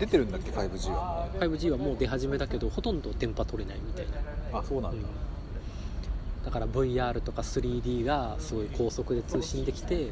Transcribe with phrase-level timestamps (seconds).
[0.00, 6.44] 出てるんだっけ 5G は？5G はもう出始めだけどほとんど電波取れないみたいな、あそうなんだ、うん。
[6.44, 10.10] だから VR とか 3D がすごい高速で通信できて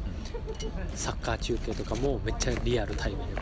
[0.93, 3.23] サッカー中継とかもめっちゃリアルタイムで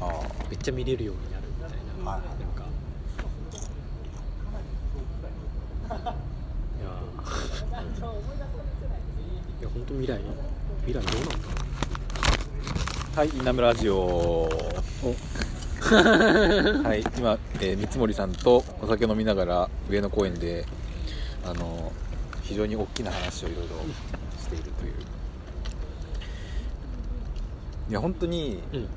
[0.00, 1.70] うあめっちゃ見れるようになるみたい
[2.02, 2.64] な、はいなんか。
[6.00, 7.24] いやー。
[9.60, 10.18] いや本当未来
[10.86, 11.48] 未来どうなんだ
[13.16, 14.48] はい稲村ラジオ
[15.12, 17.04] はい。
[17.18, 20.64] 今、えー三森さんとお酒飲みながら上野公園で
[21.44, 21.92] あの
[22.42, 23.76] 非常に大きな話をいろいろ
[24.38, 24.92] しているという。
[27.90, 28.88] いや本当にう、うん、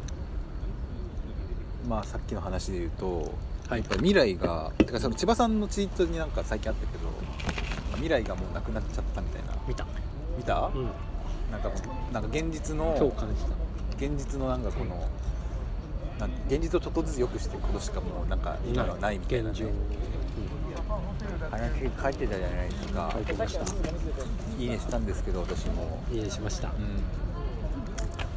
[1.89, 3.33] まあさっきの話で言うと、
[3.69, 3.79] はい。
[3.79, 7.09] やっぱり未来がてかその千葉さんのツイートになんか最近あったけど
[7.95, 9.47] 未来がもうなくなっちゃったみたいな。
[9.67, 9.85] 見た、
[10.37, 10.89] 見た、うん、
[11.51, 11.69] なんか
[12.13, 12.95] なんか現実の
[13.97, 14.99] 現実のなんかこのなん
[16.47, 19.55] 現実をちょっとずつ良くしていくことしかもうなんか今のはないみたいな、ね
[21.51, 23.09] 話書いてたじゃないですか。
[23.13, 23.65] 書いてました。
[24.59, 26.01] いいねしたんですけど私も。
[26.09, 26.71] うん、いいねしました、う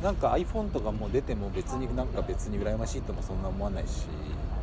[0.03, 0.05] ん。
[0.05, 4.07] なんか iPhone とかも出ても別になんか別に羨ましいともそんな思わないし、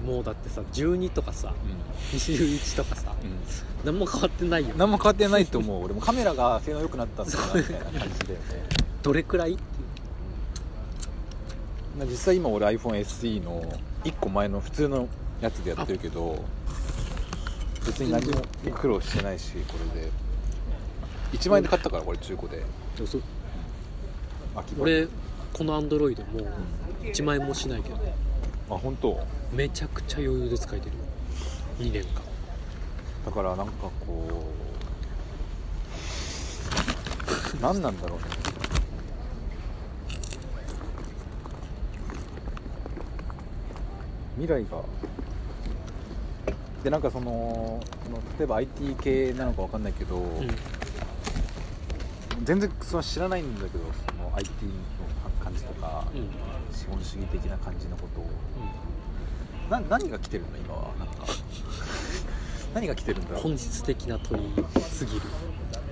[0.06, 3.16] もうだってさ12とかさう21とかさん。
[3.86, 8.10] 何も変わってないよ何も変わってないと思う俺もカメラが性能良くなったんだなみたいな感じだよ。
[8.10, 8.10] ね
[9.04, 9.77] どれくらいってまあ
[12.06, 13.62] 実際今俺 iPhoneSE の
[14.04, 15.08] 1個前の普通の
[15.42, 16.44] やつでやってるけど
[17.86, 18.42] 別に何も
[18.76, 20.12] 苦労してないしこれで。
[21.34, 22.64] 1万円で買ったからこれ中古で。
[24.80, 25.08] 俺
[25.52, 26.48] このアンドロイドも
[27.02, 27.98] 1万円もしないけど。
[28.70, 29.20] あ本当？
[29.52, 30.96] めちゃくちゃ余裕で使えてる。
[30.96, 31.04] よ
[31.80, 32.22] 2年間。
[33.26, 33.74] だからなんか
[34.06, 34.44] こ
[37.60, 38.26] う何なんだろうね
[44.38, 44.82] 未来が。
[46.84, 50.48] でなんかそのその例えば IT 系なのかわかんないけど、うん
[52.44, 54.72] 全然その知らないんだけどその IT の
[55.44, 56.28] 感じとか、うんうん
[56.72, 58.28] 資本主義的な感じのことを。
[59.72, 61.26] な何が来てるの今はなんか。
[62.76, 63.42] 何が来てるんだろう。
[63.42, 65.22] 本質的な問いすぎる。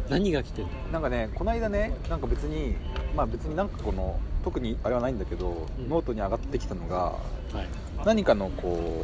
[0.10, 0.92] 何が来てるの？
[0.94, 2.76] なんかねこの間ねなんか別に
[3.16, 5.90] まあ別になんかこの特にあれはないんだけど、うん。
[5.90, 7.18] ノートに上がってきたのがは
[7.56, 7.68] い
[8.04, 9.04] 何かのこ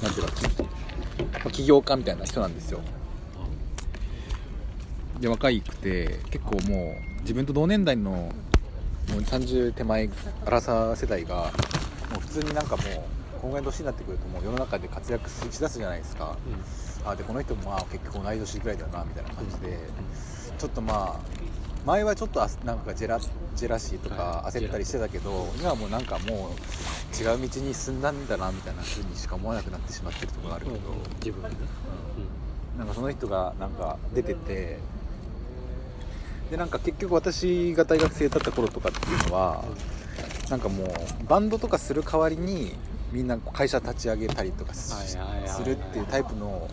[0.00, 0.32] うなんていうか
[1.34, 2.80] まあ起業家みたいな人なんですよ。
[5.20, 8.28] で若いくて結構もう自分と同年代のも
[9.18, 10.10] う30手前
[10.44, 12.86] アラサー世代がもう普通になんかもう
[13.40, 16.36] このぐらいの年になってくるともう世の中で活躍しだすじゃないですか、
[17.04, 19.78] あでこの人もまあ結局同い年ぐらいだよなみたいな感じで、
[20.58, 21.41] ちょっとまあ
[21.84, 24.58] 前はちょっとあなんかジェラジェラシーとかはい。
[24.58, 30.78] 焦ったりしてたけど、今はもうなんかもう違う道に進んだんだなみたいな風にしか思わなくなってしまってるところがあるけど、
[31.24, 31.56] 自分でね。
[32.78, 34.78] なんかその人がなんか出てて
[36.50, 39.64] でなんか結局私が大学生だった頃とかっていうのは
[40.48, 40.88] なんかもう
[41.28, 42.74] バンドとかする代わりに
[43.10, 45.16] みんな会社立ち上げたりとかす
[45.64, 46.66] るっていうタイプの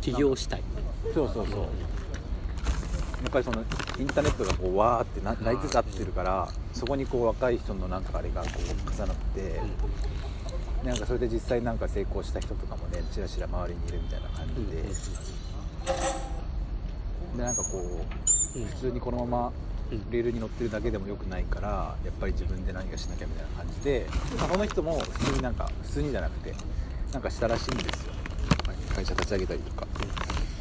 [0.00, 0.62] 起業したい。
[1.14, 1.66] そうそうそう
[3.22, 3.64] やっぱりその
[3.98, 9.60] インターネットがこうわーってななりつつあってるからそこにこう若い人のなんかあれがこう重なって
[10.84, 14.82] なんかそれで実際なんか成功した人とかもねちらちら周りにいるみたいな感じで、
[17.36, 18.66] でなんかこううん。
[18.66, 19.52] 普通にこのまま
[19.90, 20.10] うん。
[20.10, 24.06] レールに乗ってるだけでも良くないからやっぱり自分で何かしなきゃみたいな感じで、
[24.38, 26.54] まあ、この人も普通になんか普通にじゃなくて
[27.12, 28.12] なんかしたらしいんですよ。
[28.94, 29.86] 会社立ち上げたりとか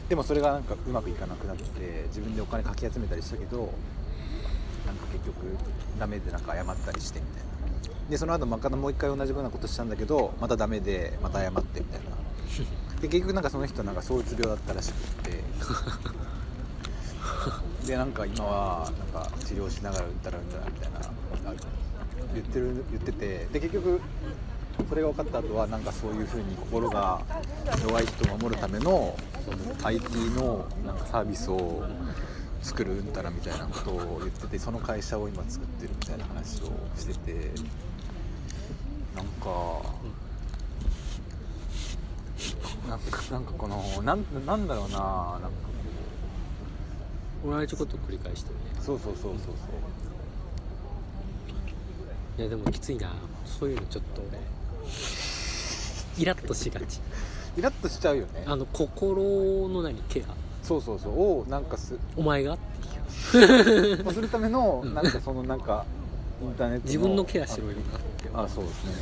[0.09, 3.73] でもそれがなんかうまくいかなくなって自分でお金かき集めたりしたけど
[4.85, 5.35] なんか結局
[5.99, 7.45] ダメでなんか謝ったりしてみたいな。
[8.09, 12.15] でその後またもう一回同じようなことしたんだけどまたダメでまた謝ってみたいな。
[13.01, 15.43] で結局なんかその人なんか躁うつ病だったらしくって。
[17.87, 20.99] でなんか今はなんか治療しながらうんたらうんたらみたいな
[22.33, 23.47] 言ってる言ってて。
[23.53, 24.01] で結局
[24.89, 27.22] それが分かった後はなんかそういう風に心が
[27.83, 29.18] 弱い人を守るための
[29.83, 31.83] IT のなんかサービスを
[32.62, 37.51] 作るうんたらみたいなことを言っててその会社を今作ってるみたいな話をしてて
[39.16, 39.81] なんか
[42.89, 45.50] なんかなんかこのなんなんだろうななんか
[47.44, 48.62] こ同じこと繰り返してるね。
[48.81, 49.33] うそうそうそうそう。
[52.39, 53.13] いやでもきついな。
[53.45, 54.39] そういうのちょっと俺
[56.18, 57.01] イラッとしがち。
[57.57, 58.44] イラッとしちゃうよね。
[58.45, 60.33] あの心の何ケア。
[60.63, 61.39] そうそうそう。
[61.42, 62.57] をなんかすお前がっ
[63.31, 64.13] ていう。
[64.13, 64.94] するためのうん。
[64.94, 65.86] なんかそのなんか
[66.42, 68.94] インターネット自分のケアしろよなってああそうですね。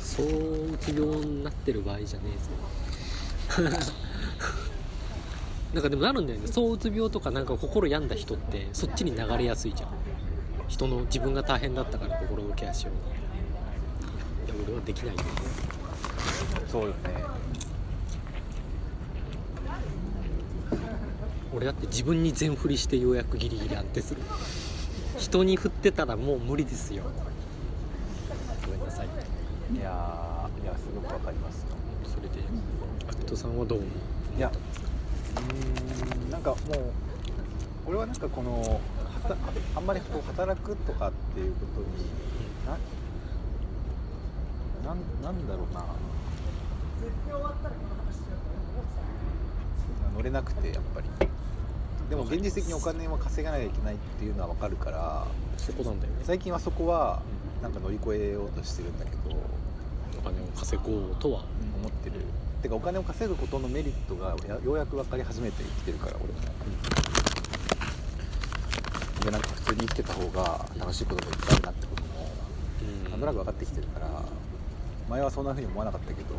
[0.00, 2.24] そううつ病になってる場合じゃね
[3.56, 3.70] えぞ
[5.74, 6.46] なんかでもなるんだよね。
[6.46, 9.88] そううつ病とかなんか心病んだ人ってそっちに流れやすいじゃん。
[10.68, 13.20] 人の自分が大変だったから心のケアしよういや
[14.66, 15.22] 俺はできないよ
[16.70, 16.94] そうよね
[21.54, 24.14] 俺だって自分に全振りしてようやくギリギリ安定す。
[24.14, 24.20] る
[25.18, 27.04] 人に振ってたらもう無理ですよ
[28.64, 31.64] ごめんなさいいやーいやすごくわかります。
[32.04, 32.40] それで
[33.08, 33.90] アクトさんはどう思う？
[34.38, 36.58] いやうーんなんかもう
[37.86, 38.80] 俺はなんかこのは
[39.28, 39.36] た
[39.76, 41.86] あんまりこう働くとかっていうことに
[44.84, 45.84] ななんなんだろうな。
[50.14, 51.08] 乗れなくてやっぱり。
[52.08, 55.26] でも現実的にお金は稼がなきゃいけないっていうのは分かるから。
[55.56, 56.20] そこなんだよね。
[56.24, 57.22] 最近はそこは
[57.62, 59.34] なんか乗り越えようとしてるんだけど。
[60.18, 61.44] お金を稼ごうとは。
[61.80, 62.20] 思ってる。
[62.62, 66.34] てかお金を稼ぐことのメリットがやようやく分かり始めてきてるから俺も。
[69.24, 72.08] でなんか普通に生きてた方が楽しいこともいっぱいあるなってことも
[72.82, 73.10] うん。
[73.10, 74.06] なんとなく分かってきてるから
[75.08, 76.34] 前はそんな風に思わなかったけど。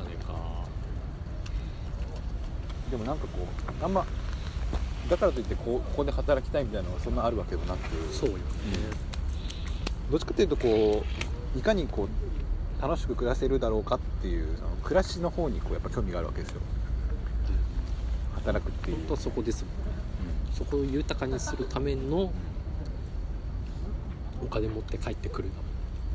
[0.00, 0.34] あれか。
[2.90, 3.46] でもなんかこ
[3.80, 4.04] うあんま
[5.08, 7.88] だからといってこうここで働きたいみたいなのがそんなあるわけでもなく。
[8.12, 8.42] そうよね、
[10.10, 11.04] どっちかというとこ
[11.54, 16.60] ういかにこう楽しく暮らせるだろうかっていうその暮らしの方にこうやっぱ興味があるわけですよ。
[18.36, 18.96] 働くっていう。
[18.98, 19.72] 本当はそこですもん
[20.48, 20.54] うん。
[20.54, 22.32] そこを豊かにするための
[24.42, 25.48] お金持って帰ってくる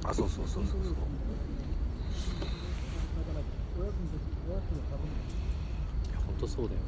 [0.03, 0.95] だあそうそうそうそうそう。
[6.25, 6.79] 本当そうだよ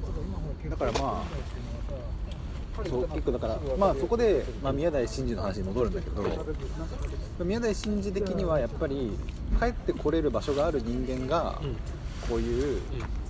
[0.70, 6.24] だからまあそう結構だからまあそこで、まあ、宮台真司の話に戻るんだけど
[7.46, 9.18] 宮台真司的にはやっぱり
[9.60, 11.76] 帰ってこれる場所がある人間がうん。
[12.28, 12.82] こういううん。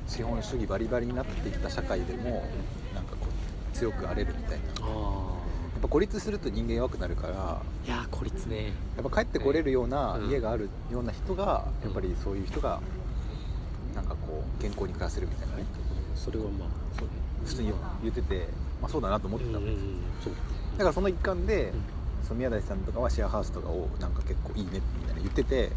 [0.08, 2.44] 資本主義バリバリになっていった社会でも
[2.94, 3.28] なんかこ
[3.74, 4.86] う強くあれるみたいな
[5.96, 8.74] 孤立すると人間弱くなるからあいやー孤立ね。
[8.98, 10.30] やっぱ帰ってこれるようなうん。
[10.30, 12.82] 家があるような人がやっぱりそういう人が
[13.96, 15.64] なんかこう健康に暮らせるみたいなね。
[16.14, 16.68] それはまあ
[17.00, 17.08] そう
[17.46, 17.72] 普通に
[18.04, 18.50] 言ってて、
[18.82, 20.02] まあ、そうだなと思ってたのうんうんうん
[20.74, 20.80] だ。
[20.80, 22.28] からその一環で、うん。
[22.28, 25.72] その宮台さんとかはシェアハウスとかをなんか結構いいねみたいな言ってて、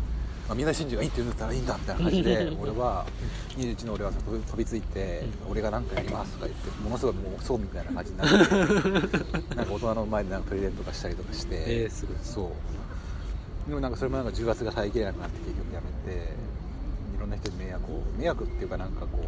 [0.48, 3.06] あ、宮台真司がいいって言うんだったらいいんだみたいな感じで 俺は
[3.56, 12.16] 21の俺は飛び飛びついて、俺が何かやりますとか言ってものすごいもうそうみたいな感じになって なんか大人の前でなんかプレゼントとかしたりとかして、えーすごい。
[12.22, 12.48] そう。
[13.68, 16.32] でもなんかそれもなんか重圧が耐えきれなくなって結局やめて
[17.16, 19.18] いろんな人に迷惑を迷惑っていうかなんかこ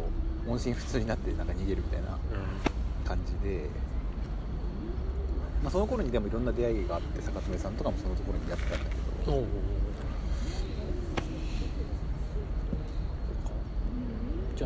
[0.47, 2.17] う音信不通になってなんか逃げるみたいな
[3.05, 3.69] 感じで、
[5.61, 8.85] まあ、その頃にでもいろんな出会いがあって坂爪さんとかもそのところに出会ってたんだ
[9.25, 9.37] けど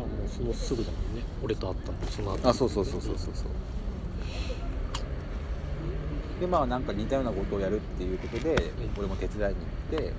[0.00, 1.22] んおうおうおうじゃあもうそのすぐだもんね。
[1.42, 2.48] 俺と会ったのその後。
[2.48, 3.46] あそうそうそうそうそうそう。
[6.40, 8.54] でまあなんか似たようなことをやるっていうことで、
[8.98, 9.60] 俺も手伝いに
[9.90, 10.12] 行ってっ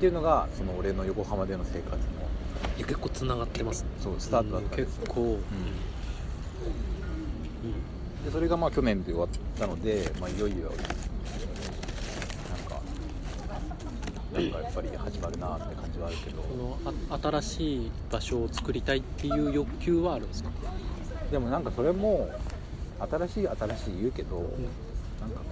[0.00, 2.02] ていうのがその俺の横浜での生活の。
[2.76, 3.90] いや結構つながってますね。
[4.00, 5.02] そうスタートだったんですよ。
[5.02, 5.44] 結構、うん。
[8.24, 10.74] でそれがまあ去年で終わったので、まあ、いよいよなん
[12.68, 12.82] か
[14.32, 16.42] なんかやっぱり始まるなって感じはあるけど。
[16.42, 20.50] このあ新しい場所を作りたいっていう欲求はあるんですか、
[21.30, 22.30] でもなんかそれも
[23.00, 25.44] 新しい新しい言うけど、なんかこ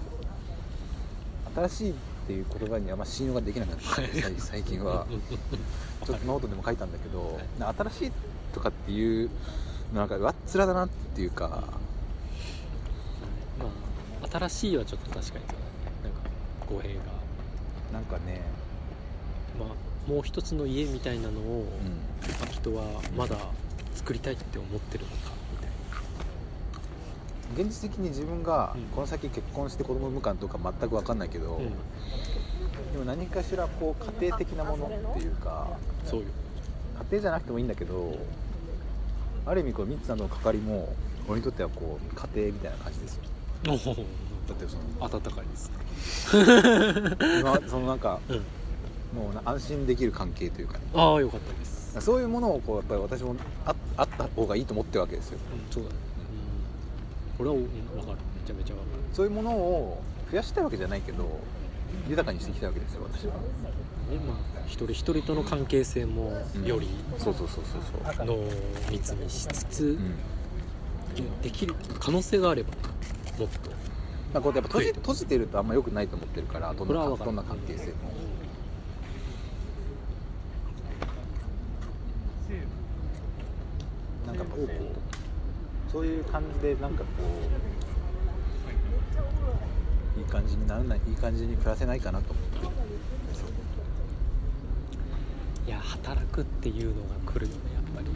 [1.55, 1.93] う新しいっ
[2.27, 5.07] ていう言葉にあんま信用ができなくなって最最近は。
[6.05, 8.11] ちょっとノートでも書いたんだけど、な新しい
[8.53, 9.29] とかっていう
[9.93, 11.63] なんか上っ面だなっていうか。
[13.59, 13.65] ま
[14.23, 16.03] あ新しいはちょっと確かにそうだね。
[16.03, 16.19] なんか
[16.69, 17.01] 語弊が。
[17.93, 18.56] なんかね、まあ
[20.07, 22.83] もう一つの家みたいなのを、うん、人は
[23.15, 23.37] まだ
[23.93, 25.57] 作りたいって思ってるのかみ
[27.57, 28.83] たい現実的に自分がうん。
[28.83, 36.27] この先結婚して子供産むか全く分かんないけど、な、うん、でも何かしらこう家庭的なものっていうかそうよ。
[36.99, 38.17] 家庭じゃなくてもいいんだけど
[39.45, 40.95] ある意味こうミッツさんの関わりも
[41.27, 43.23] 俺にとってはこう家庭みたいな感じですよ。
[43.65, 43.73] だ
[44.53, 45.71] ってその温かいです
[47.41, 48.41] 今そのなんかうん
[49.13, 50.83] もうな安心できる関係というかね。
[50.93, 53.35] ああよかったです、そういうものをこうやっぱり私も
[53.65, 55.39] ああった方がいいと思ってるわけですよ。
[55.53, 58.17] うん、そうだね、うん、これは、うん、分かる。
[58.41, 61.39] めちゃめちゃ分かそういうものを増やしたいわけじゃないけど
[62.07, 64.37] 豊かにしてきたわけですよ私は、るねまあ
[64.67, 66.65] 一人一人との関係性もうん。
[66.65, 66.87] より
[67.17, 68.25] そうそうそうそうそう。
[68.25, 68.37] 濃
[68.91, 71.41] 密にしつつ、うん。
[71.41, 72.77] できる可能性があればね
[73.39, 73.71] もっと。
[74.33, 77.93] まあ、こうやっぱ閉じ閉じてるとあんま良くないと思ってるからどんなどんな関係性も
[84.27, 84.69] なんかこう
[85.91, 87.07] そういう感じでなんかこ
[90.15, 92.33] ういい感じにならないいい感じに暮らせないかなと。
[92.33, 92.57] 思って
[95.67, 98.07] いや働くっていうのが来るよねやっぱり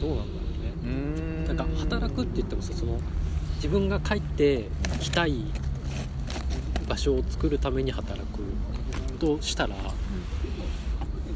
[0.00, 0.72] どうなんだろうね。
[0.84, 1.44] うん。
[1.46, 3.00] なんか働くって言ってもさその
[3.56, 4.68] 自分が帰って
[5.00, 5.44] きたい
[6.88, 8.40] 場所を作るために働く
[9.18, 9.74] としたら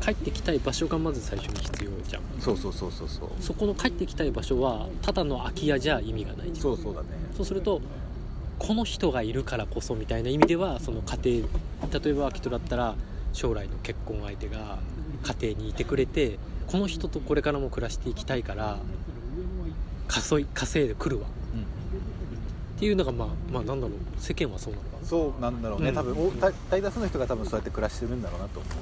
[0.01, 2.23] 帰ってきたい場所がまず最初に必要じゃん。
[2.41, 3.29] そうそうそうそうそう。
[3.41, 6.57] そこの帰ってきたい場所はただの空き家じゃ意味がないじゃん。
[6.57, 7.09] そうそうだね。
[7.37, 7.81] そうすると
[8.59, 11.49] この人がいるからこそみたいな意味ではその家庭
[12.01, 12.95] 例えば秋人だったら
[13.33, 14.79] 将来の結婚相手が
[15.41, 18.79] 家庭にいてくれてこの人とこれからも暮らしていきたいから
[20.09, 21.27] 稼い稼いでくるわ。
[21.27, 23.97] っていうのがまあまあなんだろう。
[24.19, 25.07] 世間はそうなのかな。
[25.07, 25.95] そうなんだろうね、うん。
[25.95, 28.73] 多分お大大多数の人が多分そうやって暮らしてるんだろうなと思う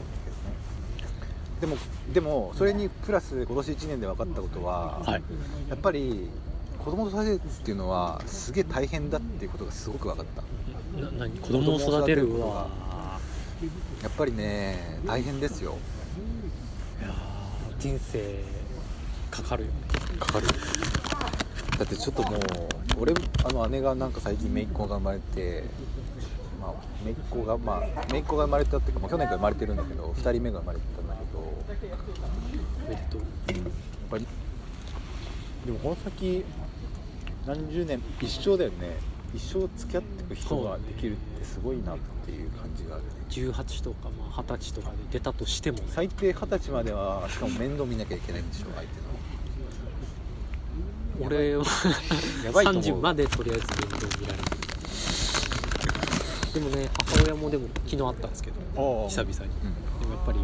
[1.60, 1.76] でも
[2.12, 5.22] でもそれにプラス今年1年で分かったことは、はい。
[5.68, 6.28] やっぱり
[6.78, 10.42] 子供と育てるっていうのはすげえ大変だっていうことがすごく分かった。
[11.42, 12.40] 子供を育てる？
[12.40, 12.68] わ
[14.02, 15.76] やっぱりね大変ですよ。
[17.00, 18.44] いやー人生
[19.30, 19.74] かかるよね。
[20.18, 20.46] かかる。
[21.78, 22.40] だってちょっともう
[23.00, 25.64] 俺あの姉がなんか最近姪っ子が生まれて
[26.60, 26.74] まあ
[27.04, 31.02] 姪っ子がまあ姪っ子が生まれたっていうか、まあ、去年から生まれてるんだけど2人目が生まれてた
[31.70, 33.26] えっとやっ
[34.10, 34.26] ぱり
[35.66, 36.44] でもこの先
[37.46, 38.96] 何十年一生だよね。
[39.34, 43.04] 一生付き合っていく人ができるってすごいなっていう感じがある。
[43.28, 45.84] 18とかまあ20歳とかで出たとしてもね。
[45.88, 48.86] 最低二十歳まではしかも面倒見なきゃいけないんでしょ相手
[51.20, 51.26] の。
[51.26, 51.64] 俺は
[52.44, 54.44] やばいと思う30までとりあえず面倒見られる。
[56.54, 58.56] でもね母親もでも昨日会ったんですけど
[59.10, 59.36] 久々に。
[59.36, 60.00] うん。
[60.00, 60.38] でもやっぱり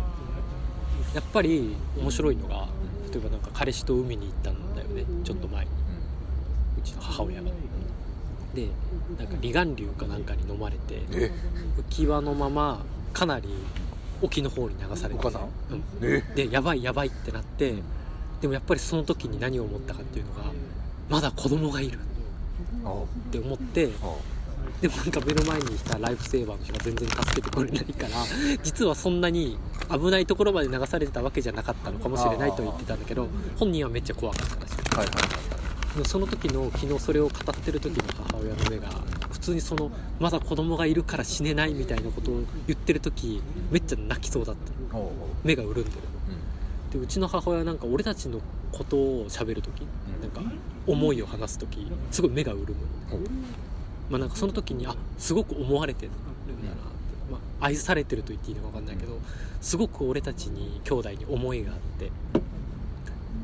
[1.14, 2.66] やっぱり面白いのが
[3.11, 5.04] 例えばなんか彼氏と海に行ったんだよね。
[5.23, 5.71] ちょっと前に。
[6.78, 7.50] うちの母親が。
[8.54, 8.68] で
[9.18, 11.30] なんか離岸流かなんかに飲まれてえ？
[11.78, 13.49] 浮き輪のままかなり
[14.23, 15.21] 沖の方に流されて。
[15.21, 15.42] お母さん？
[15.73, 15.83] うん。
[16.02, 16.23] え？
[16.35, 17.75] でやばいやばいってなって
[18.40, 20.44] でもやっぱりその時に何を思ったかっていうのが
[21.09, 21.99] まだ子供がいる
[22.85, 24.16] あって思ってあ
[24.80, 28.25] でもなんか目の前にいたライフセーバーの人が全然助けてくれないから
[28.62, 29.59] 実はそんなに
[29.90, 35.12] 危ないところまで流されてたわけじゃなかったのかもしれないと言ってたんだけど本人はめっちゃ怖かったらしいはいは
[36.02, 36.06] い。
[36.06, 38.88] その時の昨日それを語ってる時の母親の目が
[39.30, 43.40] 普通にそのまだ子供がいるから死ねないみたいなことを言ってる時
[43.71, 44.73] めっちゃ泣きそうだった。
[45.44, 45.90] 目が潤んでる。
[46.92, 47.00] うん。
[47.00, 48.40] でうちの母親なんか俺たちの
[48.73, 49.87] ことを喋る時
[50.21, 50.40] なんか
[50.87, 52.75] 思いを話す時すごい目が潤む。
[53.12, 53.21] おう
[54.11, 56.83] まあなんかその時にあすごく思われてるんだなって、
[57.31, 59.19] まあ、愛されてると言っていいのか分かんないけど
[59.61, 62.11] すごく俺たちに兄弟に思いがあって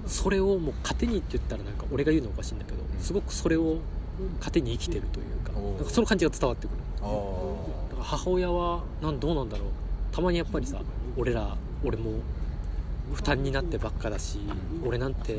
[0.06, 3.78] それをもう糧にって言ったらなんか俺が言うのおかしいんだけどすごくそれを
[4.40, 6.76] 糧に生きてるというかなんかその感じが伝わってくる。
[7.02, 7.06] あ
[7.90, 9.68] だから母親はなんどうなんだろう。
[10.12, 10.82] たまにやっぱりさ
[11.16, 12.10] 俺ら俺も
[13.14, 14.40] 負担になってばっかだし
[14.84, 15.36] 俺なんて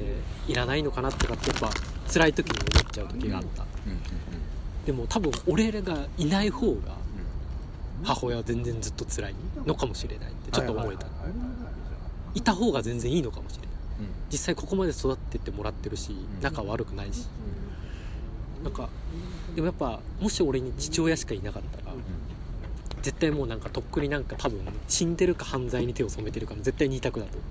[0.48, 1.70] いらないのかなとかってやっぱ
[2.12, 3.92] 辛い時に思っちゃう時があった、うん。
[3.92, 4.00] うん
[4.86, 6.98] でも多分俺らがいない方が
[8.04, 9.36] 母親は全然ずっと辛い
[9.66, 11.12] のかもしれないってちょっと思えた、は
[12.34, 13.68] いた方が全然いいのかもしれない。
[13.68, 14.08] うん。
[14.32, 17.28] 実際ここまで育ってってもらってるし仲悪くないし。
[18.64, 18.90] なんか
[19.56, 21.94] でもやっぱもし俺に父親しかいなかったら
[23.02, 27.42] 絶対もうなんかとっくになんか多分死んでるか犯罪に手を染めてるかの絶対に二択だとう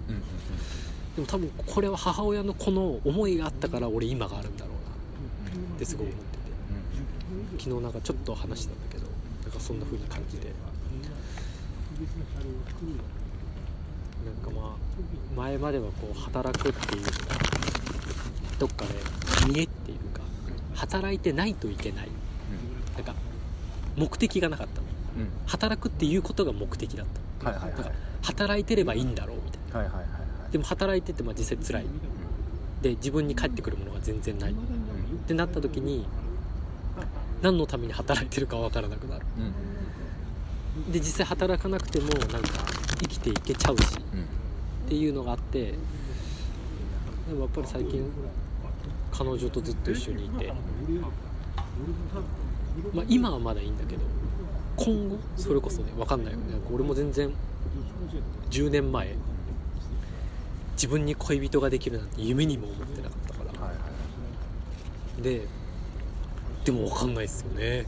[1.17, 4.81] でも多分これは母親のこの思いがあったから俺今があるんだろうな。
[5.75, 6.30] ってすごい思ってて
[7.61, 9.07] 昨日なんかちょっと話したんだけど
[9.43, 10.49] なんかそんな風に感じて。
[14.25, 14.77] なんかまあ
[15.37, 17.13] 前まではこう働くっていうのが
[18.59, 18.95] どっかで
[19.53, 20.23] 見えっていうか
[20.75, 22.09] 働いてないといけない。
[22.97, 23.15] なんか
[23.97, 24.87] 目的がなかったの。
[25.17, 25.23] うん。
[25.23, 27.07] うん働くっていうことが目的だっ
[27.43, 27.51] た。
[27.51, 27.75] はいはいはい。
[27.75, 29.79] なんか働いてればいいんだろうみたいな。
[29.81, 30.53] はいはいはいはい。
[30.53, 31.87] でも働いててまあ実際辛い。
[32.81, 34.53] で自分に返ってくるものが全然ない。
[34.53, 34.55] っ
[35.27, 36.07] てなった時に
[37.43, 39.27] 何のために働いてるか分からなくなる。
[39.39, 39.45] うん。
[39.45, 39.53] うん
[40.93, 42.49] で実際働かなくてもなんか
[43.01, 43.83] 生きていけちゃうし。
[44.15, 44.21] うん。
[44.23, 44.25] っ
[44.89, 45.75] ていうのがあって。
[47.31, 48.11] でもやっぱり最近
[49.13, 50.53] 彼女とずっと一緒にいて、
[52.93, 54.03] まあ、今はまだいいんだけど
[54.77, 56.45] 今後それこそね分かんないよね。
[56.73, 57.33] 俺も全然
[58.51, 59.15] 10年前
[60.73, 63.61] 自分に恋人ができるなんて夢にも思ってなかったから。
[63.61, 63.77] はいは
[65.19, 65.23] い。
[65.23, 65.47] で
[66.65, 67.87] ででも分かんないですよね。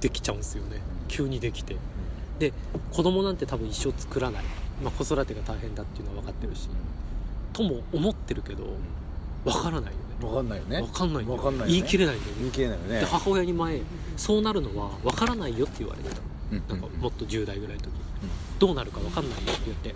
[0.00, 0.82] できちゃうんですよね。
[1.08, 1.76] 急にできて。
[2.38, 2.52] で
[2.92, 4.44] 子供なんて多分一生作らない、
[4.84, 6.68] まあ、子育てが大変だっていうのは分かってるし。
[7.54, 8.64] とも思ってるけど
[9.44, 9.96] 分からないよね。
[10.20, 10.82] 分かんないよね。
[10.82, 11.66] 分かんないかんないよね。
[11.68, 12.40] 言い切れないんだよね。
[12.40, 13.00] 言い切れないよね。
[13.00, 13.80] で母親に前
[14.18, 16.20] そうなるのは分からないよって言われてた。
[16.52, 16.62] うん。
[16.68, 17.90] なんかもっと10代ぐらいの時。
[18.58, 19.94] どうなるか分かんないよって言って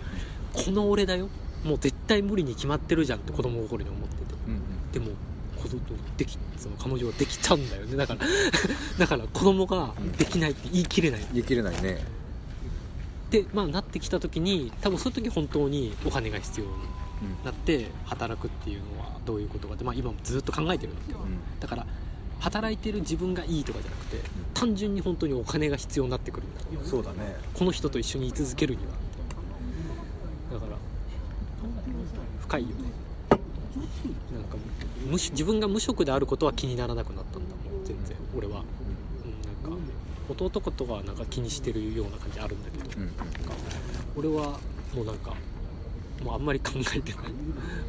[0.53, 1.29] この俺だよ。
[1.63, 4.23] もう絶対無理に決まってるじゃんって子供心に思ってて。
[4.47, 4.91] うんうん。
[4.91, 5.15] でも
[5.61, 5.79] 子供
[6.17, 7.95] できその彼女はできちゃうんだよね。
[7.95, 8.19] だから
[8.97, 11.27] だから子供ができないって言い切れない。
[11.33, 12.03] 言い切れないね。
[13.29, 16.71] でまあなってきた時に多分そういう時本当にお金が必要に
[17.45, 21.19] なって働くっていうのはどういうことかって、まあ、今もずっと考えてるんだけど
[21.59, 21.85] だから
[22.39, 24.17] 働いてる自分がいいとかじゃなくて
[24.53, 26.61] 単純に本当にお金が必要になってくるんだ。
[26.61, 27.35] ようんそうだね。
[27.53, 28.91] この人と一緒に居続けるには。
[30.51, 30.77] だから
[32.41, 32.67] 深いよ
[35.17, 37.85] 自分が無職であることは気にならなくなったんだもん。
[37.85, 38.63] 全然俺は、
[39.25, 39.83] うん、なんか
[40.29, 43.15] 弟とかはなんか気にしてるような感じあるんだけど、うんなん。
[43.15, 43.23] か
[44.15, 44.59] 俺は
[44.93, 45.33] もうなんか
[46.23, 47.23] もうあんまり考えてない。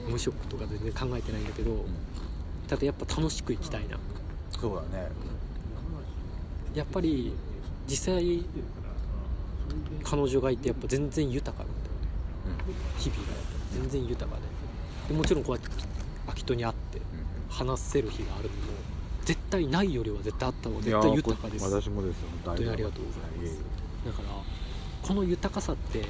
[0.08, 1.84] 無職とか全然考えてないんだけど。
[2.68, 3.98] ただやっぱ楽しく生きたいな。
[4.50, 5.10] そうだね。
[6.74, 7.34] やっぱり
[7.86, 8.42] 実際
[10.02, 11.80] 彼女がいてやっぱ全然豊かなんだ
[12.54, 13.28] よね日々が
[13.74, 14.42] 全然豊かで。
[15.12, 15.84] でもちろんこうやって秋
[16.34, 17.00] 人に会って
[17.48, 18.72] 話せる日があるのも
[19.24, 21.70] 絶対ないよりは絶対あった方が絶対豊かです。
[21.70, 22.28] だ私もですよ。
[22.44, 24.16] 本当にありがとうございます。
[24.16, 24.28] から
[25.02, 26.04] この豊かさって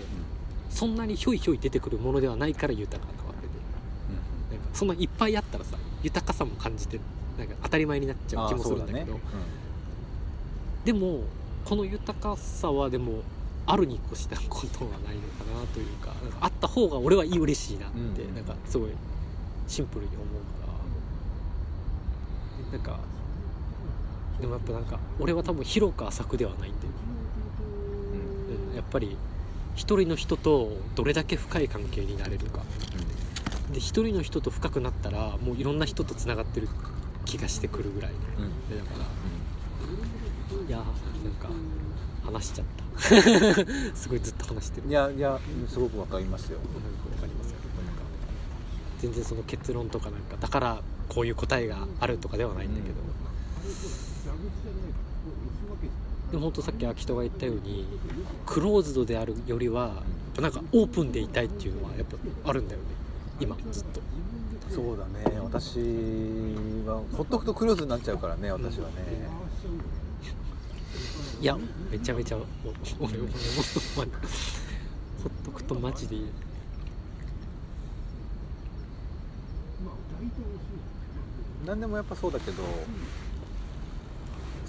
[0.70, 4.56] そんなにひょいひょい出てくるものではないから豊かなわけで。
[4.56, 6.98] なんかそんないっぱいあったらさ豊かさも感じて
[7.38, 9.20] なんか当たり前になっちゃう気もするんだけど。
[10.84, 11.20] でも
[11.64, 13.22] この豊かさはでも
[13.66, 18.34] あるに越したことはないのかなというかあった方が俺はいい嬉しいなって、うん。
[18.34, 18.90] なんかすごい
[19.72, 20.26] シンプルに思う
[20.60, 20.66] か
[22.66, 22.72] ら。
[22.76, 23.00] なんか
[24.38, 26.92] でもやっぱなんか俺は多分広く浅くではないんだよ、
[28.70, 28.72] う。
[28.74, 29.16] ん、やっぱり
[29.74, 32.60] 一人の人とどれだけ深い関係になれるか。
[33.72, 36.68] で一人の人と深くなったらもういろんな人とつながってる
[37.24, 38.10] 気がしてくるぐらい。
[38.12, 38.78] うん。
[38.78, 39.06] だから
[40.68, 41.48] いやーなんか
[42.26, 42.82] 話しちゃった。
[43.96, 44.88] すごいずっと話してる。
[44.88, 46.58] いやいやすごくわかりますよ。
[46.58, 46.76] なんか
[47.16, 47.56] わかりますよ
[47.86, 48.02] なんか
[49.02, 52.94] 全然その結論とかなんかだからこういう答えがあるとかではないんだけど、
[56.30, 57.84] でも本当さっき秋人が言ったように
[58.46, 60.04] クローズドであるよりは
[60.40, 62.16] なんかオープンでいたいっていうのはやっぱ
[62.48, 62.86] あるんだよね。
[63.40, 64.00] 今ずっと。
[64.70, 65.40] そうだね。
[65.42, 65.80] 私
[66.86, 68.94] はほっとくとクローズになっちゃうからね私はね。
[71.40, 71.58] いや
[71.90, 72.36] めちゃめちゃ
[73.00, 73.26] 俺も
[73.96, 74.06] ほっ
[75.44, 76.26] とくとマジでいい
[81.66, 82.62] 何でもやっぱそうだけど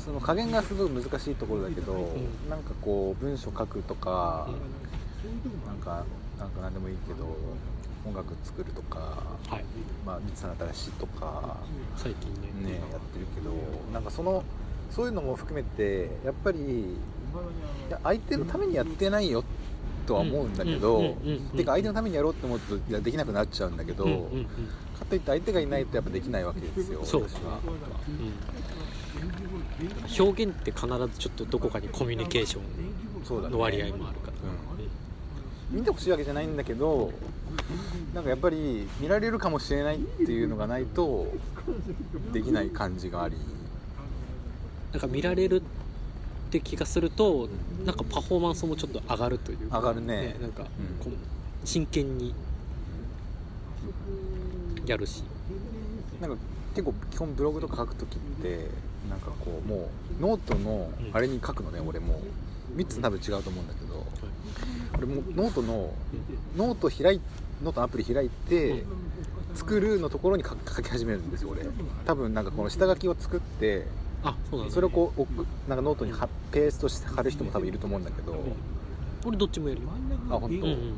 [0.04, 2.50] その加減がすごい難しいところだけど、ん。
[2.50, 6.04] なんかこう文章書くとか、うなんか
[6.38, 7.26] なんか何でもいいけど
[8.06, 9.64] 音楽作るとか、はい。
[10.06, 11.58] まあ三つさん新しいとか
[11.96, 12.74] 最近ね。
[12.74, 13.52] ねやってるけど
[13.94, 14.44] なんかその
[14.92, 16.98] そういうのも含めてやっぱり
[18.04, 19.46] 相手のためにやってないよ
[20.06, 21.16] とは思うんだけど、
[21.56, 24.48] てか相手のためにやろうって思うとできなくなっちゃうんだけど、うんうんうん
[24.94, 27.22] かといって相手がいないとやっぱできないわけですよそう。
[27.22, 27.28] うん、
[30.26, 32.60] 表現って必ずちょっとどこかにコミュニケーショ
[33.48, 34.34] ンの割合もあるから、
[35.72, 37.12] 見てほしいわけじゃないんだけど
[38.14, 41.28] なんかやっぱり見られるかもしれないっていうのがないと
[42.32, 43.36] できない感じがあり。
[44.92, 45.64] なんか見られるっ
[46.52, 47.50] て気がすると
[47.84, 49.80] なんかパフォーマンスもちょっと上がるというか。
[49.80, 50.36] 上がるね。
[50.40, 50.68] なんかうん。
[51.66, 52.36] 真剣に
[54.86, 55.24] やるし。
[56.22, 56.38] なんか
[56.76, 58.68] 結構基本ブログとか書く時って
[59.10, 62.20] なんかこうもうノートのあれに書くのね、俺も
[62.76, 64.04] 3つ多分違うと思うんだけど。
[64.98, 65.94] 俺もうノートの
[66.56, 67.22] ノート開い
[67.64, 68.84] ノートのアプリ開いて
[69.56, 71.66] 作るのところに書書き始めるんですよ俺。
[72.06, 73.88] 多分なんかこの下書きを作って
[74.24, 74.74] あそうなんだ。
[74.74, 78.36] それをこう置くなんかノートに貼ペーストして貼る人も多分いると思うんだけど。
[79.26, 79.90] 俺どっちもやるよ。
[80.30, 80.96] あ本当、うん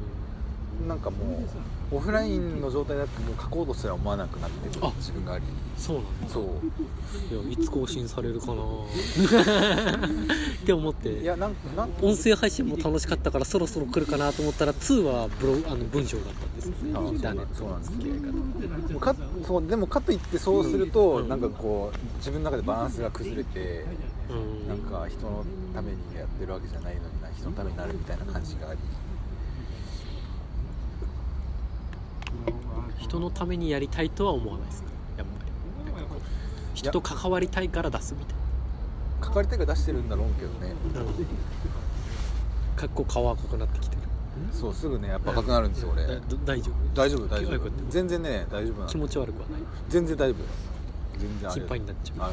[0.82, 0.88] うん。
[0.88, 1.48] なんかもう
[1.92, 5.46] オフラインの状態だともう書こうとすら思わなくなってるあ自分があり。
[5.78, 6.30] そうなんだ。
[6.30, 6.44] そう。
[6.44, 8.64] いやいつ更新されるかな。
[10.64, 11.10] って思って。
[11.22, 17.34] いやなんなん音声配信も楽しかったからそろそろ来るかなと思ったら2はブロあの文章だったんですねあそうだ。
[17.34, 18.94] ねそうなんです。
[18.94, 21.30] もうかそうでもかといってそうすると、うん。
[21.30, 23.86] なんかこう自分の中でバランスが崩れて、
[24.30, 24.68] うん。
[24.68, 28.80] なんか人のためにやってるわけじゃないのにな人のためになるみたいな感じがあり
[33.00, 35.34] 人のためにやりたいとは思わないですねやっぱ
[35.90, 36.20] りなんかこう
[36.74, 38.36] 一人と関わりたいから出すみたい
[39.22, 40.74] 関わりたいから出してるんだろうけどね。
[42.76, 44.02] かっこ顔赤くなってきてる。
[44.52, 46.06] そうすぐねやっぱ赤くなるんですよ俺。
[46.46, 46.76] 大丈夫？
[46.94, 47.72] 大丈夫大丈夫。
[47.90, 49.62] 全然ね大丈夫なの気持ち悪くはない？
[49.90, 51.20] 全然大丈夫。
[51.20, 51.62] 全然あれ。
[51.62, 52.18] 心配になっちゃう。
[52.20, 52.32] あ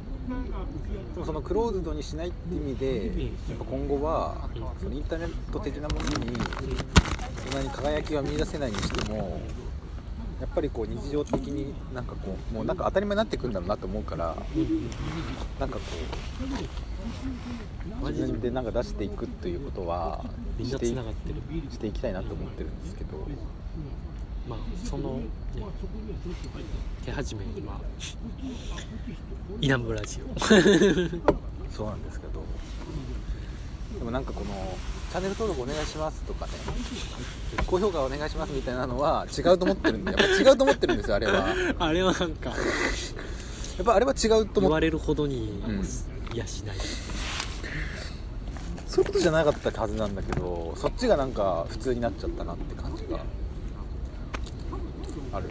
[1.24, 4.48] そのクローズドにしないって意味でんやっぱ今後は
[4.80, 6.36] そのインターネット的なものに
[7.50, 9.40] そんなに輝きは見出せないにしても
[10.40, 14.36] やっぱりこう日常的になんかこうもうなんか当たり前になってくんだろうなと思うから
[15.58, 15.82] なんかこ
[18.02, 20.24] う自分でなんか出していくということは
[20.62, 20.94] してし
[21.78, 23.10] ていきたいなと思ってるんですけど。
[24.48, 25.24] まあその、ね、
[27.04, 27.80] 手始めにまあ
[29.60, 30.40] イナムラジオ。
[31.70, 32.42] そうなんですけど。
[33.98, 34.78] でもなんかこの
[35.10, 36.52] チャンネル登録お願いしますとかね。
[37.66, 40.12] 高評価お願いしますみたいなのは違うと思ってるんで。
[40.12, 41.32] やっぱ違うと思ってるんですよあれは。
[41.32, 42.54] や あれはなんか。
[43.82, 44.60] っぱあれは違うと思って。
[44.60, 45.84] 言われるほどにうん
[46.32, 46.76] いやしない、
[48.86, 53.18] そういうことじゃなかったはずなんだけどそっちがなんか普通になっちゃったなって感じが
[55.32, 55.50] ある。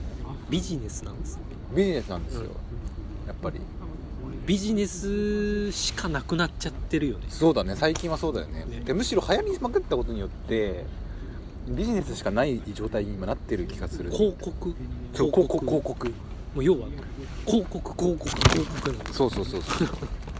[0.49, 1.39] ビジネスなんですよ。
[1.75, 2.47] ビジネスなんですよ、うん。
[3.27, 3.59] やっぱり。
[4.45, 7.25] ビジネスしかなくなっちゃってるよね。
[7.29, 7.75] そうだね。
[7.75, 8.65] 最近はそうだよね。
[8.65, 8.79] ね。
[8.79, 10.85] でむしろ流行りまくったことによって
[11.67, 14.09] ビジネスしかない状態に今なってる気がする。
[14.11, 14.73] 広告。
[15.13, 15.59] 広告。
[15.59, 16.07] 広告。
[16.07, 16.13] も
[16.61, 16.87] う要は
[17.45, 19.87] 広告広告広告なんそうそうそうそう。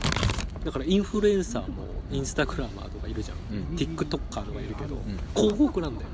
[0.65, 3.75] だからインフルエンサーもインスタグラマーとかいるじゃん、うん。
[3.75, 5.19] TikToker とかいるけど、ん。
[5.35, 6.07] 広告なんだよ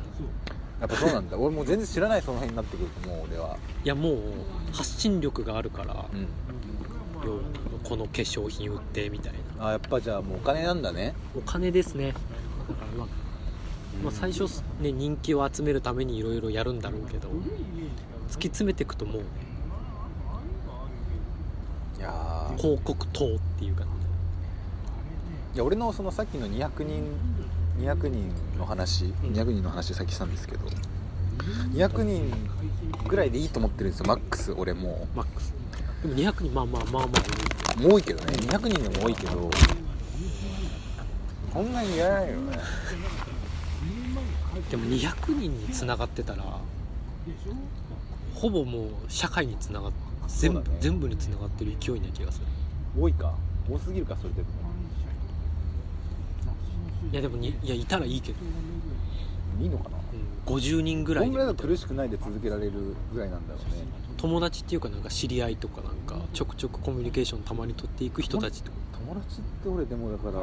[0.88, 1.38] やっぱそうなんだ。
[1.38, 3.58] 俺もう全然知らないその辺になってくるともう俺は。
[3.84, 4.18] いやもう
[4.72, 6.28] 発信力があるから、うん。
[7.84, 9.68] この化粧品売ってみたいな。
[9.68, 11.14] あやっぱじゃあもうお金なんだね。
[11.36, 12.12] お金ですね。
[12.12, 12.22] だか
[12.82, 13.08] らまあ、
[14.04, 14.44] まあ、最初
[14.82, 17.30] ね人気を集めるためにいろいろやるんだろうけど
[18.30, 19.22] 突き詰めていくともう
[21.98, 22.58] いやー。
[22.58, 23.84] 広告塔っていうか
[25.54, 27.04] いや俺のそのさっきの200人
[27.80, 29.12] 200人の話、ん。
[29.12, 30.66] 200人の話さっきしたんですけど
[31.74, 32.34] 200人
[33.08, 35.08] ぐらいでいいと思ってるんですよマックス俺も。
[35.16, 35.54] マックス。
[36.02, 38.34] でも200人まあまあまあまあ多いけどね。
[38.38, 39.50] 200人でも多いけど
[41.54, 42.58] こんなにいらないよね。
[44.70, 46.44] でも200人につながってたら
[48.34, 52.46] ほぼもう社会につながって全部,、全部につながってる勢いな気がする。
[53.00, 53.34] 多いか。
[53.70, 54.48] 多すぎるかそれでも
[57.12, 58.40] いやでもにいやいたらいいけど、
[59.62, 59.98] いいのかな？
[60.48, 61.26] うん、50人ぐらい。
[61.26, 62.72] どんぐらいだでと苦しくないで続けられる
[63.14, 63.86] ぐらいなんだろうね。
[64.18, 68.78] 友達っていうかなんか知り合いとかなんかちょくちょくコミュニケーションたまに取っていく人たちとか。
[68.98, 70.40] 友達って俺でもだから5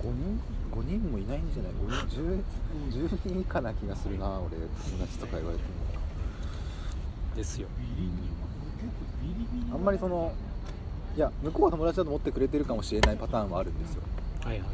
[0.00, 0.40] 人
[0.72, 2.16] 5人もいないんじゃない ?5 人
[2.98, 5.70] 10, 10人以下な気がするな俺友達とか言われても。
[7.36, 7.68] ですよ。
[9.72, 10.32] あんまりその
[11.14, 14.02] いや向こうは友達だと思ってくれてるかもしれないパターンはあるんですよ。
[14.44, 14.68] はいはい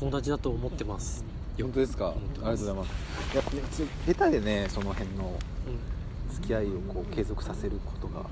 [0.00, 1.24] 友達だと思ってます。
[1.56, 2.08] よ本当ですか？
[2.08, 2.90] ありがとうございます。
[3.32, 5.24] いやいやつ下手でねその辺の
[5.66, 5.94] うん。
[6.34, 8.22] 付き合いをこう継続させることが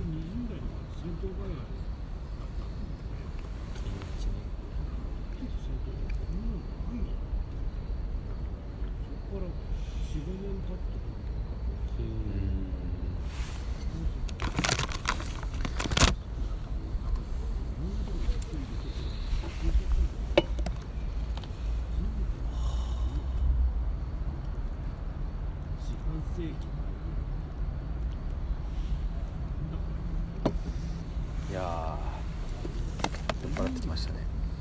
[31.51, 34.21] いやー酔っ払ってきましたね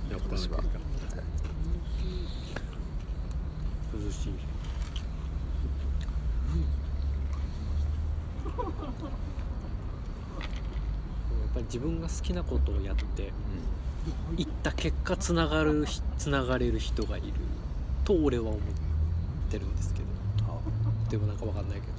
[0.10, 0.68] 酔っ払ってきた私は、はい
[3.94, 4.34] 涼しいや
[11.46, 13.32] っぱり自分が好きなことをやって
[14.36, 17.28] いった結果つながるひつながれる人がいる。
[18.04, 18.60] と俺は思っ
[19.50, 20.06] てるんですけど。
[20.50, 20.60] あ。
[21.10, 21.94] でもなんかわかんないけど。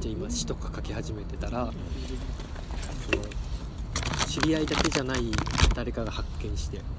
[0.00, 1.72] じゃあ今詩とか書き始めてたら
[3.10, 3.24] その
[4.26, 5.30] 知り合いだけじゃない
[5.74, 6.90] 誰かが発見してなんか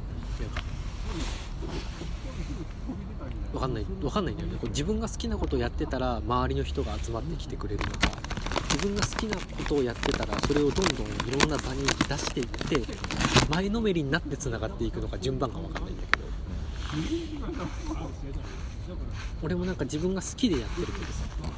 [3.54, 4.58] わかんないわかんないんだよね。
[4.60, 8.21] こう自分が好きなことをやってたら周りの人が集まってきてくれるのか
[8.74, 12.82] 自分が好きなことをやってたらそれをどんどんいろんな場に出していって
[13.50, 16.24] 前のめりになってつながっていくのか順番がわかんないんだけど。
[19.42, 21.12] 俺もなんか自分が好きでやってるけどさ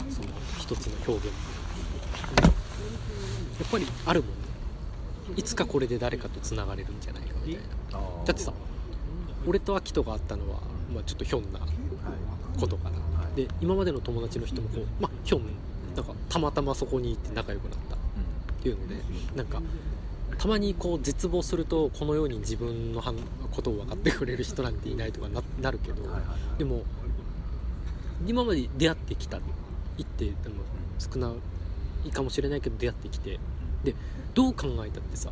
[0.10, 0.28] その
[0.60, 1.36] 一つの表現。
[3.60, 4.36] やっぱりあるもんね。
[5.36, 8.00] いつかこれで誰かとつながれるんじゃないかみたいな。
[8.26, 8.54] だってさ
[9.48, 10.62] 俺とアキトがあったのは、
[10.94, 11.60] まあ、ちょっとひょんな
[12.60, 12.98] ことかな。
[13.36, 15.56] で今までの友達の人もこうまあ表面なん
[16.34, 17.96] たまたまそこに行って仲良くなった。
[17.96, 17.98] っ
[18.64, 18.96] ていうので
[19.36, 19.62] なんか
[20.38, 23.18] たまにこう絶望するとこのように自分のはん
[23.52, 26.84] ことを分かってくれる人なんていないとかななるけど、はいはいでも
[28.26, 29.40] 今まで出会ってきた
[29.98, 30.64] 行ってでも
[30.98, 31.34] 少な
[32.06, 33.38] いかもしれないけど出会ってきて
[33.84, 33.96] で
[34.34, 35.30] どう考えたってさ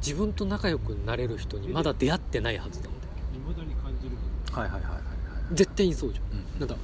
[0.00, 2.94] 自分と仲良くなれる人にまだ出会ってないはずなんだよ。
[4.52, 5.54] はいはいはいはいはい。
[5.54, 6.38] 絶対にそうじゃん。
[6.38, 6.60] うん。
[6.60, 6.76] なんか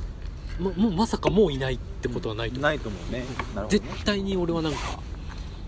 [0.59, 2.59] ももうまさかもういないってことはないと。
[2.59, 3.19] 思う、ないと思うね。
[3.21, 4.79] なるほど絶ね対に俺はなんか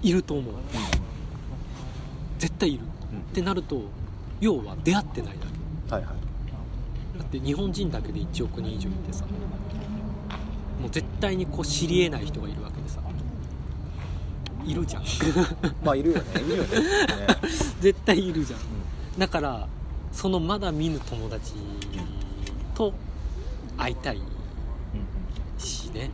[0.03, 0.55] いると思う。
[2.39, 2.85] 絶対いる。
[3.13, 3.19] うん。
[3.21, 3.83] ってなると
[4.41, 5.47] 要は出会ってないだ
[5.89, 5.95] け。
[5.95, 7.19] はいはい。
[7.19, 9.25] だって日本人だけで1億人以上いてさ
[10.81, 13.01] もう絶対にこう知り得ない人がいるわけでさ
[14.65, 15.03] いるじゃん。
[15.85, 16.25] まあいるよね。
[16.41, 16.87] いるよねね。
[17.81, 18.61] 絶対いるじゃん。
[19.19, 19.69] だから
[20.13, 21.55] そのまだ見ぬ友達
[22.75, 22.93] と
[23.77, 24.21] 会いたい
[25.63, 26.11] しね。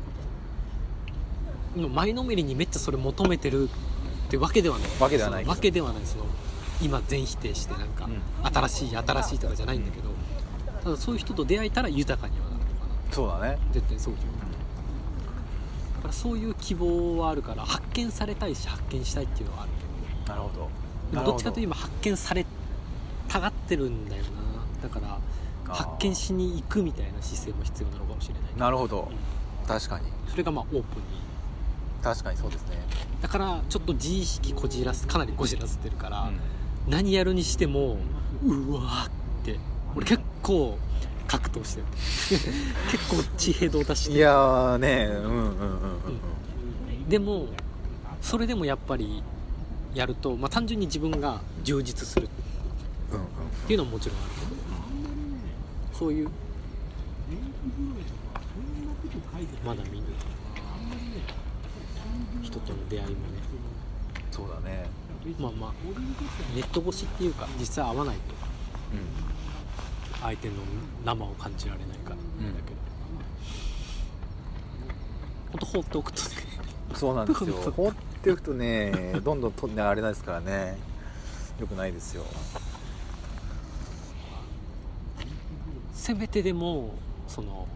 [1.76, 4.88] 今前のめりにめっちゃそれ求めてるってわけではない。
[5.00, 5.44] わけではない。
[5.44, 6.02] わけではない。
[6.04, 6.26] その
[6.82, 8.20] 今全否定してなんか、うん。
[8.46, 10.10] 新しい新しいとかじゃないんだけど
[10.82, 13.12] ただそういう人と出会えたら豊かにはなるのかな。
[13.12, 13.58] そうだね。
[13.72, 14.28] 絶対そうじゃん。
[14.28, 19.72] だからそういう希望はあるから発見されたいし発見したいっていうのはある。
[20.28, 20.70] なるほど。
[21.10, 22.46] でもどっちかというと今発見され
[23.28, 24.28] たがってるんだよな。
[24.82, 25.18] だから
[25.68, 28.42] 発見しに行くみたいな姿勢も必要なのかもしれない。
[28.56, 29.10] なるほど。
[29.66, 30.06] 確かに。
[30.28, 30.84] それがまあオープンに。
[32.02, 32.78] 確かにそうですね。
[33.20, 36.30] だからちょっと自意識こじらすかなりこじらせてるから、
[36.86, 37.98] 何やるにしても
[38.44, 39.10] うわーっ
[39.44, 39.58] て。
[39.96, 40.78] 俺結構
[41.26, 41.86] 格闘してる。
[42.90, 44.16] 結構血ヘド出してる。
[44.16, 47.46] いやーねうんうんうんうんでも
[48.20, 49.22] それでもやっぱり
[49.94, 52.26] やると、まあ、単純に自分が充実する。
[52.26, 52.28] っ
[53.12, 53.26] うんうん。
[53.66, 54.30] ていうのももちろんある。
[54.34, 54.47] けど
[55.98, 56.28] そういう。
[59.64, 60.06] まだ見ぬ
[62.40, 63.16] 人との出会いもね。
[64.30, 64.86] そうだね。
[65.40, 65.72] まあまあ
[66.54, 68.22] ネット越しっていうか実際会わないと。
[70.22, 70.54] 相手の
[71.04, 72.20] 生を感じられないからだ
[72.66, 72.76] けど、
[75.50, 76.28] ほんと放っておくとね。
[76.94, 77.54] そうなんですよ。
[77.76, 80.78] 放っておくとねどんどんとねあれなんですからね。
[81.58, 82.22] よくないですよ
[86.08, 86.94] せめてでも
[87.26, 87.68] その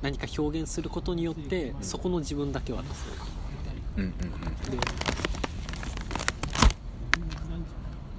[0.00, 2.98] 何か表現することによってそこの自分だけは出そう
[3.98, 4.10] うんうん。
[4.10, 4.18] で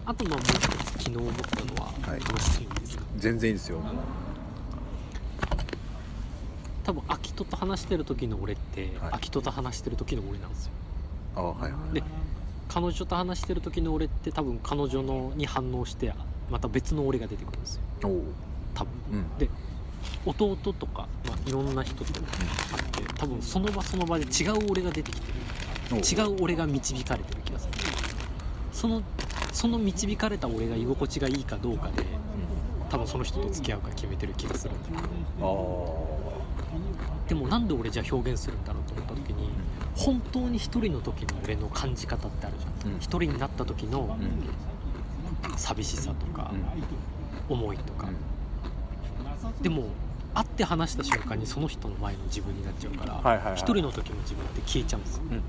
[0.05, 2.19] あとまあもう一つ昨日思ったのははい。
[2.19, 3.79] 話していいんですか、全然いいですよ。
[6.83, 9.13] 多分秋人と話してる時の俺って、はい。
[9.13, 10.71] 秋人と話してる時の俺なんですよ。
[11.35, 12.03] あはいはいで
[12.69, 16.13] 彼女と話してる時の俺って多分彼女のに反応して
[16.51, 17.81] また別の俺が出てくるんですよ
[18.77, 18.91] 多分。
[19.11, 19.37] うん。
[19.37, 19.49] で
[20.25, 25.27] 弟とか、まあ、いろんな人と会って多分その場その場で違う俺が出てきて
[26.21, 27.73] る違う俺が導かれてる気がする。
[28.71, 29.01] その
[29.51, 32.03] その導かれた俺が居心地がいいかどうかで
[32.89, 36.07] 多分その人と付き合うか決めてる気がするんだけど。
[36.13, 39.49] あでもなんで俺じゃあ表現するんだろうと思った時に
[39.95, 42.93] 本当に一人の時の俺の感じ方ってあるじゃん。
[42.93, 42.97] うん。
[42.99, 45.57] 一人になった時のうん。
[45.57, 46.51] 寂しさとか
[47.49, 47.55] うん。
[47.55, 48.09] 思いとか
[49.61, 49.85] でも
[50.33, 53.53] 会って話した瞬間にその人の前の自分になっちゃうからはいはいはい。
[53.55, 55.23] 一人の時の自分って消えちゃうんですよ。
[55.23, 55.41] うんうん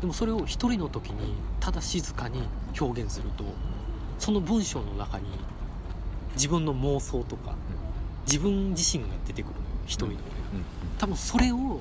[0.00, 2.44] でもそれを一人の時にただ静かに
[2.80, 3.42] 表現すると
[4.20, 5.24] その文章の中に
[6.34, 7.56] 自分の妄想とか
[8.24, 10.64] 自分自身が出てくるのよ一人の俺がうん
[10.98, 11.80] 多分それを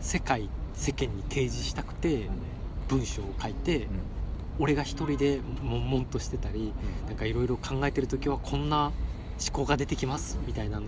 [0.00, 2.30] 世界世間に提示したくて
[2.88, 3.88] 文章を書いて
[4.58, 6.72] 俺が一人で悶々としてたり
[7.08, 8.90] なんかいろいろ考えてる時はこんな
[9.40, 10.86] 思考が出てきますみたいなの。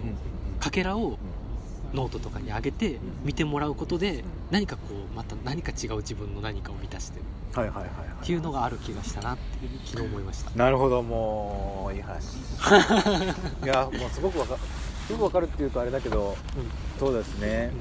[0.60, 1.18] かけらを
[1.92, 7.24] ノートとかに上げて見てもらうことで何かこうまた何か違う自分の何かを満たしてる。
[7.54, 9.42] はいはいはいはいっていうのがある気がしたなって
[9.84, 10.50] 昨日思いました。
[10.52, 12.36] なるほどもういい話。
[13.64, 14.56] いやもうすごくわか
[15.06, 16.36] すごくわかるっていうとあれだけど
[16.98, 17.72] そうですね。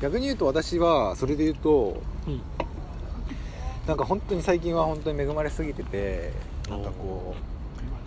[0.00, 2.42] 逆に言うと私はそれで言うとうん、うん
[3.86, 6.32] なんか本当に最近は本当に恵まれすぎてて
[6.68, 7.51] なんかこう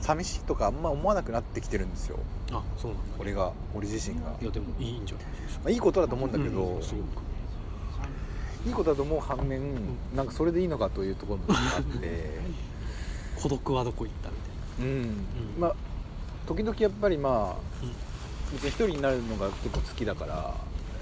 [0.06, 2.20] 寂しいとかあんま思わなくなってきてるんですよ。
[2.52, 5.26] あそうなんだ俺が俺自身が、まいやでもいいんじゃない？
[5.42, 7.06] ですかあ、いいことだと思うんだけど、うんすごく
[8.68, 9.62] いいことだと思う反面
[10.16, 12.40] なんかそれでいいのかというところもあって。
[13.42, 14.30] 孤独はどこ行った
[14.80, 15.16] みうん、ん。
[15.60, 15.76] まあ
[16.48, 17.92] 時々やっぱりまあうん。
[18.54, 20.56] 別に一人になるのが結構好きだから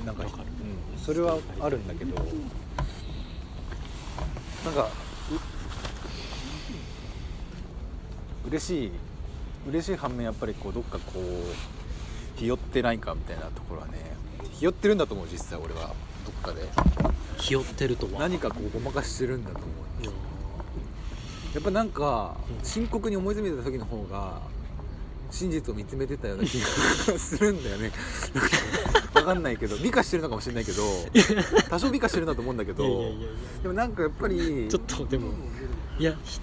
[0.05, 2.15] なんかうん、それはあるんだけど。
[4.65, 5.35] なんかう
[8.47, 8.91] 嬉しい
[9.69, 14.13] 嬉しい反面やっぱりこうどっかこうひよってないかみたいなところはね
[14.51, 15.93] ひよってるんだと思う実際俺は。
[16.25, 16.69] どっかで。
[17.37, 18.19] ひよってるとは。
[18.19, 19.69] 何かこうごまかしてるんだと思う。
[19.69, 20.13] うん
[21.53, 22.65] やっぱなんかうん。
[22.65, 24.41] 深刻に思い詰めてた時の方が
[25.29, 26.65] 真実を見つめてたような気が
[27.19, 27.91] するんだよね。
[29.13, 30.81] 分かんないけど美化してるのかもしれないけど
[31.69, 33.13] 多少美化してるんだと思うんだけど。
[33.61, 35.33] でもなんかやっぱりちょっとでも。
[35.99, 36.39] いやひ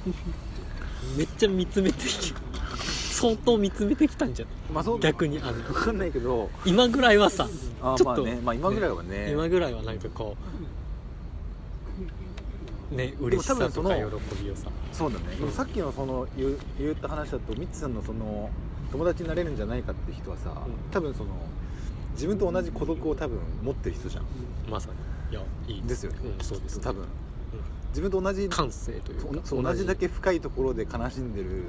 [1.17, 2.35] めっちゃ見つめてき
[3.13, 4.55] 相当見つめてきたんじゃない？
[4.73, 5.53] まあそう逆にあの。
[5.53, 6.49] 分かんないけど。
[6.65, 7.49] 今ぐらいはさ
[7.83, 8.25] あちょっと。
[8.25, 9.31] まあねまあ今ぐらいはね。
[9.31, 10.37] 今ぐらいはなんかこ
[12.93, 14.03] うね嬉しさとか喜
[14.43, 14.71] びをさ。
[14.93, 15.53] そうだね、うん。
[15.53, 18.49] さっきのその言う言った話だとミッツさんのその
[18.91, 20.55] 友達になれるんじゃないかって人はさ、ん。
[20.91, 21.31] 多分その
[22.13, 24.25] 自分と同じ孤独を多分持ってる人じゃん。
[24.71, 24.89] まさ
[25.31, 25.37] に。
[25.37, 25.83] いやいい。
[25.87, 26.19] ですよね。
[26.39, 27.05] うん、そうです多分
[27.91, 29.87] 自分と同じ感性というか同じ。
[29.87, 31.65] だけ深いところで悲しんでる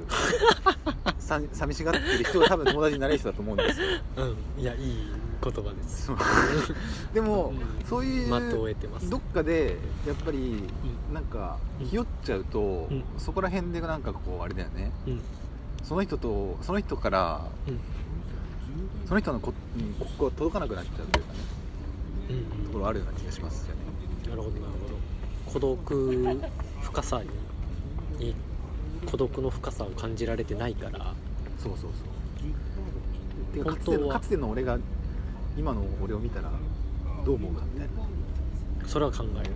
[1.18, 3.86] さ寂しがってる人が多分友達になれる人だと思うんですよ。
[4.56, 4.62] うん。
[4.62, 5.06] いやいい
[5.42, 6.10] 言葉です。
[7.14, 7.86] でも、うん。
[7.86, 8.30] そういう
[9.08, 10.62] どっかでやっぱり
[11.12, 11.86] なんかうん。
[11.86, 13.04] ひよっちゃうと、うん。
[13.18, 14.92] そこら辺でなんかこうあれだよね。
[15.06, 15.20] うん。
[15.82, 17.80] その人とその人からうん。
[19.06, 21.38] その人のこ、うん、ここが届かなくなっちゃうというかね。
[22.30, 22.66] うん。
[22.66, 23.82] ところあるような気がしますよね。
[24.28, 24.81] なるほどなるほど
[25.52, 26.40] 孤独
[26.80, 27.22] 深さ
[28.18, 28.34] にに
[29.06, 31.14] 孤独の深さを感じられてないから。
[31.58, 31.92] そうそうそう。
[33.52, 34.78] てかかつかつての俺が
[35.56, 36.50] 今の俺を見たら
[37.24, 37.88] どう思うかみたい
[38.86, 39.50] それは考える。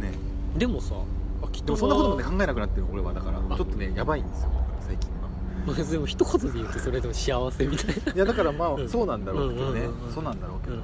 [0.00, 0.12] なね。
[0.56, 0.94] でもさ
[1.42, 3.12] 秋でも田そんなこともね考えなくなってる俺は。
[3.12, 3.56] だからあ。
[3.56, 5.28] ちょっとねやばいんですよ最近は。
[5.66, 8.12] まあでも一言で言うとそれでも幸せみたいな。
[8.12, 8.88] いやだからまあ、うん。
[8.88, 10.82] そうなんだろうけどね、うんうんうんうんそうなんだろうけど、うん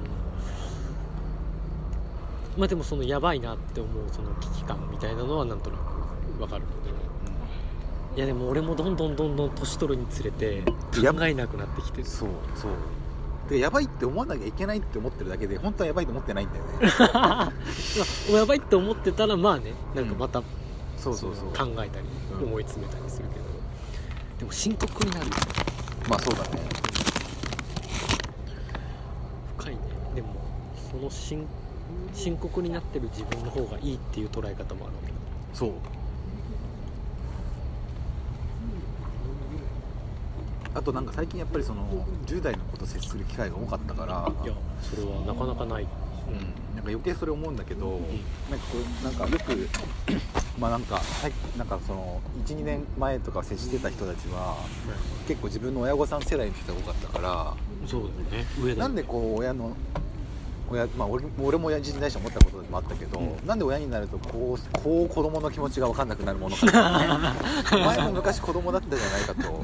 [2.57, 6.93] まあでもそのやばいなって思うその危機感みたいなのはなんとなくわかるけど。
[8.15, 10.63] いやでも俺もどんどんどんどん年取るにつれて
[11.01, 12.05] や考えなくなってきてる。
[12.05, 12.71] そうそう。
[13.49, 16.71] でやばいって思わなきゃいけないって思ってるだけで本当はやばいと思ってないんだよね。
[17.13, 17.51] まあ
[18.31, 20.43] やばいって思ってたらまあねなんかまた
[20.97, 21.45] そうそうそう。
[21.47, 22.05] 考えたり
[22.39, 23.45] うん思い詰めたりするけど、
[24.37, 25.25] でも深刻になる
[26.07, 26.61] まあそうだね。
[29.57, 29.81] 深いね。
[30.15, 30.35] でも
[30.91, 31.47] その深
[32.13, 35.11] 深刻になってる自分の方がいいっていう捉え方もあるわけ。
[35.11, 35.13] だ
[35.53, 35.71] そう。
[40.75, 41.85] あとなんか最近やっぱりその
[42.25, 44.31] 10代の子と接する機会が多かったから。
[44.43, 45.87] いやそれはなかなかない。
[46.25, 46.37] うん、
[46.75, 47.99] なんか余計それ思うんだけど、
[48.49, 49.69] なんかこうなんかよく
[50.57, 54.55] まあなんかはいなんかその12年前とか接してた人たちは
[55.27, 57.53] 結構自分の親御さん世代の人が多かったから。
[57.85, 58.47] そうだよね。
[58.57, 59.75] 上だよなんでこう親の
[60.73, 63.47] 親まあ俺俺も親父に対して思ったこともあったけど、うん。
[63.47, 67.39] なんで親になるとこうこう子供の気持ちが分かんなくなるものかなね、
[67.73, 69.63] お前も昔子供だったじゃないかと。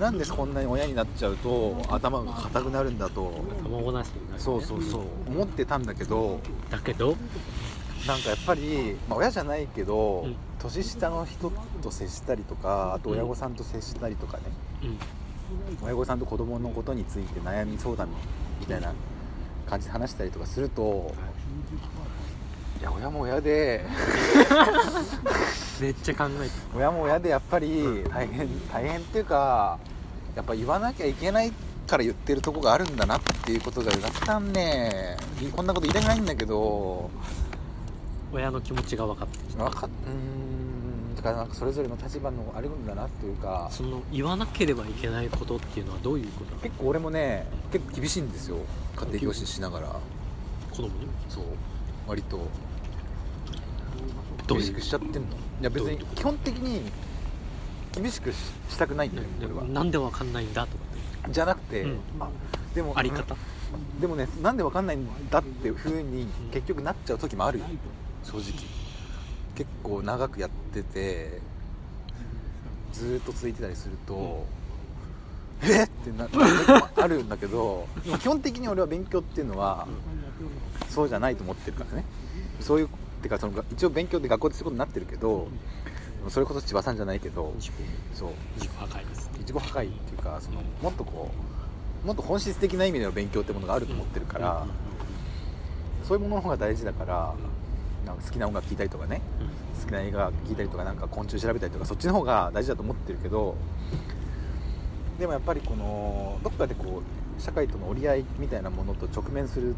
[0.00, 3.32] なんでこんなに親になっちゃうと頭が硬くなるんだと。
[3.62, 5.02] 卵なしになる、ね、そうそうそう。
[5.28, 6.40] 思ってたんだけど。
[6.70, 7.16] だけど？
[8.06, 10.36] なんかやっぱり、まあ、親じゃないけど、うん。
[10.58, 14.42] 年下の人と接したりとかあと親御さんと接したりとかね、
[14.82, 15.86] うん。
[15.86, 18.08] 親御さんと子供のことについて悩み相談
[18.60, 18.92] みたいな
[19.74, 21.12] 感じで話したりとかすると
[22.80, 22.84] い。
[22.84, 23.84] や親も親で
[25.80, 29.78] めっちゃ考えて親も親でやっぱり大変大変っていうか
[30.36, 31.52] やっぱ言わなきゃいけない
[31.86, 34.52] から言ってるとこがあるんだなっていうことがだんだん。
[34.52, 35.16] ね
[35.54, 37.10] こんなこと言いたくないんだけど
[38.32, 39.64] 親の気持ちが分かってきた。
[39.64, 40.43] わかっうーん
[41.16, 46.62] だからなんかそれぞれの立場のあるんだなっていうかその言わなければいけないことっていうのはどういうことなの？
[46.62, 48.58] 結構俺もね結構厳しいんですよ
[48.96, 49.96] 家庭教師しながら。
[50.70, 50.92] 子供に？
[51.28, 51.44] そう。
[52.06, 52.40] 割と。
[54.46, 55.20] 厳しくしちゃってんの。
[55.20, 55.22] い
[55.62, 56.82] や別に基本的に
[57.92, 58.36] 厳しくし
[58.68, 59.64] したくないんだよで俺は。
[59.64, 60.84] なんでわかんないんだとか
[61.22, 61.98] ってじゃなくて、うん。
[62.20, 62.28] あ
[62.74, 63.36] でもあり方？
[64.00, 67.64] でもねなんでわかんないんだっていう風に結局なっちゃう時もあるよ。
[68.24, 68.42] 正直
[69.54, 71.40] 結構長くやってて
[72.92, 74.46] ずーっと続いてたりすると、
[75.62, 79.86] えっってななる時もあるんだけどでも基本的に俺は勉強っていうのは
[80.88, 82.04] そうじゃないと思ってるからね。
[82.60, 82.88] そういう
[83.22, 85.48] てかその一応勉強って学校でそういうことになってるけど
[86.28, 87.54] それこそ千葉さんじゃないけど
[88.14, 88.30] そう。
[88.56, 91.30] 自己破壊です自己破壊っていうかそのもっとこ
[92.04, 94.66] うもっと本質的な意味での勉強ってものがあると思ってるから、
[96.06, 97.34] そういうものの方が大事だから
[98.04, 99.20] なんか好きな音楽聴いたりとかね
[99.80, 103.56] 好きな映画聴いたりとかなんか昆虫調べたりとかそっちの方が大事だと思ってるけど
[105.18, 107.02] でもやっぱりこのどっかでこ
[107.38, 109.74] う社会との折り合いみたいなものと直面する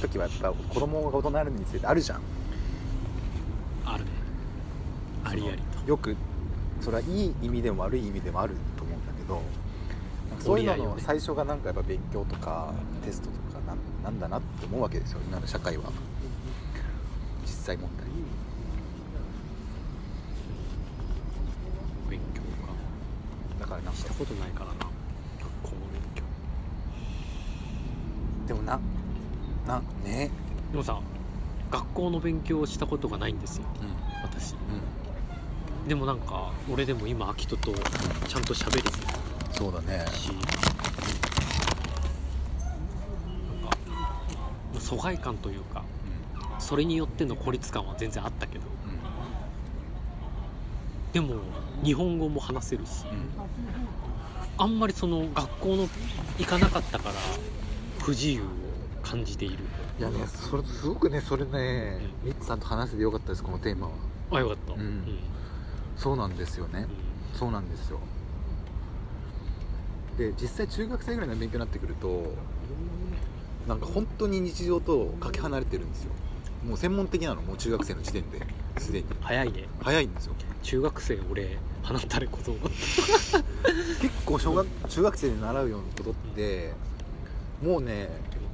[0.00, 2.20] 時はやっぱ子供が大人になるにつれてあるじゃん。
[3.84, 4.10] あるね。
[5.24, 5.88] ありありと。
[5.88, 6.16] よく
[6.80, 9.42] それはいい意味でも悪い意味でもあると思うんだけど
[10.40, 12.72] そういうのの最初がなんかやっぱ勉強とか
[13.04, 15.20] テストとかなんなんだなって思うわけですよ。
[15.26, 15.84] 今の社会は
[17.68, 18.06] 実際問題。
[22.08, 22.72] 勉強か。
[23.60, 23.98] だからなんか。
[23.98, 24.72] したことないからな。
[24.74, 24.88] 学
[25.62, 26.22] 校の勉強。
[28.46, 28.80] でもな
[29.66, 30.30] なね。
[30.72, 30.98] でもさ
[31.70, 33.64] 学校の勉強をしたことがないんですよ。
[33.82, 33.88] うん。
[34.22, 34.54] 私。
[34.54, 34.56] う
[35.84, 35.88] ん。
[35.88, 38.88] でもなんか俺でも今秋人とちゃんと喋れて
[39.52, 40.06] そうだね。
[40.06, 40.28] るし。
[40.30, 40.38] なん
[43.70, 45.84] か疎外感というか
[46.58, 48.64] それによっての孤立感は全然あったけど。
[51.12, 51.36] でも
[51.82, 53.04] 日本語も話せるし。
[53.10, 53.18] うん。
[53.18, 53.28] うん
[54.60, 55.88] あんまりその学校の
[56.36, 57.14] 行かなかったから
[58.00, 58.44] 不自由を
[59.04, 59.64] 感じている。
[60.00, 63.92] いやねそれすごくねそれねミッツさんと話せてよかったですこのテーマは。
[64.32, 64.74] あよかった。
[64.74, 64.80] うん。
[64.80, 65.18] うん。
[65.96, 66.86] そうなんですよね。
[67.34, 68.00] そうなんですよ。
[70.18, 72.34] で実際中学生ぐらいの勉強になってくると
[73.68, 76.10] なんか本当に日常とかけ離れてるんですよ
[76.68, 78.40] もう専門的なのもう中学生の時点で
[78.76, 79.06] すでに。
[79.22, 79.64] 早いね。
[79.80, 80.34] 早いんですよ。
[80.62, 82.52] 中学生俺放たれこと。
[84.02, 86.74] 結構小学中学生で習うようなことって
[87.62, 88.10] もうね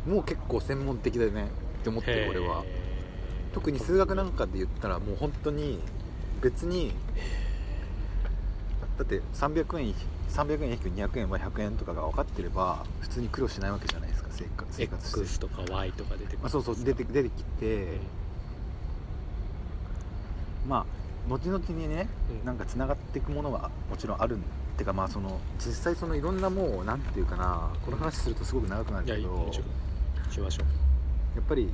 [0.07, 1.49] もう結構専門的だよね
[1.81, 2.65] って思ってる俺は。
[3.53, 5.81] 特に数学なんかで言ったらもう本当に
[6.41, 6.93] 別に
[8.99, 9.95] だって300円
[10.29, 14.04] 300円引く200円は100円とかが分かってれば普通に苦労しないわけじゃない
[14.35, 15.21] 生活生活して。
[15.21, 17.99] X とか Y とか出てくるまあ、そうそう出て出てきて。
[20.69, 20.87] まあ
[21.29, 22.09] 後々にね
[22.41, 22.47] うん。
[22.47, 24.43] なんかつながっていくものはもちろんあるん
[24.77, 29.29] てかまあその実際そのいろんなもうなんていうかなこの話するとすごく長くなるけど。
[29.29, 30.33] もちろん。
[30.33, 30.67] しましょう。
[31.37, 31.71] やっぱり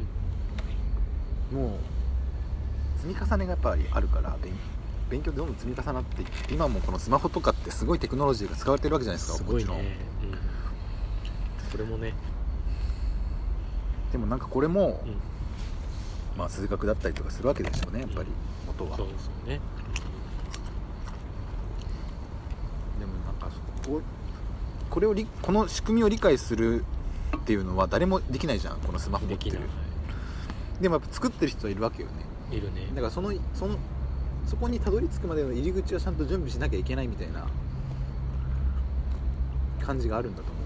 [1.53, 4.53] もう積み重ねがやっぱりあるから勉
[5.11, 9.71] 勉強どんどん積み重なって今もこのスマホとかってすごいテクノロジーが使われてるわけじゃないですかすごいね。
[9.71, 10.39] もちろんうん。
[11.73, 12.15] これもね
[14.13, 15.17] でもなんかこれも、うん。
[16.37, 18.29] まあ数学だったりとかするわけでしょうねやっぱり。
[18.67, 18.97] 元は。
[18.97, 19.61] そうですよね。
[22.99, 23.51] でもなんか
[23.83, 24.01] そこ
[24.91, 26.85] これをりこの仕組みを理解する
[27.37, 29.59] っていうのは誰もできないじゃんこのスマホ持ってる。
[29.59, 29.63] で
[30.83, 32.15] でもやっぱ作ってる人はいるわけよね。
[32.57, 32.89] いるね。
[32.95, 33.77] だからそのその
[34.47, 37.47] そこにたどり着くまでの入り口はちゃんと準備しなきゃいけないみたいな。
[39.81, 40.65] 感じがあるんだと思う。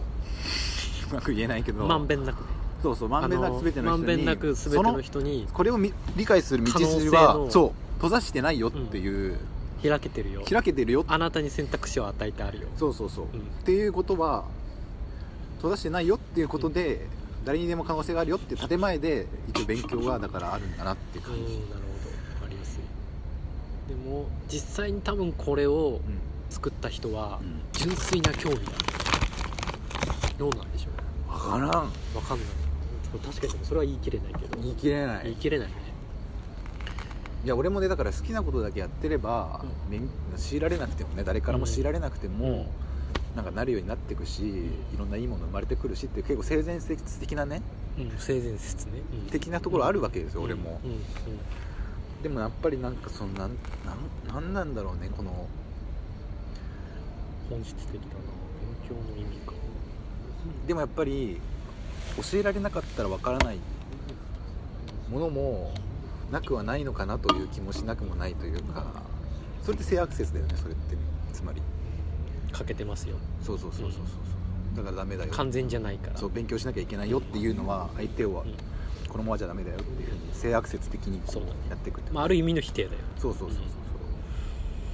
[1.12, 1.86] うまく言えないけど。
[1.86, 2.53] まんべんなくね
[2.84, 9.38] そうそうまんべんなく全ての人にまんべんなく全ての人にこれをみ理解する道筋はのそう閉ざしてないよっていう、
[9.82, 10.42] 開けてるよ。
[10.46, 11.06] 開けてるよ。
[11.08, 12.68] あなたに選択肢を与えてあるよ。
[12.76, 13.40] そうそうそう、うん。
[13.40, 14.44] っていうことは
[15.56, 17.06] 閉ざしてないよっていうことで、
[17.46, 21.70] 誰にでも可能性があるよって建前で一応勉強がだからあるんだなっていううん感じ、なるほど。
[21.70, 23.88] 分かりやすい。
[23.88, 26.18] でも実際に多分これをうん。
[26.50, 27.62] 作った人はうん。
[27.72, 28.72] 純粋な興味だ。
[30.36, 31.70] どうなんでしょう分からん。
[32.12, 32.46] 分かんない
[33.18, 34.60] 確かにそれは言い切れないけど。
[34.60, 35.24] 言い切れない。
[35.24, 35.74] 言い切れないね。
[37.44, 39.90] いや俺もねだから好きなことだけやってれば、うん。
[39.90, 42.66] 勉強いられなくてもね誰からも強いられなくても、うん。
[43.36, 47.62] なんかなるようになっていくしいろんないいもの生まれてくるしっていう結構性善説的なね
[47.98, 49.30] うん性善説ね、うん。
[49.30, 50.80] 的なところあるわけですよ、俺も。
[50.84, 51.00] うんうん。
[52.22, 53.56] でもやっぱりなんかそのなん
[54.26, 55.46] なんなんなんだろうねこの
[57.50, 58.14] 本質的だな。
[58.62, 59.52] 勉強の意味か。
[60.66, 61.38] でもやっぱり
[62.16, 63.58] 教えられなかったらわからない
[65.10, 65.72] ものも
[66.30, 69.02] なくはないのかなという気もしなくもないというか
[69.62, 70.96] それって性アクセスだよねそれって
[71.32, 71.60] つまり。
[72.52, 73.16] 欠けてますよ。
[73.42, 73.98] そうそうそうそうそ
[74.74, 74.76] う。
[74.76, 76.16] だからダメだよ完全じゃないから。
[76.16, 78.54] そう勉強しなきゃいけないよっていうのは相手をうん。
[79.08, 81.20] このままじゃダメだよっていうふうに性アクセス的に
[81.68, 83.64] やっていくってまあ、ある意味の否定だよ、そうそうそうそうそ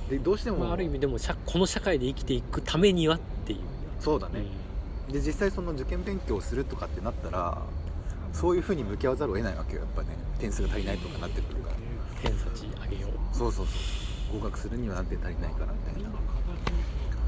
[0.09, 0.11] う。
[0.11, 3.61] でどうしても、まあ、ある意味でも社この社会で生きていくためにはっていう、
[3.99, 4.45] そうだね、
[5.13, 7.63] で実際その受験勉強をするとかってなったら
[8.33, 9.81] そういうふうに向き合わざるを得ないわけよ。
[9.81, 10.09] やっぱね
[10.39, 11.77] 点数が足りないとかなってくるから。
[12.23, 13.37] 偏差値上げよう。
[13.37, 13.73] そうそうそ
[14.37, 16.11] う合格するには何点足りないからみたいな。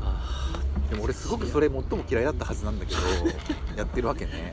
[0.02, 3.00] あでも俺すごくそれ最も嫌いだったはずなんだけど
[3.76, 4.52] やってるわけね、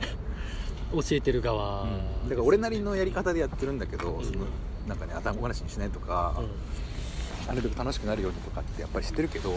[0.92, 1.86] ー教えてる側、
[2.28, 4.24] だから俺なりのやり方でやってるんだけど、うん。
[4.24, 4.46] その
[4.88, 7.46] なんかね頭ごなしにしないとか、うん。
[7.46, 9.56] なるべく楽しくなるようにとかってやっぱり知ってるけど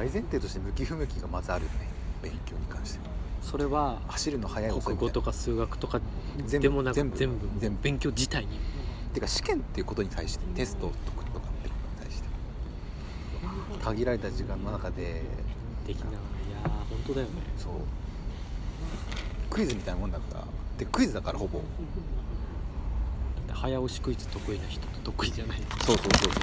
[0.00, 1.86] 大前提として向き不向きがまずあるよね。
[2.22, 3.04] 勉強に関しては。
[3.42, 6.00] それは走るの速い国語とか数学とか
[6.46, 7.16] 全部でもなく全部。
[7.18, 7.48] 全部。
[7.60, 7.82] 全部。
[7.82, 8.58] 勉強自体に。
[9.12, 11.52] てか試験っていうことに対してテストをとかってことに
[12.00, 12.28] 対して。
[13.84, 15.22] 限られた時間の中で
[15.86, 16.08] できない。
[16.12, 17.32] いやー本当だよね。
[17.58, 17.72] そう。
[19.50, 20.44] クイズみたいなもんだから。
[20.78, 21.60] でクイズだからほぼ。
[23.52, 25.62] 早押しクイズ得意な人と得意じゃない。
[25.84, 26.42] そうそうそうそう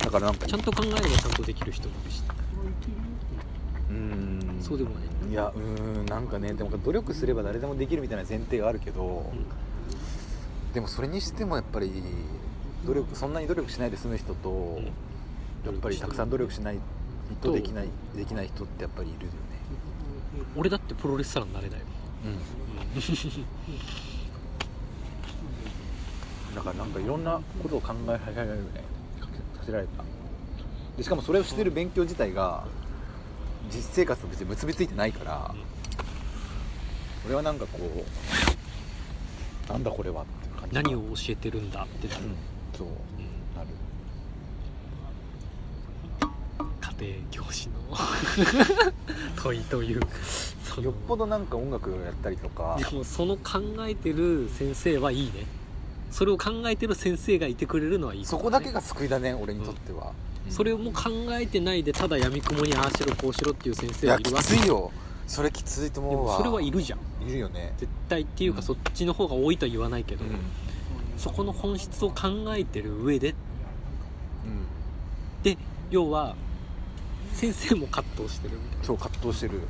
[0.00, 2.22] だからなんかちゃんと考えればちゃんとできる人もいるし
[3.90, 4.62] うーん。
[4.62, 5.02] そうでもない。
[5.30, 9.32] いやうーんなんかねでも努力すれば誰でもできるみたいな前提があるけど、
[10.74, 11.92] でもそれにしてもやっぱり
[12.86, 14.80] 努力そんなに努力しないで済む人と、
[15.64, 16.78] やっぱりたくさん努力しない
[17.40, 19.38] とできないできない人ってやっぱりいるよね。
[20.56, 21.90] 俺だってプロレスラーになれないもん。
[22.32, 22.40] うん。
[26.54, 28.70] だからなんかいろんなことを考えさせられるね。
[28.74, 28.80] さ
[29.70, 30.04] せられた。
[30.96, 32.64] でしかもそれをしてる勉強自体が
[33.72, 35.54] 実生活と別に結びついてないから、
[37.26, 37.78] 俺はなんかこ
[39.68, 42.34] うなんだこれはって感じ何を教えてるんだってなる、うん
[42.76, 42.88] そう
[43.56, 43.68] なる。
[46.98, 47.74] 家庭教師の
[49.42, 50.00] 問いという
[50.82, 52.78] よっぽどなんか音楽をやったりとか。
[52.78, 55.46] でもその考えてる先生はいいね
[56.10, 60.12] それを考えてる先生がいてくれるのはいいそこだけが救いだね俺にとっては、
[60.46, 60.52] うん。
[60.52, 64.90] それをもう考えてないでただやみくもにああしろこうしろっていう先いやき生はいるわついよ。
[65.26, 66.32] それきついとで思うわ。
[66.32, 67.28] もそれはいるじゃん。
[67.28, 67.72] いるよね。
[67.78, 68.64] 絶対っていうか、うん。
[68.64, 70.38] そっちの方が多いとは言わないけど、うん、うん
[71.16, 73.34] そこの本質を考えてる上で。
[75.42, 75.56] で
[75.90, 76.34] 要は
[77.34, 78.84] 先生も葛藤してるみたいな。
[78.84, 79.60] そう葛藤してる。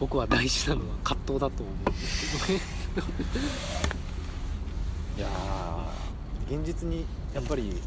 [0.00, 1.90] 僕は大事なのは葛藤だと思う。
[1.90, 2.48] んです
[2.94, 3.16] けどね
[5.16, 7.04] いやー現実に
[7.34, 7.80] やっぱり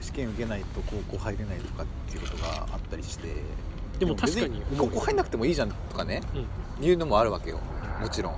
[0.00, 3.36] 試験受けないと高校入れないとかっていうことがあったりして
[3.98, 6.84] でも確かに別高校入んなくてもいいじゃんとかねうん。
[6.84, 7.60] いうのもあるわけよ。
[8.00, 8.32] もちろん。
[8.32, 8.36] い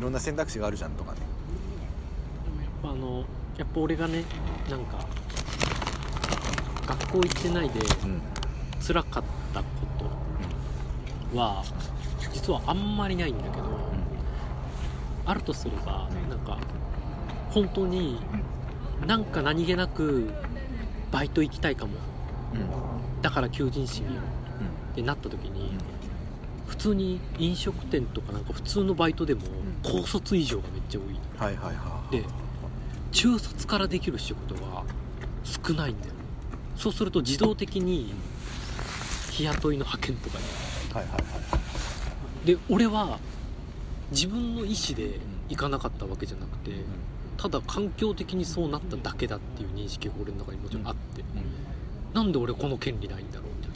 [0.00, 1.18] ろんな選択肢があるじゃんとかね。
[2.84, 3.24] あの
[3.56, 4.24] やっぱ俺がね
[4.70, 5.04] なんか
[6.86, 8.22] 学校行ってないでうん。
[8.80, 9.66] 辛かったこ
[11.32, 11.64] とは
[12.32, 13.91] 実はあんまりないんだけど
[15.24, 16.58] あるとすればなんか
[17.50, 18.20] 本当に
[19.06, 20.30] なんか何気なく
[21.10, 21.92] バイト行きたいかも。
[22.54, 22.60] うん。
[22.60, 22.66] うん
[23.22, 24.24] だから求人誌見よう。
[24.92, 25.70] ってなった時に
[26.66, 29.42] 普通に飲食店とかなんか普通のバイトでも
[29.82, 31.18] 高卒以上がめっちゃ多い。
[31.38, 32.24] はいはいはいで
[33.12, 34.82] 中卒からできる仕事が
[35.44, 36.14] 少ないんだよ。
[36.76, 38.12] そうすると自動的に
[39.30, 40.44] 日雇いの派遣とかに。
[40.94, 41.18] はいはいは
[42.44, 42.46] い。
[42.46, 43.18] で俺は
[44.12, 46.70] 自分の意思で行かなかったわけじゃなくて
[47.36, 51.24] ただ環境的にそうなっただけだっていう認識が俺の中にもちろんあって
[52.14, 53.70] なんで俺この権利ないんだろうみたい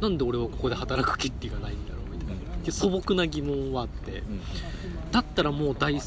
[0.00, 0.08] な。
[0.08, 2.64] なんで俺はここで働く権利がないんだろうみたいな。
[2.64, 4.22] で素朴な疑問はあって。
[5.10, 6.00] だったらもう大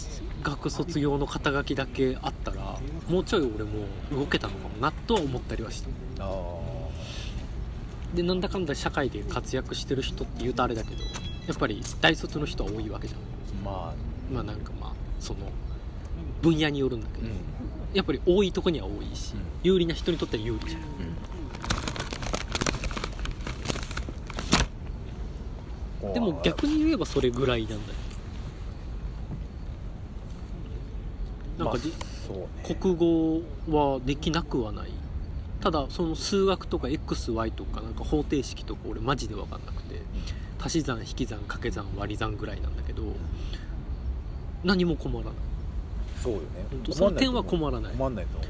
[0.43, 2.79] 学卒業の肩書きだけあったら
[3.09, 5.83] もうちょい俺も動けたのかもなとは思ったりはし
[6.17, 6.29] たあ
[8.13, 11.03] でなんだかんだ社会で活躍してる人って言うとあれだけど
[11.47, 13.19] やっぱり大卒の人は多いわけじゃん。
[13.19, 13.23] ー
[13.63, 15.39] まあまあなんかまあその
[16.41, 17.27] 分野によるんだけど、
[17.93, 19.39] やっぱり多いとこには多いし、うん。
[19.63, 20.81] 有利な人にとっては有利じゃん。
[26.05, 26.13] うん。
[26.13, 27.81] でも逆に言えばそれぐらいなんだよ。
[31.59, 31.95] なんかじ、ま
[32.35, 32.75] あね。
[32.75, 34.89] 国語はできなくはない
[35.63, 40.01] ただその数学とか XY とかなんか方程式とか俺マジで分かんなくて
[40.61, 43.03] 足し算引き算掛け算割り算ぐらいなんだけど
[44.65, 45.33] 何も困らない。
[46.21, 46.45] そうよね。
[46.69, 47.93] 本当その点は困らない。
[47.93, 48.49] 困んないと思う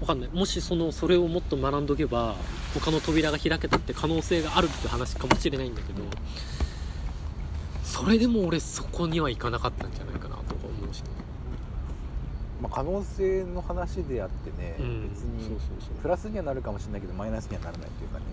[0.00, 0.30] 分かんない。
[0.30, 2.34] もしそのそれをもっと学んどけば
[2.74, 6.02] 他の扉が開けたって可能性があるって話かもしれないんだけど
[7.84, 10.35] それでも俺そこには行かなかったんじゃないかな
[12.66, 15.08] まあ、可能性の話であってね、うん。
[15.08, 15.56] 別に
[16.02, 18.24] プラスにはなるかもしれないけどマイナスにはならないというかね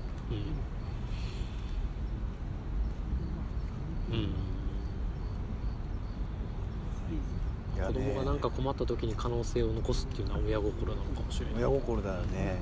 [4.11, 4.33] うん、うん。
[7.85, 11.55] 子供がなんか困った時に可能性を残すっていうのは親心なのかもしれない。
[11.57, 12.61] 親心だよね。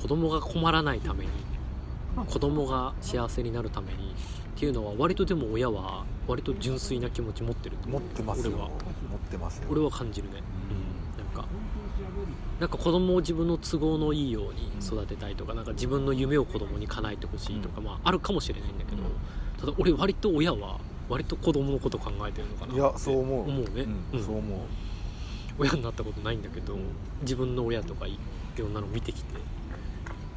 [0.00, 1.30] 子供が困らないために
[2.28, 4.14] 子供が幸せになるために
[4.64, 8.00] っていうのは割とでも親は割と純粋な気持ち持ってると思う。
[8.00, 8.52] 持ってますよ。
[8.54, 8.68] 俺は。
[8.68, 9.66] 持ってますよ。
[9.70, 10.36] 俺は感じるね。
[10.38, 11.46] うなんか
[12.60, 19.02] なんか子供を自分の都合のいいように育てたいとかなんか自分の夢を子供に叶えてほしいとか、まああるかもしれないんだけど、
[19.60, 20.78] ただ俺割と親は
[21.10, 23.48] 割と子供のこと考えてるのかないやそう思う。
[23.50, 24.24] 思うね、うんうん。
[24.24, 24.60] そう思う。
[25.58, 26.78] 親になったことないんだけど、
[27.20, 28.18] 自分の親とかい
[28.56, 29.34] ろんなの見てきて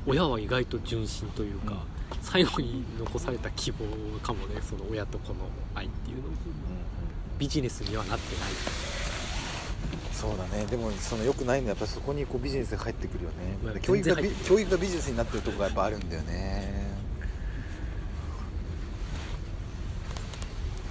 [0.05, 1.85] 親は意外と純真というか、
[2.21, 3.85] 最後に残された希望
[4.21, 6.23] かもねその親と子の愛っていうの。
[7.39, 8.51] ビジネスにはなってない。
[10.11, 10.65] そうだね。
[10.65, 13.31] でもその良くないのはやっぱりそこにこうビジネスが入ってくるよ
[13.63, 16.87] まあね教育が教育がビジネスになってるところがやっぱあるんだよね。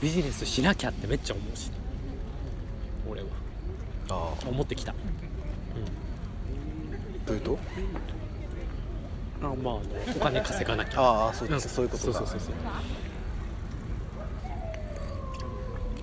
[0.01, 1.69] ビジネスしなきゃってめっちゃ思うし。
[1.69, 1.75] ね
[3.09, 3.29] 俺は。
[4.11, 4.49] ああ。
[4.49, 4.95] 思ってきた。
[7.27, 7.53] どういうと？
[7.53, 7.59] うん
[9.43, 9.81] あまああの
[10.17, 11.01] お金稼がなきゃ。
[11.03, 12.19] ああそう,、うんそういうことか。
[12.19, 12.55] そうそうそうそう。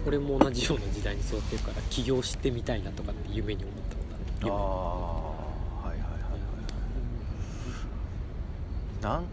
[0.05, 4.03] 俺も同じような時代に育ってるから起業してみたいなとかって夢に思ったこ
[4.41, 4.53] とある。
[4.53, 6.17] ああはいはいはいは
[9.01, 9.03] い。
[9.03, 9.23] なん？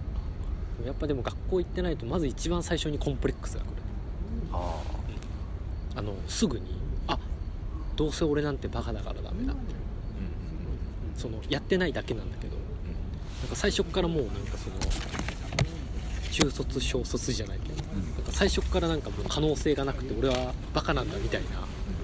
[0.78, 3.70] 夢やっぱでも学校行ってないとまず一番最初にコンプレックスが来る。
[4.52, 4.80] あ
[5.96, 7.18] あのすぐにあ
[7.96, 9.60] どうせ俺なんてバカだからダメだあうん。
[11.20, 12.49] そのやってないだけなんだけど
[13.50, 14.76] か最初っからもうなんかその
[16.30, 21.48] 中卒小卒じゃないけどなんか最初っからなんかもう可能性がなくて俺はバカなんだみたいな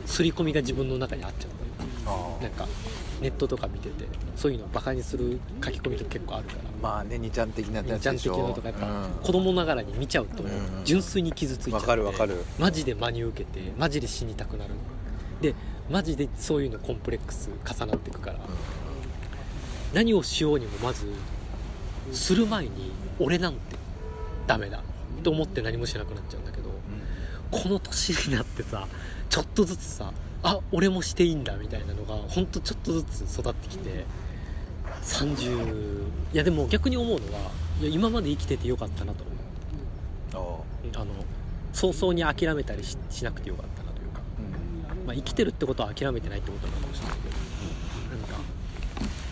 [0.05, 1.57] 刷り込みが自分の中にあっちゃった。
[2.09, 2.69] あなんか
[3.21, 4.05] ネットとか見てて
[4.37, 6.61] そういうのをバカにする書き込みとか結構あるから。
[6.83, 9.11] まあね2ちゃん的なやつちゃん的でしょなとかやっぱうん。
[9.23, 10.85] 子供ながらに見ちゃうとうんうん。
[10.85, 12.45] 純粋に傷ついちゃっかるわかる。
[12.59, 14.75] マジで真に受けてマジで死にたくなる。
[15.41, 15.55] で
[15.91, 18.39] マジでそういうのコンプレックス重なっていくから。
[19.95, 21.07] 何をしようにもまず
[22.13, 23.77] する前に俺なんて
[24.47, 24.83] ダメだ
[25.23, 26.71] と思って何もしなくなっちゃうんだけど
[27.51, 28.87] この年になってさ
[29.29, 34.05] ちょっとずつさあ俺もしていいんだみたいなのがほんとちょっとずつ育ってきて
[35.03, 37.51] 30いやでも逆に思うのは
[37.81, 39.37] いや今まで生きててよかったなと思う。
[40.87, 41.07] んあの
[41.73, 44.21] 早々に諦めたりししなくてよかったなというか、
[44.99, 45.07] うん。
[45.07, 47.35] まあ、生きてるってことは諦めてないってことなのかもしれないけど。
[48.17, 48.39] なんか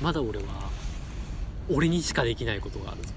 [0.03, 0.45] まだ俺は
[1.71, 3.13] 俺にしかできないことがあるぞ。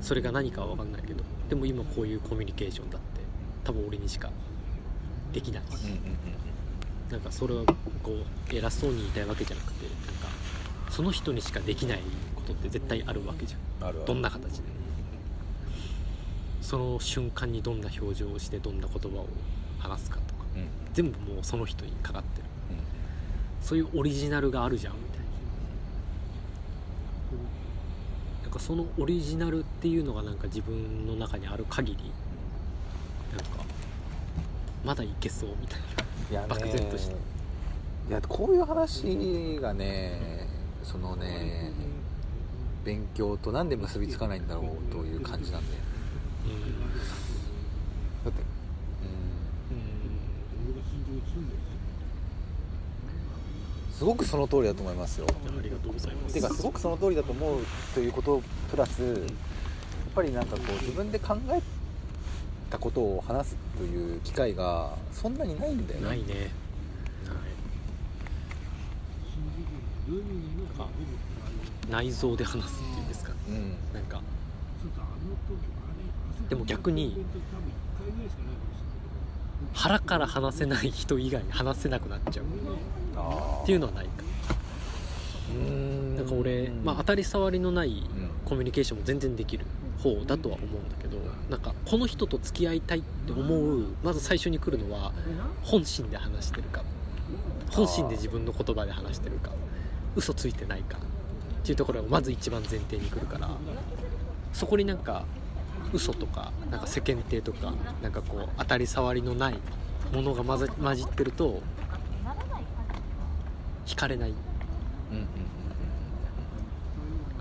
[0.00, 3.20] それが何かは分かんないけどでも今こういうコミュニケーションだって
[3.62, 4.30] 多分俺にしか
[5.32, 5.98] できないうんうん
[7.08, 7.64] なんかそれは
[8.02, 10.28] こう偉そうに言いたいわけじゃなくてなんか
[10.90, 12.00] その人にしかできない
[12.34, 14.04] ことって絶対あるわけじゃん。
[14.04, 14.64] どんな形で。
[16.60, 19.26] その瞬間にどんな表情をしてどんな言葉を
[19.78, 20.44] 話すかとか。
[20.56, 20.68] うん。
[20.92, 22.46] 全部もうその人にかかってる。
[22.70, 22.76] うん。
[23.66, 25.22] そういうオリジナルがあるじゃんみたいな
[28.42, 32.12] なんかそのオリジナルっていうのがなんか自分の中にある限り
[33.36, 33.64] なんか
[34.84, 35.86] まだいけそうみたいな。
[36.30, 36.46] いやね。
[36.48, 37.16] 漠然として。
[38.08, 40.46] いやこういう話がね
[40.82, 41.72] そのね
[42.84, 45.80] 勉強となんで結びつかないんだろうという感じなんだよ
[46.44, 46.52] うん
[48.24, 48.42] だって
[49.02, 49.74] う
[53.91, 55.26] んすごくその通りだと思いますよ。
[55.46, 56.34] うんありがとうございます。
[56.34, 57.60] てかすごくその通りだと思う
[57.94, 59.18] ということプラスやっ
[60.12, 61.62] ぱりなんかこう自分で考え
[62.68, 66.06] たことを話すという機会がそんなにないんだよね。
[66.08, 66.34] ないね。
[71.88, 72.02] ない。
[72.08, 73.32] 内臓で話すっていうんですか。
[73.48, 73.76] うん。
[73.94, 74.20] なんか。
[76.48, 77.24] でも逆に
[79.72, 82.44] 腹から話せない人以外に話せなくなっちゃう。
[83.16, 84.10] あっていうのはないか。
[85.54, 88.30] うんなんか俺、まあ、当たり障りのないうん。
[88.44, 89.64] コミュニケーションも全然できる
[90.02, 91.16] 方だとは思うんだけど
[91.48, 95.12] なんかこの人と付き合いたいって思うまず最初に来るのは
[95.62, 96.82] 本心で話してるか。
[97.70, 99.50] 本心で自分の言葉で話してるか。
[100.14, 100.98] 嘘ついてないか。
[100.98, 103.48] っていうところがまず一番前提に来るから。
[104.52, 105.24] そこになんか
[105.92, 107.72] 嘘とかなんか世間体とか
[108.02, 109.58] なんかこう当たり障りのない
[110.12, 111.60] ものが混ざ混じってると
[113.86, 114.30] 惹かれない。
[114.30, 114.36] か
[115.10, 115.24] うんうん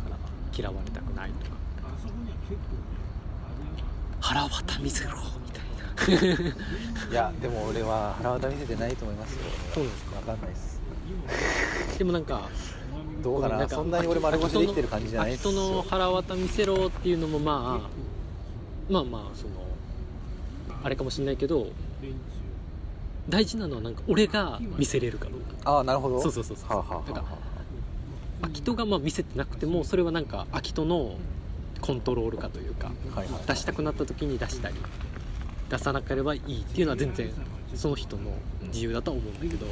[0.09, 0.17] ら
[0.57, 1.51] 嫌われたくないとか。
[4.19, 5.11] 腹渡見せろ
[5.45, 6.33] みたいな。
[6.35, 6.43] う
[7.09, 9.39] んいやでも俺は腹渡見せてないと思いますよ。
[9.73, 10.15] そうですか？
[10.19, 10.81] 分かんないです。
[11.97, 12.49] でもなんか
[13.23, 13.69] どうかな。
[13.69, 17.89] そんなに俺丸腰で生きてる感じじゃないです人のよ腹渡見せろっていうのもまあ
[18.91, 19.53] まあまあその
[20.83, 21.67] あれかもしれないけど
[23.29, 25.71] 大事なのはなんか俺が見せれるかどうか。
[25.71, 26.21] ああなるほど。
[26.21, 26.69] そうそうそうそう。
[26.69, 27.23] はあ、はあはあは
[28.41, 31.15] 秋人がまあ見せてなくてもそれはなんか秋人の
[31.79, 33.43] コントロールかというかあ、はいはい。
[33.47, 34.75] 出したくなった時に出したり
[35.69, 37.31] 出さなければいいっていうのは全然
[37.75, 38.31] その人の
[38.63, 39.65] 自由だとは思うんだけど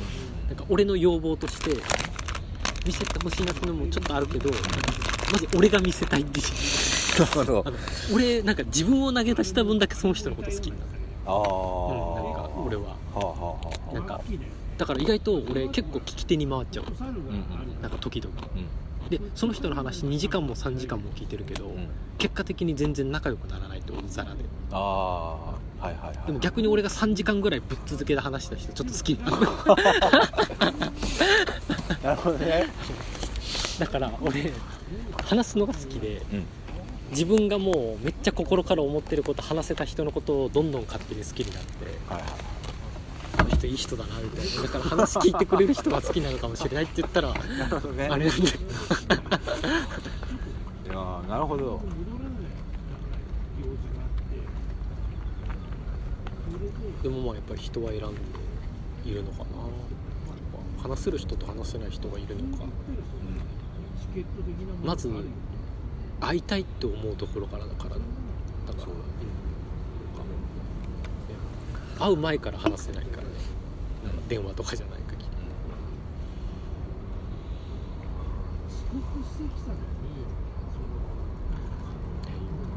[0.47, 1.71] なんか俺の要望として
[2.85, 4.49] 見せてほしいなっていうのもちょっとあるけど
[5.31, 6.45] まず俺が見せたいっていう
[7.19, 7.63] なるほど。
[7.65, 7.77] あの
[8.13, 10.67] 俺なんか自分を投げ出した分だけその人のこと好き。
[10.71, 10.83] になる
[11.25, 11.39] ああ、う
[12.21, 12.83] んなんか俺は。
[12.83, 13.27] はあはあ
[13.67, 13.93] はあ。
[13.93, 14.21] なんか
[14.77, 16.85] だから意外と俺結構聞き手に回っちゃう。
[16.87, 17.11] うんう
[17.79, 17.81] ん。
[17.81, 18.33] なんか時々。
[18.55, 18.65] うん。
[19.09, 21.87] でその人の話2時間も3時間も聞いてるけど、うん。
[22.17, 24.43] 結果的に全然仲良くならないとザラで。
[24.71, 25.35] ああ
[25.85, 26.27] はいはいはい。
[26.27, 29.37] でも逆に俺が3時間ぐらいぶっ続けで話した人ちょっと好きになる
[32.03, 32.65] なるほどね。
[33.79, 34.51] だから俺
[35.25, 36.45] 話すのが好きでうん
[37.11, 42.31] 自分がもうめっちゃ心から思ってること話せた人のことをどんどん勝手に好きになってはいはい。
[43.43, 48.17] の人いい人だなみたいなだから話聞いてくれる人が好きなのかもしれないって言ったらあれなんだよい
[50.87, 51.81] やーなるほど。
[57.03, 58.05] でもまあやっぱり人は選んで
[59.05, 59.45] いるのかな。
[60.81, 62.63] 話せる人と話せない人がいるのか。
[64.83, 65.09] まず
[66.21, 68.01] 会いたいって思うところからだからだか
[68.73, 68.99] らそううん。
[71.99, 73.29] 会う前から話せないからね。
[74.03, 74.13] なん。
[74.13, 75.29] か電話とかじゃない限り。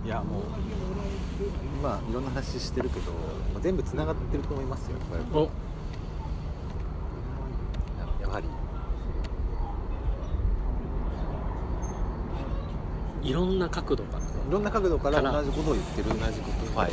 [0.05, 0.43] いやもう
[1.79, 3.13] 今いろんな話してるけど、
[3.55, 5.45] まあ、全部つながってると思いますよこれお
[8.21, 8.49] ややはり
[13.33, 14.23] いろんな角度から。
[14.23, 16.93] いろんな角度から同じことを言ってる同じことはい。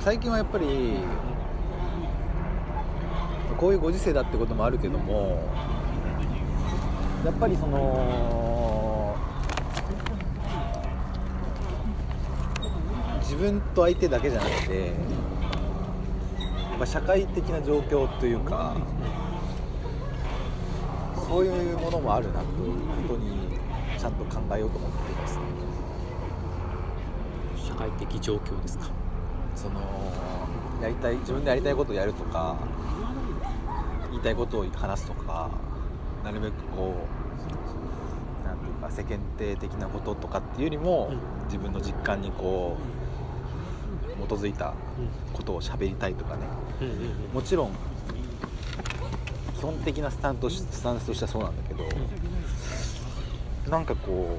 [0.00, 0.98] 最近はやっぱり
[3.56, 5.42] こういうご時世だってこともあるけども
[7.24, 9.16] やっぱりその
[13.20, 14.92] 自分と相手だけじゃなくて、
[16.80, 18.74] まあ、社会的な状況というか
[21.28, 22.72] そういうものもあるなという
[23.06, 23.50] ことに
[23.98, 25.42] ちゃんと考えようと思っていますね。
[27.58, 28.86] つ社会的状況ですか？
[29.54, 29.78] その
[30.80, 32.56] やりたい自分でやりたいことをやるとか
[34.10, 35.50] 言いたいことを話すとか
[36.24, 36.94] なるべくこ
[38.42, 41.20] うなんていうか世間体的なこととかっていうよりも、うん。
[41.50, 42.76] 自分の実感にこ
[44.22, 44.72] う基づいた
[45.32, 46.42] ことを喋りたいとかね
[47.32, 47.72] もちろん
[49.58, 51.84] 基本的なスタンとスタンスとしてはそうなんだけど、
[53.70, 54.38] なんかこ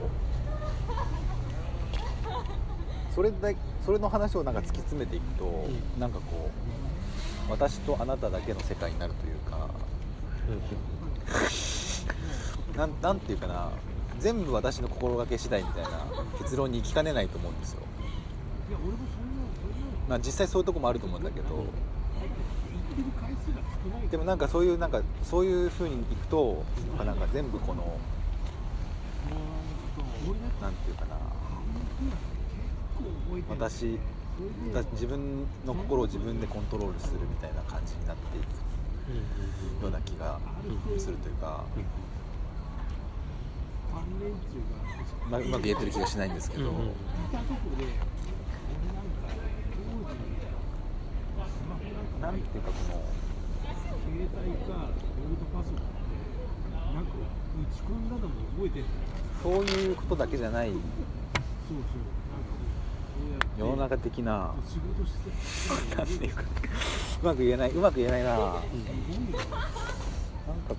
[3.12, 3.52] うそれだ
[3.86, 6.50] それの話をなんか突き詰めていくと、んなんかこ
[7.48, 9.70] う私とあなただけの世界になるというか
[12.76, 13.70] なんなんていうかな
[14.20, 15.90] 全部私の心がけ次第みたいな
[16.40, 17.82] 結論に行きかねないと思うんですよ。
[20.10, 21.66] まあ実際そういうとこもあると思うんだけど
[24.10, 26.64] でもなんかそういうなんかそういう風にいくと
[26.98, 27.98] なんか全部この
[30.62, 31.18] なんていうかな。
[33.50, 34.00] 私
[34.74, 40.40] だ自分の心を自分でコントロールするみたいな感じになっていくような気が
[40.98, 41.64] するというか、
[45.30, 46.92] まあ、うまく言えてる気がしないんですけど、うんうん
[52.22, 53.02] なんていうかこの
[54.06, 55.82] 携帯かノートパソコンで
[56.94, 58.86] なんか打ち込んだのも覚えてる
[59.42, 60.70] そういうことだけじゃない。
[60.70, 62.62] そうそうなんかこ
[63.58, 64.54] う世の中的な。
[64.68, 66.44] 仕事してなんていうか。
[67.24, 67.72] うまく言えない。
[67.72, 68.30] うまく言えないな。
[68.30, 68.62] なんか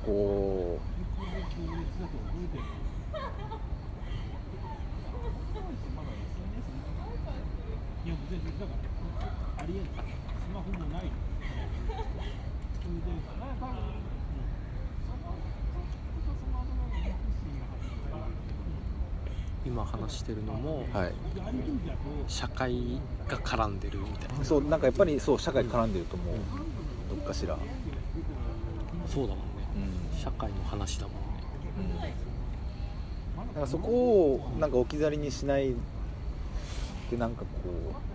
[0.04, 0.78] こ
[1.16, 2.64] こんな強烈だと覚えてる
[8.04, 8.72] いや別にだか
[9.20, 10.06] らありえない。
[10.06, 11.02] スマホもない
[12.82, 13.00] それで
[13.58, 13.72] 多分
[19.72, 21.12] 今話してるのもうはい。
[22.28, 24.44] 社会が絡んでるみたいな。
[24.44, 26.36] そうなんかやっぱりそう社会絡んでると思う、
[27.16, 27.56] どっかしら、
[29.06, 29.44] そうだもんね。
[30.12, 30.20] うん。
[30.20, 31.14] 社会の話だもん
[32.02, 32.14] ね。
[33.54, 33.64] なん。
[33.64, 33.90] かそこ
[34.34, 35.74] をなんか置き去りにしない
[37.10, 38.11] でなんかこう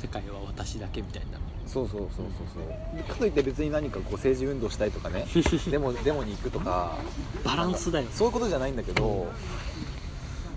[0.00, 1.38] 世界は私だけみたいな。
[1.66, 2.96] そうそうそうそうそう。
[2.96, 5.26] でかといって別に何かこう政治運動したいとかね。
[5.70, 6.96] デモデモに行くとか。
[7.44, 9.30] バランスだよそういうことじゃないんだけど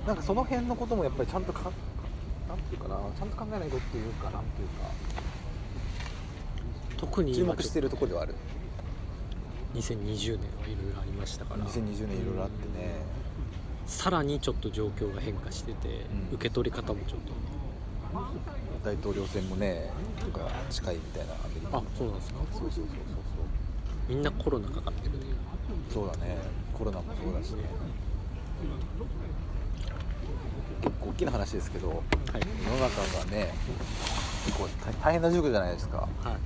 [0.08, 1.72] なんかその辺のこともやっぱりちゃんとか
[2.48, 4.89] なんていうかなちゃんと考えないとっていうかなんていうか。
[6.98, 8.36] 特に注目してるところではある。
[9.76, 11.66] 2020年はいろいろありましたから。
[11.66, 12.94] 2020年いろいろあってね。
[13.88, 16.36] さらにちょっと状況が変化してて、うん。
[16.36, 17.34] 受け取り方もちょっと
[18.84, 19.90] 大統領選もね
[20.34, 21.78] が近いみたいなアメリカ。
[21.78, 22.40] あそうなんですか。
[22.52, 22.86] そうそうそう
[24.10, 25.26] みんなコロナかかってるね。
[25.90, 26.38] そうそうそうだね。
[26.78, 27.64] コロナもそうだしね。
[30.82, 32.02] 結構大きな話ですけどはい。
[32.66, 33.54] 世の中がね
[34.46, 35.98] 結構大大変な状況じゃないですか。
[35.98, 36.38] は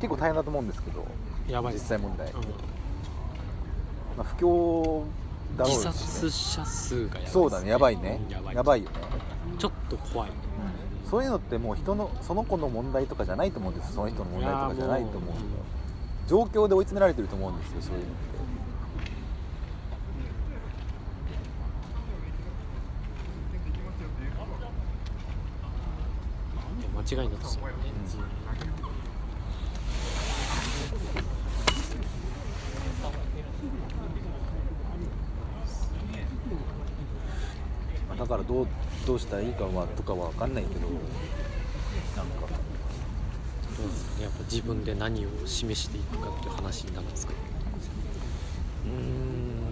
[0.00, 1.06] 結構大変だと思うんですけど
[1.48, 1.74] いやばい。
[1.74, 2.40] 実際問題、うま
[4.20, 5.04] あ、不況
[5.56, 7.70] だん、ろうし、自殺者数がやばいそうだね。
[7.70, 8.20] やばいね。
[8.22, 8.54] うんやばい。
[8.56, 8.96] やばいよね。
[9.58, 10.30] ちょっと怖い。
[10.30, 10.36] ね
[11.14, 15.34] そういうのってもう人のその子の問題とかじゃないと思うんですその人の問題とかじゃないと思う
[16.26, 17.82] 状況で追い詰められてると思うんですよ。
[17.82, 18.16] そういうのっ
[27.06, 27.14] て。
[27.14, 27.58] 間違いなくで、
[38.10, 38.66] うん、だからどう
[39.06, 40.88] どうしたらいいかはとかは分かんないけど。
[42.16, 42.48] なんか。
[43.76, 47.32] そうですねやっぱ自分で何を示していくかっていう話になるんですか？
[48.86, 48.92] うー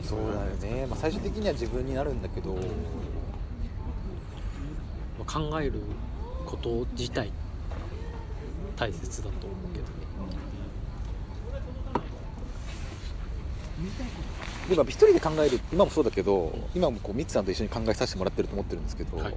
[0.00, 2.54] んそうだよね、まあ、最終的には自分になるんだけど。
[2.54, 2.60] ま
[5.26, 5.74] あ考える
[6.46, 7.30] こと自体
[8.76, 9.92] 大切だと思うけどね
[14.68, 19.34] でも一人で考える今もそうだけど今もこうミツさんと一緒に考えさせてもらってると思ってるんですけど、はい。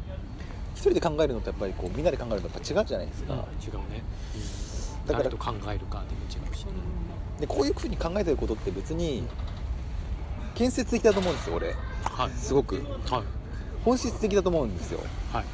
[0.75, 3.39] 一人で考えるのとやっぱりこうみんなで考えるのとやっぱ違うじゃないですか、違う
[3.91, 4.03] ね、
[5.01, 6.65] うん、だから誰と考えるかでも違うし、
[7.39, 9.23] でこういうふうに考えてることって別に
[10.53, 11.73] 建設的だと思うんですよ俺。
[12.03, 12.31] はい。
[12.31, 12.75] すごく。
[12.75, 13.23] はい。
[13.83, 14.99] 本質的だと思うんですよ。
[15.31, 15.45] はい。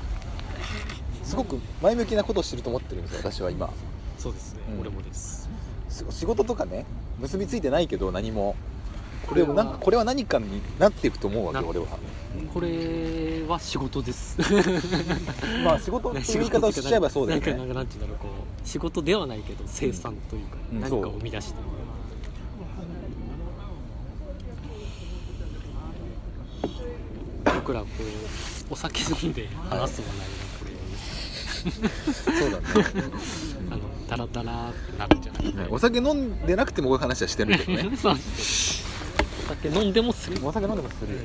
[1.24, 3.70] すごく前向きなことをしてると思ってるんですよ私は今。
[4.18, 4.82] そうですね、うん。
[4.82, 5.50] 俺もです。
[5.90, 6.86] す仕事とかね
[7.20, 8.56] 結びついてないけど何も
[9.28, 11.86] これをなんかこれは何かになっていくと思うわけな俺は。
[12.54, 14.38] これは仕事です。
[15.64, 17.46] まあ仕事っていう言い方をしちゃえばそうだよね。
[17.46, 18.28] か なんていうんだろうこ
[18.64, 21.58] う仕事ではないけど生産というか、うん何かを生み出してる、
[27.56, 27.88] 僕らこ
[28.70, 29.48] うお酒飲んで。
[29.70, 30.72] 話す話題がこれ、
[32.42, 32.64] そうだね。
[33.72, 35.56] あのダラダラってなるんじゃない。
[35.56, 37.98] ねお酒飲んでなくてもこういう話はしてるけどね。
[37.98, 38.14] そう。
[38.14, 38.18] お
[39.56, 40.38] 酒飲んでもする。
[40.46, 41.14] お酒飲んでもする。
[41.14, 41.20] よ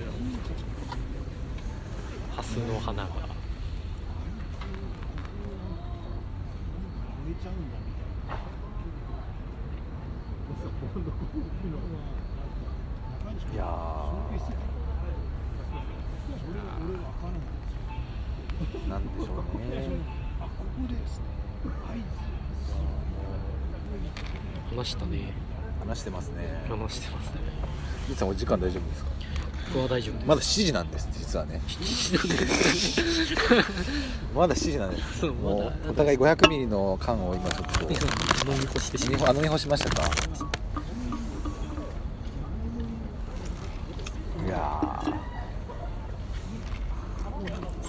[2.34, 3.08] ハスの花が。
[13.52, 13.64] いや
[18.88, 20.00] なんでしょうね。
[20.40, 20.96] あ、ここで。
[24.76, 25.32] 話したね。
[25.78, 26.64] 話してますね。
[26.68, 29.10] 話してますねミツさんお時間大丈夫ですか？
[29.74, 30.26] 僕は大丈夫です。
[30.26, 31.60] まだ7時なんです実はね。
[34.34, 35.18] まだ7時なんです。
[35.20, 35.56] そうまだ。
[35.56, 37.82] もうお互い500ミリの缶を今ちょっと。
[38.52, 40.02] 飲み干してしま飲み干あ飲み干しましたか？
[44.46, 45.02] いや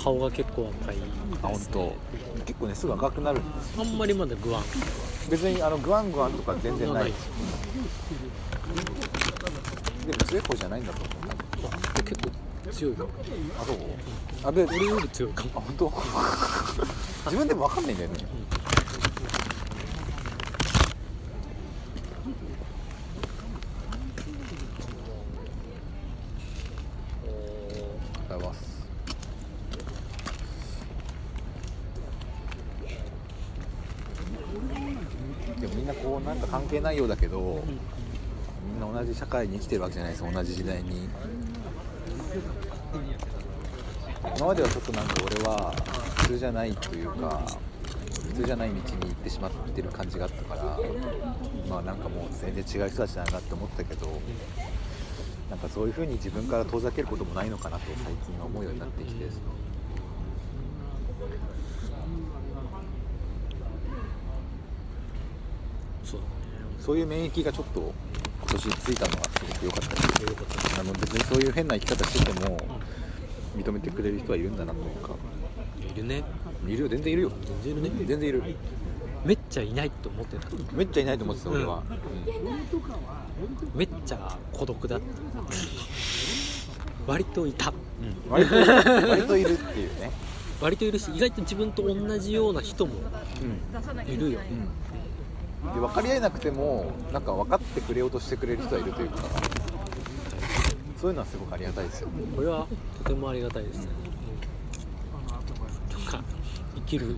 [0.03, 0.95] 顔が結構赤い。
[1.43, 1.93] あ本当。
[2.45, 4.63] 結構ねすぐ赤くなるんですあんまりまだグワン。
[5.29, 7.37] 別にあのグワングワンとか全然ないですでも
[10.25, 12.29] 強い方じゃないんだと思うあ結構
[12.71, 13.09] 強いよ
[13.59, 13.77] あそう
[14.43, 15.49] あで俺より強いかも。
[15.55, 15.93] あ本当
[17.25, 17.67] 自分でも。
[17.67, 18.19] 分かんないんだよねあ
[28.23, 28.67] りがとうございます
[35.61, 35.73] でも。
[35.75, 37.26] みんなこうなんか関係ないようだけど、
[39.17, 40.23] 社会に生きてるわけじゃないです。
[40.23, 41.09] か同じ時代に。
[44.37, 45.73] 今まではちょっとなんか俺は
[46.17, 47.41] 普通じゃないというか
[48.27, 50.79] 普通じゃない道に行ってしまってる感じがあったから
[51.67, 54.21] まあなんかもう全然違う人たちだなって思ったけど
[55.49, 59.25] なんかそういう風に自分から遠ざけることもないのかなと最近は思うようになってきて。
[59.25, 59.41] ですね。
[66.03, 66.19] そう
[66.79, 67.93] そういう免疫がちょっと今
[68.47, 70.79] 年ついたのはすごく良かったです。
[70.79, 72.57] あの別にそういう変な生き方してても
[73.55, 75.15] 認めてくれる人はいるんだなというか。
[75.79, 76.23] いるね。
[76.65, 76.87] いるよ。
[76.87, 77.31] 全然いるよ。
[77.63, 78.05] 全然いるね。
[78.05, 78.43] 全然いる。
[79.25, 80.47] めっちゃいないと思ってた。
[80.73, 81.83] めっちゃいないと思ってた俺は、
[83.75, 85.05] めっちゃ孤独だった。
[87.07, 87.71] 割といた。
[87.71, 88.31] うん。
[88.31, 90.11] 割と割といるっていうね、
[90.61, 92.93] 割といるし意外と自分と同じような人も
[93.41, 94.13] うん。
[94.13, 94.39] いるよ。
[94.39, 94.69] うん、
[95.73, 99.17] で分かり合えなくてもなんか分かってくれようとしてくれる人はいるというか
[100.99, 102.09] そういうのはすごくありがたいですよ。
[102.35, 102.67] これは
[103.03, 103.91] とてもありがたいですね。
[105.89, 106.23] とか
[106.75, 107.15] 生きる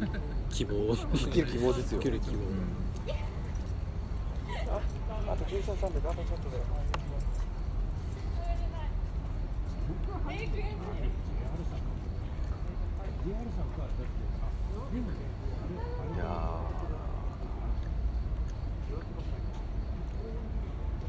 [0.50, 0.96] 希望。
[0.96, 2.00] 生きる希望ですよ。
[2.02, 2.36] 生きる希望。
[2.36, 2.44] うん。
[16.16, 16.69] いや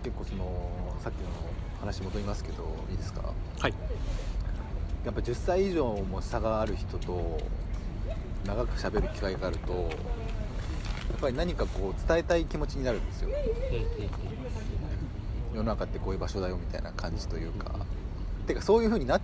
[0.03, 0.45] 結構その
[1.03, 1.29] さっきの
[1.81, 3.23] 話戻りますけどいいですか？
[3.59, 3.75] はい。
[5.05, 7.39] やっぱ10歳以上も差がある人と
[8.47, 9.91] 長く喋る機会があるとやっ
[11.21, 13.31] ぱり何かこう伝えたい気持ちになるんですよ。
[15.55, 17.75] 世の中ってこういう場所だよみたいな感じというか。
[18.47, 19.21] てかそういう風にな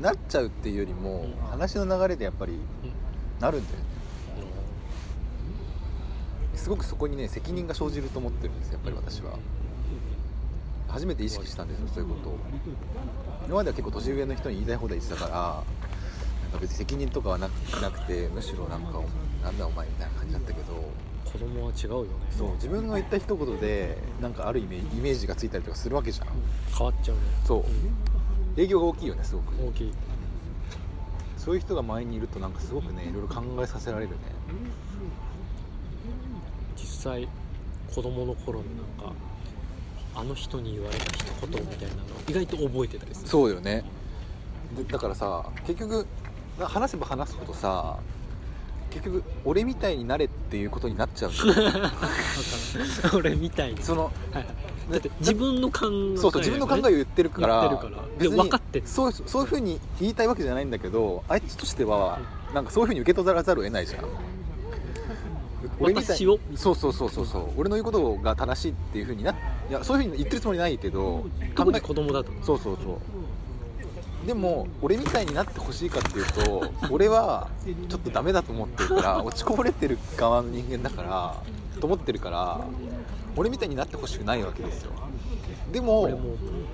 [0.00, 2.58] なっちゃうっていうよりも話の流れでやっぱり
[3.40, 3.84] なるんだよね
[6.64, 9.38] すごくそこにね責任が生じると思ってるんですやっぱり私は。
[10.88, 12.38] 初めて意識したんですよそういうことを。
[13.44, 15.62] 今までは結構年上の人に言いたい放題言ってたから
[16.44, 17.52] なんか別に責任とかはなく
[17.82, 18.98] なくてむしろなんか
[19.42, 20.64] なんだお前みたいな感じだったけど。
[21.34, 22.08] 子供は違うよね。
[22.30, 26.28] そう自分が言った一言でなんかあるイメイメージがついたりとかするわけじゃん。
[26.72, 27.22] 変わっちゃうね。
[27.44, 27.64] そう。
[28.54, 29.52] 影響が大きいよねすごく。
[29.66, 29.92] 大きい。
[31.36, 34.16] そういう人が前にいるとなんかすごくねいろいろ考えさせられるね。
[34.48, 35.33] 実
[37.04, 37.28] 際
[37.94, 39.14] 子供の頃のなんか
[40.16, 43.28] あの人に言われた一言みたいなの意外と覚えてたりする。
[43.28, 43.84] そうよね。
[44.76, 46.06] でだからさ結局
[46.58, 47.98] な話せば話すほどさ
[48.90, 51.90] 結局俺みたいになれっていうことになっちゃうんだよ。
[53.14, 53.82] 俺みたいに。
[53.82, 54.34] そのはい。
[54.34, 54.46] はい
[54.90, 57.70] だって自分の考え、そうそう自分の考えを言ってるから
[58.18, 62.20] 別にで分かってるそうそういうふうに言いたいわけじゃないんだけどあいつとしては
[62.54, 64.04] なんかそういうふうに受け取らざるを得ないじゃん
[65.84, 67.48] 俺みたい私をそうそうそうそうそう。
[67.56, 69.32] 俺の言うことが正しいっていうふうにな。
[69.32, 71.24] いやそういうふうに言ってるつもりないけど
[71.56, 72.32] 考子供だと。
[72.32, 74.26] えそうそうそう。
[74.26, 77.48] でも俺みたいになってほしいかっていうと俺は
[77.88, 81.42] ちょっとダメだと思ってるから落ちこぼれてる側の人間だから
[81.78, 82.60] と思ってるから
[83.36, 84.92] 俺みたいになってほしくないわけですよ。
[85.70, 86.20] でも俺も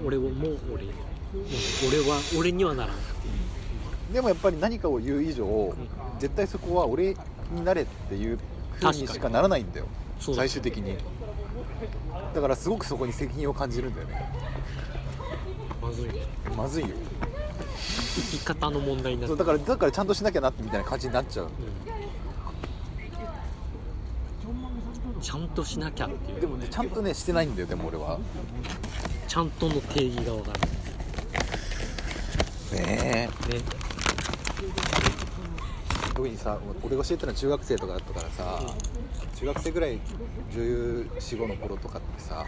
[0.04, 0.32] 俺をもう
[0.72, 0.98] 俺もう
[1.88, 2.96] 俺は俺にはならん。
[4.12, 5.74] でもやっぱり何かを言う以上
[6.20, 7.16] 絶対そこは俺
[7.50, 8.38] になれっていう
[8.80, 9.08] 風に。
[9.08, 9.86] しかならないんだよ。
[10.18, 10.96] 最終的に。
[12.34, 14.32] だからすごくそこに責任を感じるんだよね。
[15.80, 16.12] まずいね。
[16.56, 16.90] まずいよ。
[18.14, 21.46] 生き方の問題になってそうだからだからちゃんとしなきゃなってみたいな感じになっちゃう。
[21.46, 21.50] うん。
[25.20, 26.40] ちゃんとしなきゃっていう。
[26.40, 28.18] でもねちゃんとねしてないんだよでも俺は。
[29.28, 30.58] ちゃんとの定義がわから
[32.82, 33.54] ねえ。
[33.54, 33.60] ね
[36.20, 38.60] 特にさ俺が教えてるのは中学生とかだったからさ
[39.36, 39.98] 中学生ぐらい
[40.52, 42.44] 1415の頃とかってさ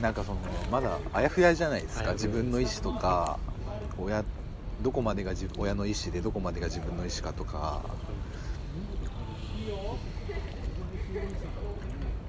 [0.00, 0.38] なんかその
[0.70, 3.40] まだあやふやじゃないですか自分の意思とか
[3.98, 4.24] 親
[4.80, 7.82] どこまでが自親の意思でどこまでが自分の意思かとか。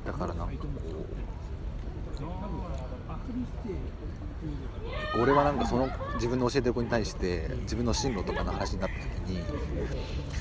[0.08, 0.60] だからなんかこ
[2.18, 3.99] う
[5.18, 8.96] 俺はなんかその自分の教えてる子に対して自分の進路とかの話になった
[9.26, 9.44] 時に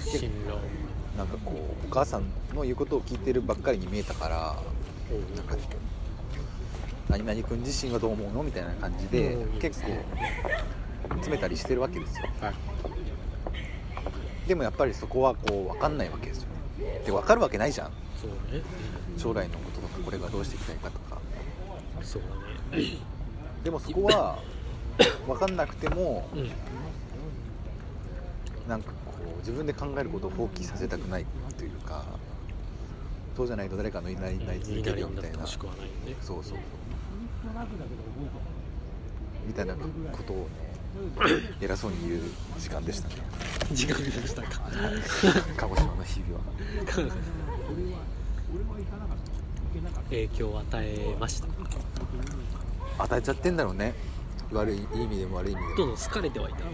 [0.04, 0.58] 進路。
[1.16, 4.36] なんかこうお母さんの言うことを聞いてるばっかりに見えたから
[5.36, 5.56] なんか
[7.08, 9.58] 何々君自身はどう思うのみたいな感じでうん。
[9.58, 9.88] 結構
[11.10, 12.26] 詰めたりしてるわけですよ。
[12.40, 12.54] はい。
[14.46, 16.48] でもやっぱりそこはこう分かんないわけですよ
[16.78, 17.02] ね。
[17.04, 17.92] で分かるわけないじゃん。
[18.16, 18.62] そうね。
[19.16, 21.20] 将来のこととかこれがどうしていきたいかとか。
[22.02, 22.22] そう
[22.70, 22.98] だね。
[23.64, 24.38] でもそこは
[25.26, 26.50] 分かんなくてもうん。
[28.68, 31.26] なんかこう自分で考えることを放棄させたくない
[31.56, 32.04] というか
[33.34, 35.38] そうじゃないと誰かの言いなりになり続けるよみたいな。
[35.38, 35.44] ね
[36.20, 36.58] そうそう。
[39.46, 40.44] みたいなことをね
[41.60, 42.22] 偉そうに言う
[42.58, 43.14] 時間でしたね。
[43.72, 44.62] 時間でしたか。
[45.56, 47.38] 鹿児島の日々は。
[50.10, 51.48] 影響を与えました
[52.98, 53.94] 与えちゃってんだろうね
[54.52, 56.64] 悪いいい意味でも悪い意味でも、どんどん好かれてはいた。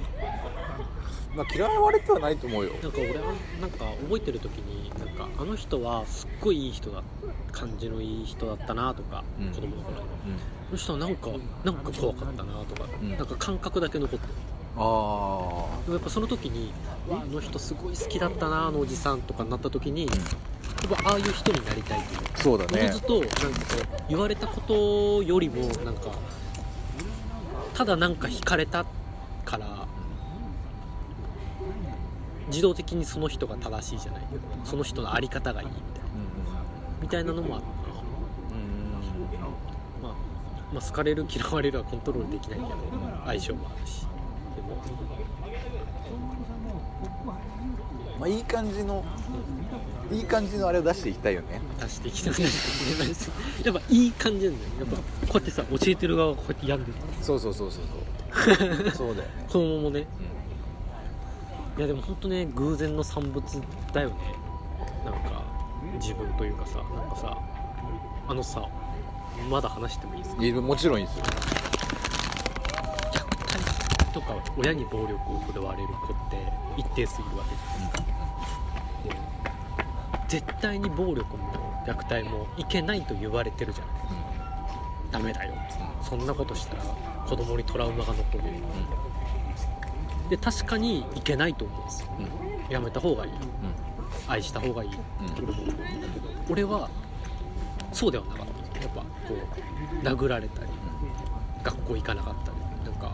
[1.37, 2.70] まあ、嫌われてはないと思うよ。
[2.81, 7.03] なんか俺はなんか覚えてる時になんかあの人はすっごいいい人だ
[7.51, 9.49] 感じのいい人だったなとか、うん。
[9.49, 9.99] 子供の頃に。
[9.99, 10.05] うん。
[10.68, 11.31] あの人はなんか
[11.64, 13.16] なんか怖かったなとか、うん。
[13.16, 14.33] なんか感覚だけ残ってる。
[14.77, 14.81] あ
[15.85, 16.72] でもやっぱその時に
[17.09, 22.20] うわあの人すごい好きだったなあのおじさんとかになった時に、やっぱああいう人になりたいっていう。
[22.35, 22.91] あそうだね。
[22.91, 23.45] ずとなんかこ
[23.83, 26.11] う言われたことよりもなんか
[27.75, 28.87] ただなんか惹かれた
[29.45, 29.87] から
[32.49, 35.85] 自動的にその人が正しいじゃないけどその人の在り方がいいみたいな。
[37.03, 37.75] みたいなのもあったな、
[40.03, 40.14] まあ、
[40.72, 42.70] まあ好かれる嫌われるはコントロールできないけど
[43.27, 44.07] 相性もあるし。
[44.57, 44.77] でも
[48.18, 49.05] まあいい感じの
[50.12, 51.61] いい感じのあれを出していきたいよね。
[51.80, 52.50] 出していきたくない
[53.64, 55.02] やっぱいい感じなんだよやっぱこ
[55.34, 56.98] うやってさ教えてる側がこうやって病んでる。
[57.22, 58.90] そうそうそうそうそう。
[58.92, 60.07] そうだよね、子供もね。
[61.76, 63.44] いやでも本当ね偶然の産物
[63.92, 64.16] だよね。
[65.05, 65.42] なんか
[66.00, 67.36] 自分というかさなんかさ
[68.28, 68.62] あのさ
[69.50, 70.61] まだ話してもいいですか？
[70.61, 71.24] もちろんいいですよ。
[73.12, 73.26] 虐
[73.98, 78.12] 待とか親に暴力を振るわれる子って一定数いるわけじゃないですか、で
[80.29, 84.14] 絶対に暴力も虐待もいけないと言われてるじゃないですか。
[85.12, 85.55] ダメだよ。
[86.03, 86.83] そんなことしたら
[87.27, 88.45] 子供にトラウマが残る
[90.31, 92.09] で確かにいけないと思うんですよ。
[92.18, 92.25] うん。
[92.25, 93.33] うんやめた方がいい。
[94.27, 94.91] 愛した方がいい。
[94.91, 95.66] って思うん。
[95.68, 96.89] だけど、俺は
[97.93, 98.81] そうではなかった。
[98.81, 100.68] やっぱこう殴られたり
[101.62, 102.57] 学校行かなかったり。
[102.91, 103.12] なんか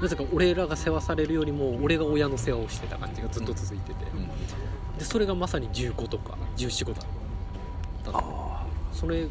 [0.00, 4.06] なぜか俺らが世話されるよりも俺が親の世話をしてた感じがずっと続いてて、
[4.98, 8.20] でそれがまさに15とか14個だった
[8.92, 9.26] それ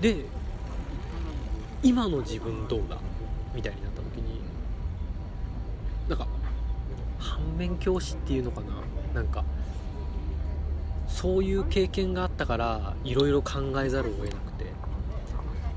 [0.00, 0.24] で
[1.82, 2.98] 今の自分どうだ
[3.54, 4.40] みたいになった時に
[6.08, 6.26] なんか
[7.18, 8.66] 反面教師っていうのかな？
[9.14, 9.44] なんか
[11.08, 14.66] そういう経験があったからいろいろ考えざるを得なくて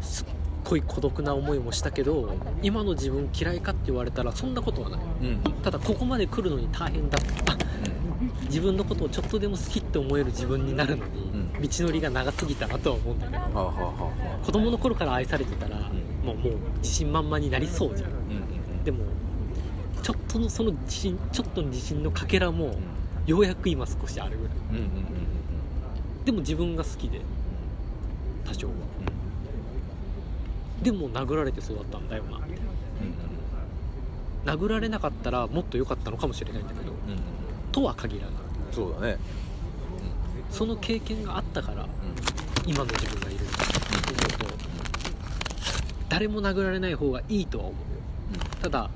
[0.02, 0.26] すっ
[0.64, 5.00] ごい孤独な思いもしたけど今の自分嫌いかって言われたらそんなことはない。
[5.00, 5.28] うん。
[5.28, 7.54] うんただここまで来るのに大変だった。
[7.54, 7.58] あ
[8.50, 11.62] 自分のことをちょっとでも好きって思える自分になるのに、うん。
[11.62, 15.78] 道のりが長すぎたなとは思うんだけどはあはあはあは子供の頃から愛されてたら、
[16.24, 18.10] もうもう自信満々になりそうじゃん。
[18.10, 18.84] あうんうん。
[18.84, 19.06] でも
[20.02, 22.76] ちょっとのその自信ちょっとの自信のかけらも
[23.26, 24.56] ようやく今少しあるぐらい。
[24.56, 25.06] うんうんうんうん
[26.26, 27.22] でも自分が好きで
[28.46, 28.74] 多少は。
[30.84, 32.56] でも殴られて育ったんだよなみたい
[34.46, 37.20] な殴られなかったらもっと良かったのかもしれないんだけどうんうんうん。
[37.72, 38.34] とは限らない
[38.72, 39.18] そうだね。
[40.50, 41.88] その経験があったから
[42.66, 44.70] 今の自分がいるんだと思うと
[46.10, 48.44] 誰も殴られない方がいいとは思うよ。
[48.62, 48.90] ただ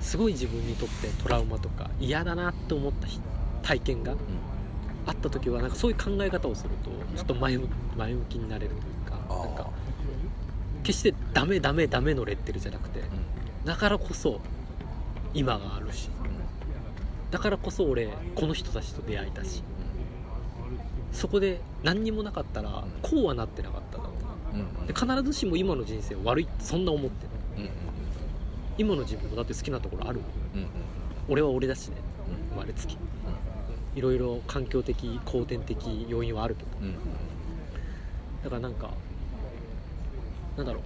[0.00, 3.20] すごい自分にとってトラウマとか嫌だなって思った日
[3.62, 4.14] 体験が
[5.06, 9.70] あった時はなんかそういう考え方をするとちょっと前向前向きになれるというかあなんか
[10.82, 13.02] 決してダメダメダメのレッテルじゃなくて
[13.64, 14.40] だからこそ
[15.34, 16.08] 今があるし
[17.30, 19.62] だからこそ俺この人たちと出会えたし。
[21.10, 24.10] そこで何にもなかったらこうはなってなかっただろ
[24.84, 27.26] うで必ずしも今の人生悪いってそんな思って
[27.58, 27.66] ない。
[27.66, 27.88] うんうん
[28.76, 30.28] 今の自分もだって好きなところあるもん。
[30.54, 30.68] うんうん
[31.28, 31.96] 俺は俺だしね。
[32.28, 32.96] うん生まれつき。
[33.96, 36.68] いろいろ環境的後天的要因はあるけど。
[36.80, 36.94] うん
[38.44, 38.90] だからなんか
[40.56, 40.82] なんだろう。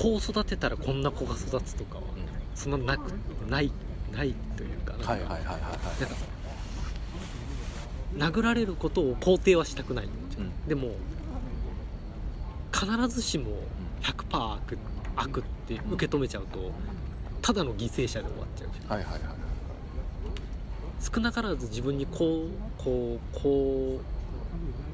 [0.00, 2.02] こう育てたらこんな子が育つとかは
[2.54, 3.10] そんななく
[3.48, 3.70] ない
[4.12, 5.62] ないというかなんかはいはいはいはいはい。
[8.18, 10.08] なんか殴られることを肯定はしたくないう
[10.40, 10.68] ん。
[10.68, 10.90] でも
[12.72, 13.52] 必ずしも
[14.02, 14.78] 100%悪
[15.16, 16.70] 悪って受け止めちゃうと
[17.40, 18.96] ただの犠牲者で終わっちゃうじゃん。
[18.96, 19.22] はいはいはい
[21.00, 22.48] 少なからず自分にこう
[22.82, 24.00] こうこ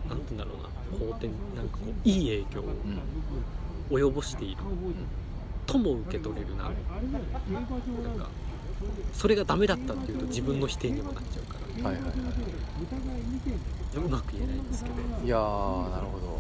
[0.07, 0.69] うなんて言うんだろうな。
[1.13, 2.69] 後天なんかこういい影響をう
[3.95, 3.99] ん。
[4.09, 4.57] 及ぼしている。
[5.67, 6.65] とも受け取れるな。
[6.65, 6.73] なん
[8.19, 8.31] か
[9.13, 11.89] それがダメだったっていうと自分の否定にもなっちゃうから。
[11.91, 12.13] はいはいは
[13.97, 14.97] うまく言えないんですけど。
[15.23, 16.39] いいやーなるほど。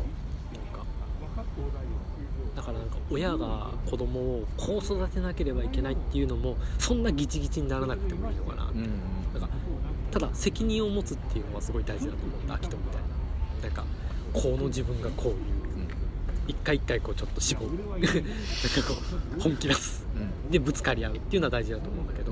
[2.56, 8.90] だからなんか親が子供をこう育てなければいけないっていうのもそんなギチギチにならなくてもいいのかな、うん
[9.32, 9.48] なんか
[10.10, 12.55] ただ責任を持つっていうのはすごい大事だと思うんだ。
[12.55, 13.69] 秋人みたいな。
[13.69, 13.85] なんか
[14.32, 15.36] この自分がこういう。
[16.48, 17.70] 一回一回こうちょっと絞る。
[17.93, 18.10] なんか
[18.89, 18.94] こ
[19.36, 20.06] う本気出す。
[20.16, 20.51] うん。
[20.51, 22.28] でぶつかり合うっていうのは大事だと思うんだけど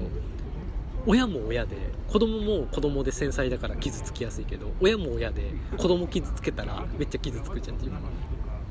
[1.06, 1.76] 親も親で
[2.08, 7.98] 子供も子供で繊細だから傷つきやすいけど親も親で子供傷つけたらめっちゃ傷つくじゃん自分。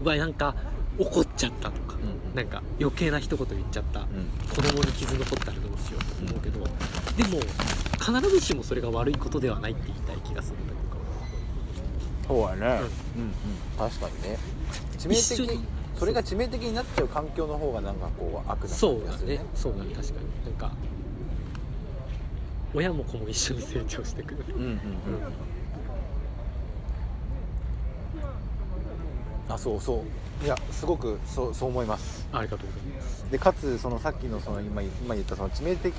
[0.02, 0.56] うわなんか
[0.98, 4.08] 怒っちゃったとか、うんなんか余計な一言言っちゃった、うん。
[4.54, 6.60] 子供に傷残ったらどうしようと思うけど、
[7.16, 7.42] でも
[7.98, 12.36] 必ずしもそれが悪いことではないって言いたい気がするんだけど。
[12.36, 12.82] そうやね。
[13.16, 13.24] うん。
[13.24, 13.32] うん
[13.78, 14.38] 確かにね。
[14.98, 15.66] 致命的に。
[15.96, 19.46] それが致命的になっちゃう環境の方がなんかこう悪なそうだ感じがするね。
[19.56, 19.96] そうだね。
[19.96, 20.28] 確かに。
[20.44, 20.72] なんか
[22.76, 24.44] 親も子も一緒に成長してくる。
[24.50, 24.80] うんうんうん
[29.48, 30.04] あそうそ
[30.42, 30.44] う。
[30.44, 32.28] いやすごくそうそう思います。
[32.34, 33.32] ありがとうございます。
[33.32, 35.94] でかつそのさっきのその今今言ったその致命的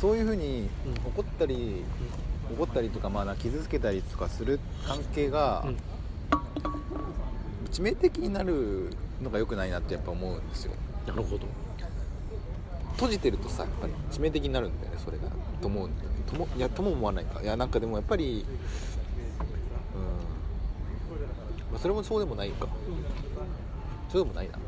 [0.00, 0.94] そういうふうにうん。
[1.08, 1.82] 怒ったり、
[2.56, 5.76] 怒ったりとかまあな傷つけたりとかする関係が、うん。
[7.70, 8.90] 致命的になる
[9.20, 10.72] のが良くないなってやっぱ思うんですよ。
[11.06, 11.46] なるほど。
[12.96, 15.24] 閉じてるとさやっぱり致命的になるんだよねそれが
[15.60, 15.90] と思う
[16.26, 17.40] ともいやとも思わないか。
[17.42, 18.44] いやなんかでもやっぱり
[19.94, 20.02] うん、
[21.72, 22.66] まあ、それもそうでもないか。
[24.10, 24.58] そうでもないな。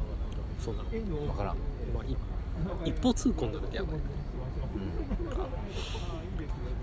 [0.58, 0.74] そう。
[0.76, 1.56] なの分からん、
[1.94, 2.04] まあ、
[2.84, 4.04] 一方通行なるとやばい、うん、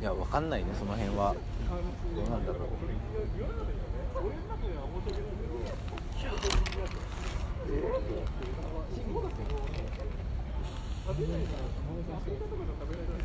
[0.02, 0.70] いや分かんないね。
[0.78, 1.36] その辺は。
[2.16, 2.62] どうなんだろう。
[2.62, 2.64] う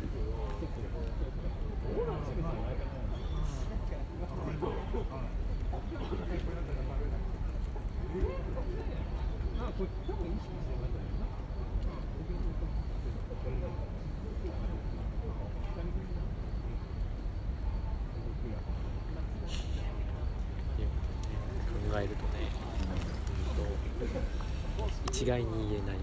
[21.91, 22.47] 考えるとね、
[24.79, 25.97] うん、一概に言えない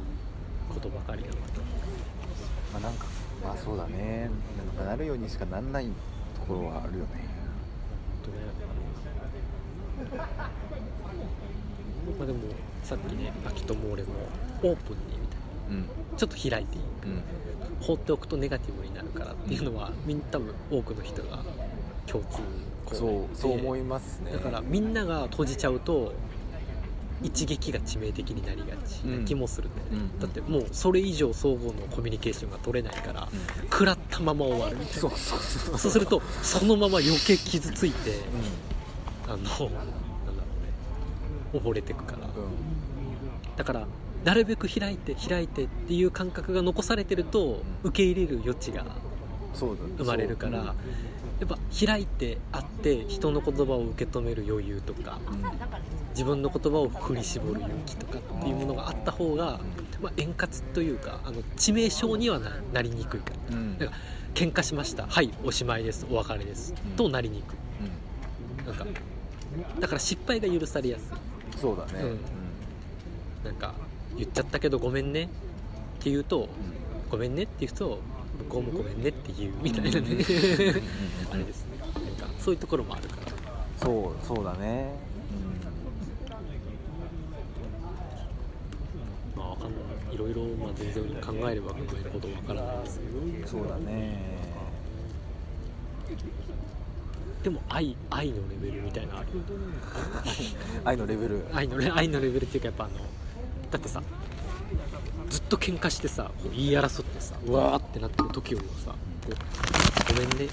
[0.68, 1.62] ことばかりだなと。
[2.72, 3.06] まあ、なんか
[3.42, 4.30] まあそうだね。
[4.76, 5.92] なんかなるようにしかなんないと
[6.46, 7.10] ころはあるよね。
[8.24, 8.36] 本当ね。
[12.18, 12.38] まあでも
[12.82, 14.10] さっきね秋とも俺も
[14.62, 15.38] オープンにみたい
[15.70, 15.80] うん。
[15.82, 15.86] な
[16.16, 16.82] ちょっと開いていい。
[17.04, 17.22] うん。
[17.80, 21.44] 放っておくとネガティブになるからっていうのはみん多分多くの人が
[22.06, 22.38] 共通
[22.86, 24.32] 項そうでそう思いますね。
[24.32, 26.12] だからみんなが閉じちゃうと
[27.22, 33.28] 一撃が致命的になりがちな気もするんだよね、うんだってもうそれ以上相互のコミュニケーションが取れないから、
[33.70, 35.10] 食らったまま終わるみたいな。
[35.10, 38.20] そうするとそのまま余計傷ついて
[39.26, 42.18] あのなんだろうね溺れてくから。
[42.18, 42.32] うん。
[43.56, 43.86] だから
[44.24, 47.88] なるべく開いて開いてっていう感覚が残されてるとうん。
[47.90, 48.84] 受け入れる余地が
[49.54, 50.74] 生まれるからや
[51.44, 55.18] っぱ開いてあって人の言葉を受け止める余裕とか
[56.10, 59.60] 自分の言葉を振り絞る勇気とかっていうものがあった方が、
[60.02, 63.56] まあ、円滑というかあの致命傷にはななりにくいから。
[63.56, 63.78] うん。
[63.78, 63.98] だから
[64.34, 65.06] 喧嘩しました。
[65.06, 66.06] はいおしまいです。
[66.10, 66.96] お別れです、うん。
[66.96, 68.64] となりにくうん。
[68.64, 68.86] いなんか
[69.80, 71.12] だから失敗が許されやす
[71.60, 72.00] そうだね。
[72.02, 72.14] うん。
[72.14, 72.18] い
[73.44, 73.74] なんか
[74.16, 75.26] 言っちゃったけどごめんねっ
[76.00, 76.48] て言うと
[77.10, 78.00] ごめんねって言うと
[78.38, 80.00] 向こうもごめんねって言うみたいなね。
[80.00, 81.78] うんあれですね。
[82.18, 83.32] なんかそういうところもあるから。
[83.76, 84.90] そうそうだね。
[89.36, 89.76] まあわかんな
[90.12, 90.14] い。
[90.14, 93.00] いろいろ、まあ、全然考えれば考えるほどわからないです
[93.46, 94.38] そうだね。
[97.42, 99.28] でも愛愛のレベルみたいなのある
[100.84, 101.44] 愛のレベル。
[101.52, 102.94] 愛のレ愛のレベルっていうかやっぱあの
[103.70, 104.02] だってさ
[105.30, 108.90] ずっと喧嘩してさこう言い争ってさうわーってなってる時よりはさ
[109.26, 109.32] こ
[110.10, 110.46] うごめんね。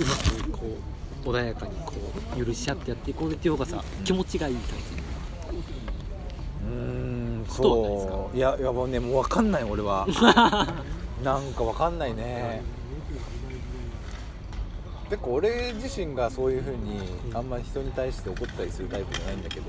[0.00, 0.76] うまくこ
[1.24, 1.94] う穏やかにこ
[2.36, 4.78] う許し合ってやっていこうねっていう方がさ気持ちがいい感
[6.68, 6.74] うー
[7.42, 8.12] んことはないですか？
[8.12, 8.36] そう。
[8.36, 10.06] いやいやもうねもう分かんない俺は。
[11.24, 12.62] なんか分かんないね。
[15.10, 17.00] 結構俺自身がそういう風に
[17.34, 19.64] あんまり人に対して怒ったりするタイプじゃないんだけど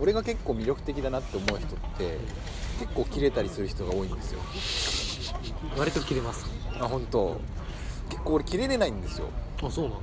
[0.00, 2.18] 俺が結構魅力的だなって思う人って
[2.82, 4.40] 結構キレたりする人が多いんですよ。
[5.40, 6.50] じ割と切れます。
[6.80, 7.40] あ本当。
[8.10, 9.28] 結構俺キレれないんですよ。
[9.62, 9.98] あそうなんだ。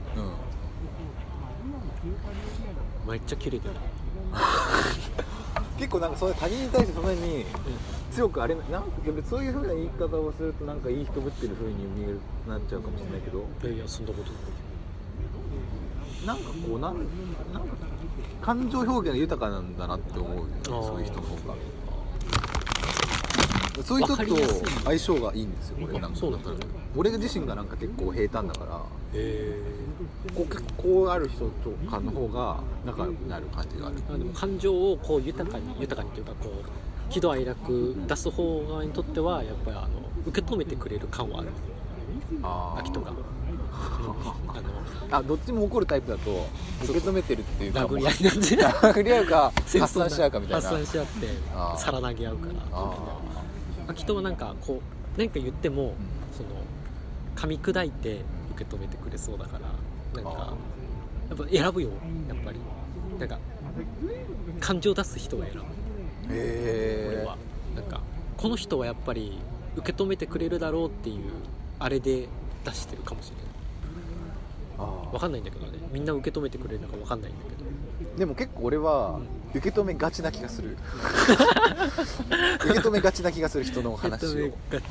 [3.05, 3.11] うん。
[3.11, 3.73] めっちゃ切れてる。
[5.77, 7.45] 結構なんかそういう他人に対してそんなに
[8.11, 8.83] 強くあれなんか
[9.29, 13.39] そういう風な言い方をするとなんかいい人ぶってる風に見えるなっちゃうかもしれないけど。
[13.39, 14.31] いやいやそんなこと
[16.25, 16.97] なんかこうなん
[17.53, 17.75] なんか
[18.41, 21.55] 感情表現が豊かなんだなって思うそういう人の方が
[23.83, 24.35] そういう人と
[24.83, 26.17] 相性がいいんですよ俺なんか。
[26.17, 26.49] そうなんだ。
[26.95, 28.81] 俺自身がなんか結構平坦だから
[29.13, 29.55] へ
[30.35, 33.95] こう結構ある人とかの方が仲良くなる感じがある。
[34.13, 39.87] えでも感情をこう豊かに豊かにというかこう喜怒哀楽出す方側にとってはやっぱりあの
[40.25, 41.49] 受け止めてくれる感はある。
[42.43, 42.79] あー。
[42.81, 43.11] 秋とが
[43.79, 44.79] あの
[45.11, 46.45] あどっちも怒るタイプだと
[46.83, 48.39] 受け止めてるっていうか殴り合いになって。
[48.99, 50.69] 殴り合うか発散し合うかみたいな。
[50.69, 51.27] 発散し合って
[51.77, 52.53] 皿投げ合うから
[53.89, 54.81] あ秋人はなんかこ
[55.15, 55.93] う何か言っても、ん
[56.31, 56.49] その
[57.35, 58.21] 噛み砕いて
[58.55, 59.59] 受け止めてくれそうだか
[60.13, 60.53] らなんか
[61.29, 61.89] やっぱ選ぶよ
[62.27, 62.59] やっぱり。
[63.19, 63.37] なんか
[64.61, 65.61] 感情出す人が選ぶ。
[66.29, 67.37] え俺は。
[67.75, 68.01] なんか
[68.37, 69.39] この人はやっぱり
[69.75, 71.31] 受け止めてくれるだろうっていう
[71.79, 72.27] あれで
[72.63, 73.45] 出してるかもしれない。
[74.77, 75.77] あわかんないんだけどね。
[75.91, 77.58] みんな受け止めてくれるのかわかんないんだけど。
[77.58, 77.58] ー
[78.19, 79.21] でも結構俺は
[79.55, 80.77] 受け止めがちな気がする。
[82.65, 84.85] 受け止めがちな気がする人の話を、受うん、け止めがち。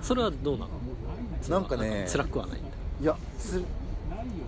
[0.00, 0.70] それはどうなの？
[1.48, 2.68] なんかね辛くはないんだ。
[3.02, 3.64] いやつ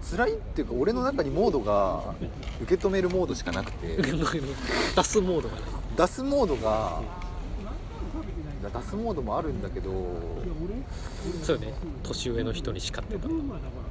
[0.09, 2.14] 辛いっていうか俺の中にモードが
[2.62, 3.96] 受け止めるモードしかなくて。
[4.94, 5.62] 出すモードがね
[5.96, 7.01] 出すモードが
[8.72, 9.90] 出すモードもあるんだけど。
[11.42, 11.74] そうよね。
[12.05, 13.28] 年上の人に叱ってた。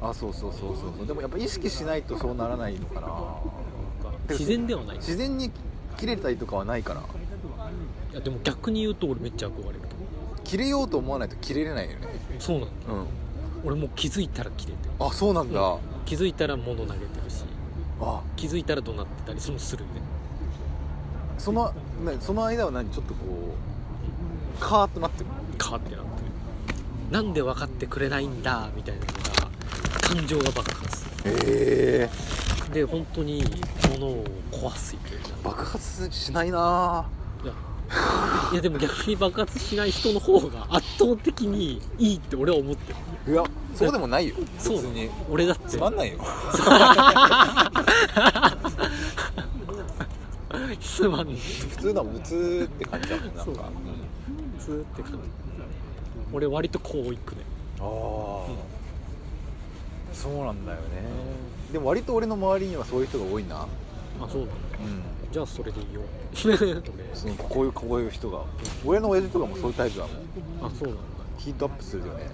[0.01, 1.07] あそうそうそうそうそう。
[1.07, 3.07] でもやっぱ意識しないとそうならないのかな
[4.29, 4.97] 自然ではない。
[4.97, 5.51] 自然に
[5.97, 7.01] 切れたりとかはないから。
[7.01, 9.79] いやでも逆に言うと俺めっちゃ憧れる。
[10.43, 12.07] 切れようと思わないと切れれないよね。
[12.39, 12.93] そうなんだ。
[12.93, 13.05] うん。
[13.65, 14.91] 俺もう気づいたら切れてる。
[14.99, 17.43] あそうなんだ、気づいたら物投げてるし。
[18.01, 18.21] あ。
[18.35, 20.01] 気づいたら怒鳴ってたりするするよね
[21.37, 21.73] その
[22.05, 22.89] ねその間は何？
[22.89, 23.25] ちょっとこ
[24.57, 25.29] うカーッとなってる？
[25.57, 26.31] カーってなってる。
[27.11, 29.13] なんで分かってくれないんだみたいなのが
[30.01, 32.09] 感情が爆発へえ
[32.73, 33.43] で本当に
[33.91, 37.05] 物を壊すというか爆発しないな。
[37.43, 37.53] いや
[38.51, 42.93] いやでも逆に爆発しない人の方が圧倒的にいいって俺は思って
[43.27, 43.33] る。
[43.33, 43.43] いや
[43.75, 44.35] そうでもないよ。
[44.39, 44.83] 別そう
[45.29, 45.67] 俺だって。
[45.69, 46.17] つまんないよ。
[50.81, 53.43] つまんね普通のは普通って感じだもんなんか。
[53.43, 53.55] そう。
[53.55, 55.17] 普通って感じ。
[56.31, 57.43] 俺割とこういくね。
[57.79, 57.85] ああ、
[60.13, 60.83] そうなんだよね
[61.73, 63.55] でも割と俺の周りにはそういう人が多いな。
[63.55, 63.67] あ
[64.31, 64.53] そうなんだ。
[64.79, 65.31] うん。
[65.31, 66.01] じゃあそれでいいよ。
[67.15, 68.43] そのこういうこういう人が。
[68.85, 70.71] 俺の親父とかもそういうタイプだもん。
[70.71, 71.01] あそうなんだ。
[71.39, 72.29] ヒートアップするよね。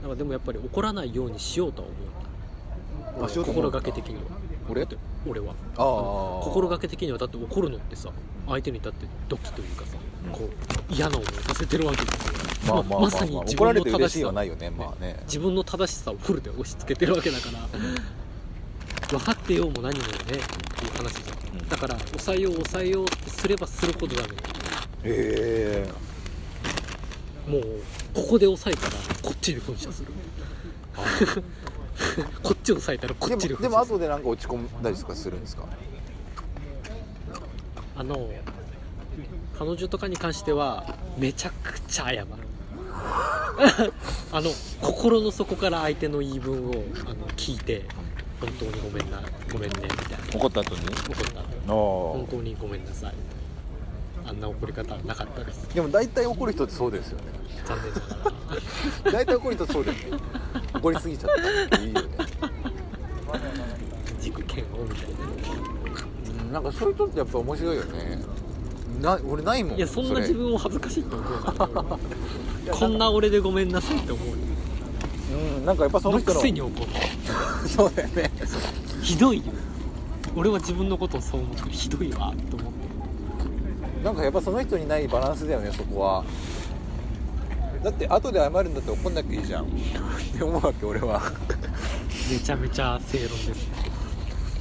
[0.00, 3.64] なんかでもやっぱり怒らないようにしようとは思うあしようと思う。
[3.64, 4.22] 心がけ的には。
[4.70, 4.80] 俺？
[4.80, 4.96] だって
[5.28, 5.52] 俺は。
[5.76, 5.84] ああ
[6.42, 8.08] 心がけ的にはだって怒るのってさ
[8.46, 9.97] 相手にだってドキというかさ、
[10.28, 10.48] こ
[10.90, 12.26] う嫌な思いさせてるわけです
[12.68, 12.74] よ。
[12.74, 13.10] まあまあまあ、まあ。
[13.10, 14.70] まさに自怒ら分の正しさはないよね。
[14.70, 15.16] まあね。
[15.24, 17.68] 自分の正しさをフルで押し付けてるわけだから
[19.08, 21.68] 分かってようも何もねっていう話じゃん、うん。
[21.68, 24.28] だから抑えよう抑えようってすればするほどダメ。
[24.28, 24.34] へ
[25.04, 25.88] え。
[27.48, 27.62] もう
[28.14, 28.92] ここで抑えたら
[29.22, 30.12] こっちで噴射する。
[32.42, 33.96] こっちを抑えたらこでっちでもでも噴射する。
[33.96, 35.64] 後でなんか落ち込んだりとかするんですか
[37.96, 38.30] あの
[39.58, 40.84] 彼女とかに関しては
[41.16, 42.26] めちゃくちゃ謝る。
[44.30, 46.72] あの心の底から相手の言い分を
[47.06, 47.84] あの聞いて
[48.40, 49.20] 本当にごめんな
[49.52, 50.38] ごめんねみたいな。
[50.38, 50.82] 怒った後に？
[50.86, 51.40] 怒った。
[51.40, 53.14] あ本当にごめんなさい。
[54.26, 55.68] あんな怒り方はなかったです。
[55.74, 57.24] でも大体怒る人ってそうですよね。
[57.66, 58.30] 残念なが
[59.06, 59.12] ら。
[59.12, 60.18] 大体怒る人そうですよ
[60.74, 61.30] 怒りすぎちゃっ
[61.70, 62.08] たっていいよね。
[64.20, 68.18] 軸剣をみたいうんなんかそういう人ってやっぱ面白いよね
[69.00, 69.72] な俺ないもん。
[69.72, 71.54] ないやそんなれ自分を恥ずかしいと思うか
[72.66, 74.34] らこんな俺でごめんなさいって思うよ。
[75.56, 76.24] うんなんかやっぱそのの。
[76.24, 76.86] く人のせに怒る。
[77.68, 78.30] そうだよね。
[79.02, 79.44] ひどいよ。
[80.36, 81.70] 俺は自分のことをそう思ってる。
[81.70, 86.24] ひどいわと思ってなんかやっぱその人にないバランスだよねそこは。
[87.82, 89.64] だって後で謝るんだって怒んなきゃいいじゃん。
[89.64, 89.68] っ
[90.36, 91.22] て思うわけ俺は。
[92.30, 93.68] めちゃめちゃ正論です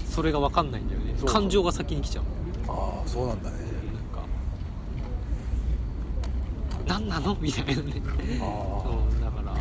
[0.09, 1.13] それが分かんないんだよね。
[1.25, 2.23] 感情が先に来ちゃう。
[2.69, 4.27] ああそうなんだねなんか
[6.87, 7.35] 何なの？
[7.39, 8.01] みたいなね。
[8.41, 9.59] あうだから、ま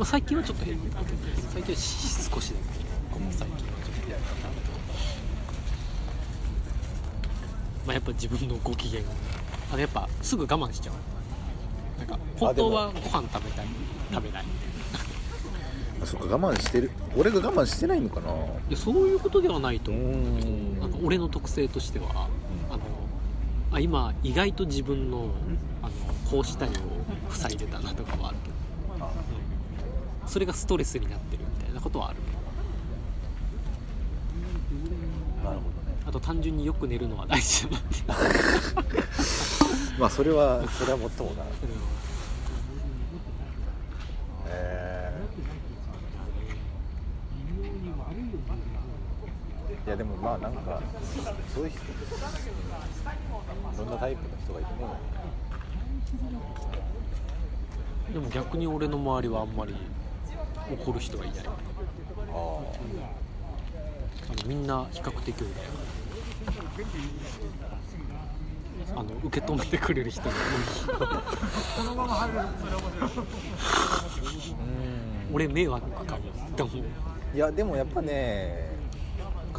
[0.00, 0.92] あ、最近はちょっと減ってる
[1.52, 1.80] 最近は
[2.34, 2.62] 少しだけ
[3.12, 4.10] この最近はちょっと
[7.86, 9.02] まあやっぱ自分のご機嫌
[9.72, 10.94] あのやっぱすぐ我慢しちゃう。
[11.98, 13.66] なんか本当はご飯食べたい
[14.12, 14.44] 食べない。
[16.02, 16.90] あそっか我慢してる。
[17.16, 18.32] 俺が我慢してないのかな。
[18.32, 18.36] い
[18.70, 20.02] やそういうことではないと思う。
[20.04, 20.80] うん。
[20.80, 22.28] なんか俺の特性としては、
[22.70, 22.82] あの
[23.72, 25.30] あ今意外と自分の
[25.82, 25.92] あの
[26.30, 26.72] こうしたいを
[27.30, 28.48] 塞いでたなとかはあるけ
[28.98, 29.06] ど、
[30.24, 30.28] うん。
[30.28, 32.18] それがストレスになってるみたいなことはある。
[35.44, 35.96] なるほどね。
[36.06, 38.02] あと単純によく寝るのは大事だなって
[39.98, 41.44] まあそれはそれはもっともだ
[44.46, 45.20] えー
[49.86, 50.80] いやでもまあなんか
[51.54, 51.84] そういう人い
[53.78, 54.96] ろんなタイプの人がいても
[58.12, 59.74] でも逆に俺の周りはあんまり
[60.72, 61.38] 怒る人がいない。
[61.46, 61.50] あ
[62.32, 62.60] あ
[64.46, 65.48] みんな比較的俺
[68.96, 70.34] あの受け止めてくれる人が多い。
[75.28, 75.34] うん。
[75.34, 76.18] 俺迷惑か
[76.64, 76.70] も
[77.34, 78.69] いやでもやっぱね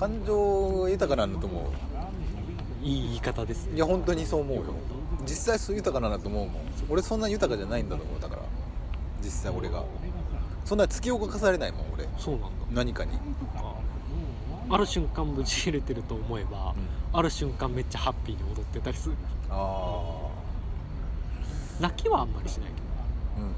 [0.01, 1.63] 感情豊かなんだと思う。
[2.83, 3.69] いい言い方です。
[3.69, 4.63] いや本当にそう思うよ。
[5.27, 6.55] 実際そう豊かなんだと思うもん。
[6.89, 8.41] 俺そんな豊かじゃないんだと思うだから。
[9.21, 9.83] 実際俺が。
[10.65, 12.07] そんな突き動かされないもん俺。
[12.17, 12.47] そうなんだ。
[12.71, 13.11] 何かに。
[14.71, 16.73] ある瞬間ぶち切れてると思えば、
[17.13, 19.15] ある瞬間めっちゃハッピーに踊ってたりする。
[19.51, 20.27] あ
[21.79, 22.73] 泣きはあんまりしないけ
[23.37, 23.51] あうんうん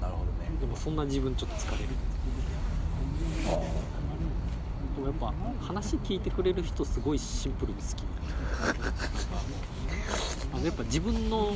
[0.00, 1.88] なるほどねどでもそんな自分ちょっと疲れる
[3.46, 3.50] あ
[4.96, 5.14] でもやっ
[5.60, 8.04] ぱ話聞いてくれる人すごいシンプルに好き
[10.52, 11.54] あのやっぱ自分の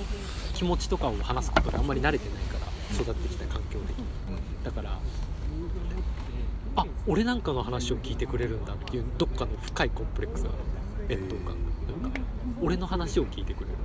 [0.54, 4.98] 気持ちとかを話すことであんまり慣れてないから育ってきた環境的にうんだから
[6.76, 10.50] あ俺なんかの話を聞いてくれるんだっていうどっかの深いコンプレックスが
[11.08, 11.46] 劣等感
[12.02, 12.12] なん。
[12.12, 12.20] か
[12.62, 13.76] 俺の話を聞いてくれる。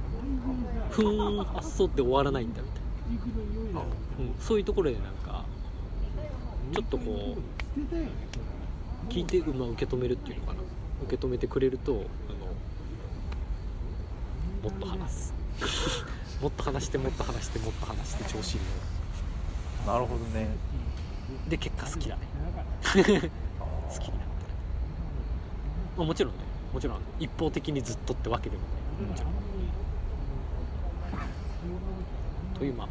[0.92, 3.45] ふーんあそうって終わらないんだみたいな、うん、
[4.40, 5.46] そういうところでなんか
[6.74, 10.60] ちょっとこう聞いて、まあ、受け止めるっていうのかな。
[11.04, 12.00] 受け止めてくれるとあの
[14.64, 15.34] もっと話す。
[16.42, 18.62] もっと話してもっと話してもっと話して調子いい
[19.86, 20.50] のなるほどね。
[21.48, 22.22] で結果好きだね。
[22.84, 23.32] 好きになってる、
[25.98, 26.40] まあ、もちろんね。
[26.74, 28.64] もちろん一方的にずっとってわけでも
[29.00, 29.10] ない。
[29.10, 29.32] もちろん。
[32.58, 32.88] というまあ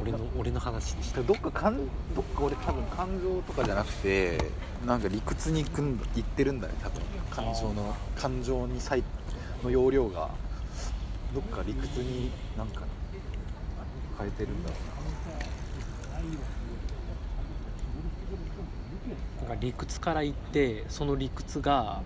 [0.00, 4.38] 俺の俺の話でしたどっかかんどっか俺多分感情とかじゃなくて
[4.86, 7.02] なんか理屈に行くん行ってるんだね多分。
[7.30, 9.02] 感情の感情にさい
[9.62, 10.30] の容量が。
[11.34, 12.82] どっか理屈になんか
[14.18, 14.76] 変えてるんだろ
[19.40, 19.46] な。
[19.46, 22.02] んか理屈から言ってその理屈が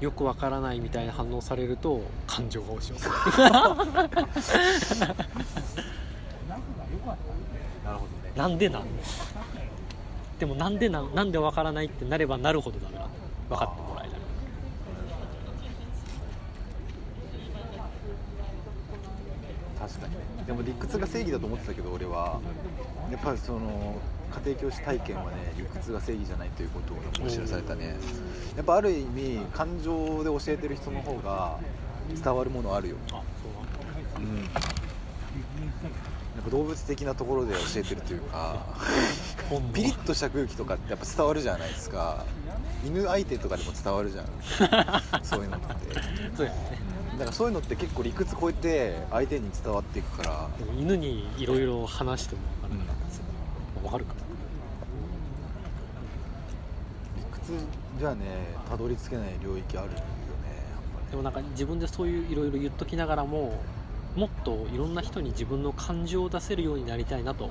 [0.00, 3.12] よくわからないみたいな反応されると感情が押し寄せる。
[5.10, 5.56] う
[8.36, 8.84] なんでなん？
[10.38, 11.14] でもなんでなん？
[11.14, 12.90] なんでわからないってなればなるほどだ。
[12.90, 13.06] な
[13.48, 14.18] 分かってもらえない。
[19.78, 20.14] 確かに。
[20.14, 22.40] ねでも理屈が正義だと思ってたけど俺は。
[23.10, 23.94] やっぱりその
[24.44, 27.96] 家庭教師体験はね理屈が正義じゃないということを知らされたね。
[28.56, 31.58] やっぱある意味感情で教えてる人の方が
[32.14, 32.96] 伝わるものあるよ。
[33.08, 33.18] あそ
[34.18, 34.48] ううん
[36.50, 38.66] 動物的なところで教えてるというか
[39.72, 42.24] ピリッとした空気とかってやっぱ伝わるじゃないですか。
[42.84, 44.26] 犬相手とかでも伝わるじゃん。
[45.22, 45.66] そういうのって。
[46.36, 46.78] そうやね。
[47.12, 50.48] だからそういうのって結構理屈超えて相手に伝わっていくから。
[50.78, 52.40] 犬にいろいろ話しても
[52.70, 52.92] 分かるか
[53.82, 54.14] ら、分かるか
[57.16, 57.52] 理屈
[57.98, 58.24] じゃね
[58.68, 60.02] たどり着けない領域あるよねや
[61.06, 63.60] っでもなんか自分でそういういろいろ言っときながらも
[64.14, 67.50] もっといろんな人に自分の感情を出せるようになりたいなと。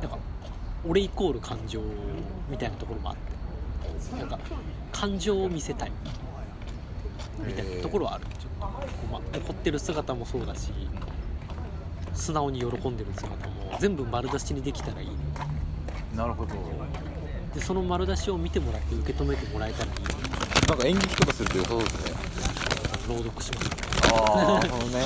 [0.00, 0.18] なんか
[0.86, 1.80] 俺イコール感情
[2.50, 4.16] みたいなところもあって。
[4.16, 4.38] なんか
[4.90, 5.92] 感情を見せたい。
[7.38, 8.24] みたいなところはある。
[8.38, 10.72] ちょっとこう、まあ、怒ってる姿もそうだし
[12.14, 15.08] 素直に喜んでる姿も全部丸出しにできたらいい
[16.16, 16.54] なるほど。
[17.54, 19.98] でその丸出しを見てもらって受け止めてもらえたらいい
[20.68, 22.12] なんか演劇とかすると良さそうですね。
[23.08, 25.04] 朗読しますああね。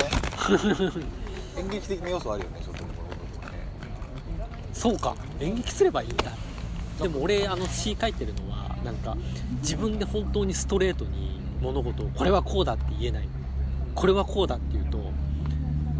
[1.57, 2.89] 演劇的な要素あるよねちょっとこ
[3.43, 3.57] のね。
[4.73, 5.15] そうか。
[5.39, 6.31] 演劇すればいいんだ。
[7.01, 9.15] でも俺あの詩書いてるのはなんか
[9.61, 13.29] 自分で本当にストレートに物事をこれはこうだって言えない。
[13.93, 15.11] これはこうだって言うと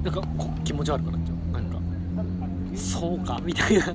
[0.04, 1.36] なんかこ気持ち悪くなっちゃう。
[1.54, 1.80] なんか
[2.76, 3.94] そうかみたいな。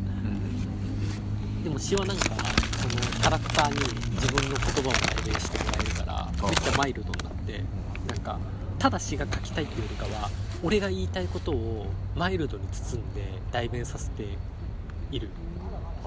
[1.65, 3.77] でも詩はなんかそのキャラクターに
[4.17, 7.65] 自分の言葉を代弁してもらえるからめっちゃマイルドになって
[8.09, 8.41] なんか
[8.83, 10.29] ただ詩が書きたいっていうよりかは
[10.61, 11.87] 俺が言いたいことを
[12.17, 13.23] マイルドに包んで
[13.53, 14.27] 代弁させて
[15.13, 15.29] いる。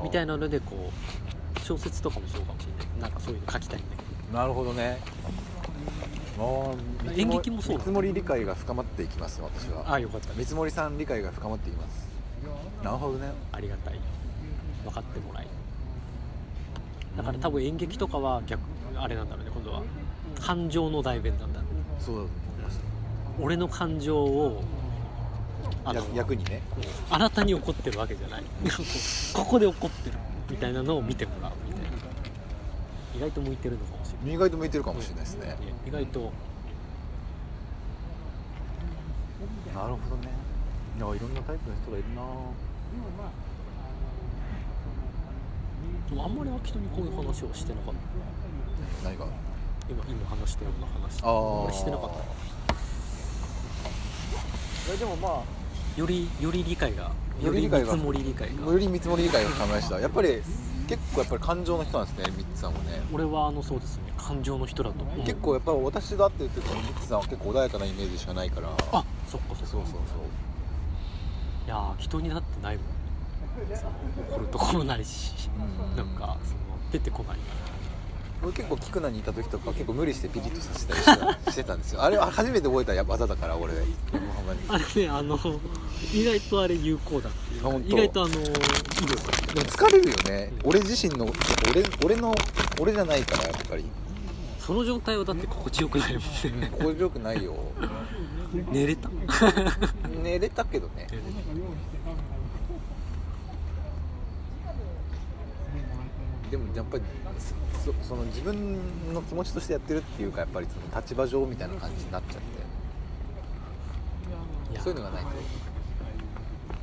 [0.03, 0.91] みたいなのでこ
[1.55, 3.01] う小説とかもそうかもしれない。
[3.03, 4.99] なんかそういうの書きたいんだけなるほどね。
[6.37, 6.75] も
[7.05, 9.93] う演劇もそう見積もり理解が深まっていきます私どあは。
[9.93, 10.33] あよかった。
[10.33, 12.09] 見積もりさん理解が深まっていきます。
[12.83, 13.29] なるほどね。
[13.53, 13.99] ありがたい。
[14.83, 15.47] 分かってもらい。
[17.15, 18.59] だから多分演劇とかは逆
[18.97, 19.81] あれなんだろうね今度は。
[20.41, 21.61] 感情の代弁なんだ
[21.99, 22.44] そうだと思いまし
[23.41, 24.63] 俺の感情を
[25.83, 26.61] あのた役役にね。
[27.09, 28.43] あなたに怒ってるわけじゃない。
[29.33, 30.17] ここで怒ってる
[30.49, 31.89] みたいなのを見てもらうみたいな。
[33.15, 34.35] 意外と向いてるのかもしれない。
[34.35, 35.57] 意外と向いてるかもしれないですね。
[35.87, 36.31] 意外と。
[39.73, 40.29] なるほどね。
[40.97, 42.21] いやいろんなタイプの人がいるな。
[46.09, 47.93] でもあんまり秋人にこういう話をしてなかっ
[49.03, 49.09] た。
[49.09, 49.25] 何が？
[49.89, 51.21] 今今話したような話。
[51.21, 51.31] ああ
[51.63, 52.15] んまりしてなかった
[54.87, 55.43] いやでもま
[55.97, 57.93] よりより理解がより理解が。
[57.93, 59.99] 見積もり理解あがより見積もり理解が深まりました。
[59.99, 60.41] やっぱり
[60.87, 63.01] 結構やっぱり感情の人なんですねミッツさんもね。
[63.11, 64.03] 俺はあのそうですね。
[64.17, 65.25] 感情の人だと思う。
[65.25, 68.69] 結構やっぱり私が会ってる時にミッツさんは結構穏やかなイメージしかないから。
[68.91, 69.65] あそっかそっか。
[69.65, 69.91] そうそうそう
[71.65, 72.85] いやー人になってないもん。
[73.75, 73.91] その
[74.29, 75.49] 怒るところないし。
[75.57, 75.97] うん。
[75.97, 76.59] なんかその
[76.91, 77.37] 出てこない
[78.43, 82.03] 俺結構菊名にいた時とか結構無理してピリッとさせたりしてたしてたんですよ。
[82.03, 83.73] あれは初めて覚えた技だから俺。
[83.73, 84.59] 横浜に。
[84.67, 85.39] あれねあの
[86.13, 87.83] 意外とあれ有効だっていう。
[87.87, 88.53] 意外とあの威力
[89.53, 90.53] でも疲れるよね。
[90.63, 91.25] 俺自身の
[91.69, 92.35] 俺俺の
[92.79, 93.85] 俺じゃないからやっぱり。
[94.59, 96.21] その状態はだって心地よくないもん
[96.59, 96.69] ね。
[96.71, 97.55] 心地よくないよ。
[98.71, 99.09] 寝れた。
[100.23, 101.07] 寝れたけどね
[106.51, 107.03] でもやっぱり
[107.83, 108.77] そその自分
[109.13, 112.65] の気持ちとしてやってるっていうかやっぱりその立場上みたいな感じになっちゃって。
[114.71, 115.29] いやそういうのがないと？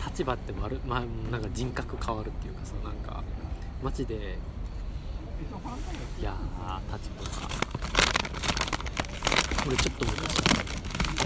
[0.06, 3.22] 立場って丸、まあ、なんか人格変わるっていうかさなんか
[3.82, 4.14] マジで
[6.20, 7.48] いやー立場か
[9.66, 10.36] 俺ちょっと昔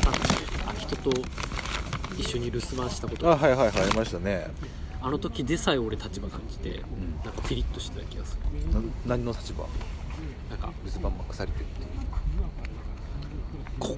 [0.05, 0.25] なんかね
[0.69, 1.11] 秋人と
[2.19, 4.51] 一緒に留守番したことあはいはいはいありましたね
[5.07, 6.83] あの時でさえ俺立場感じて、
[7.25, 8.37] なんかピリッとしてた気がす
[8.75, 8.75] る。
[8.75, 9.65] な何の立場？
[10.51, 11.89] なんか留守番任されてるっていう。
[13.79, 13.97] こ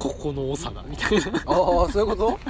[0.00, 1.18] ここの長だみたいな。
[1.18, 2.40] いああそういうこと？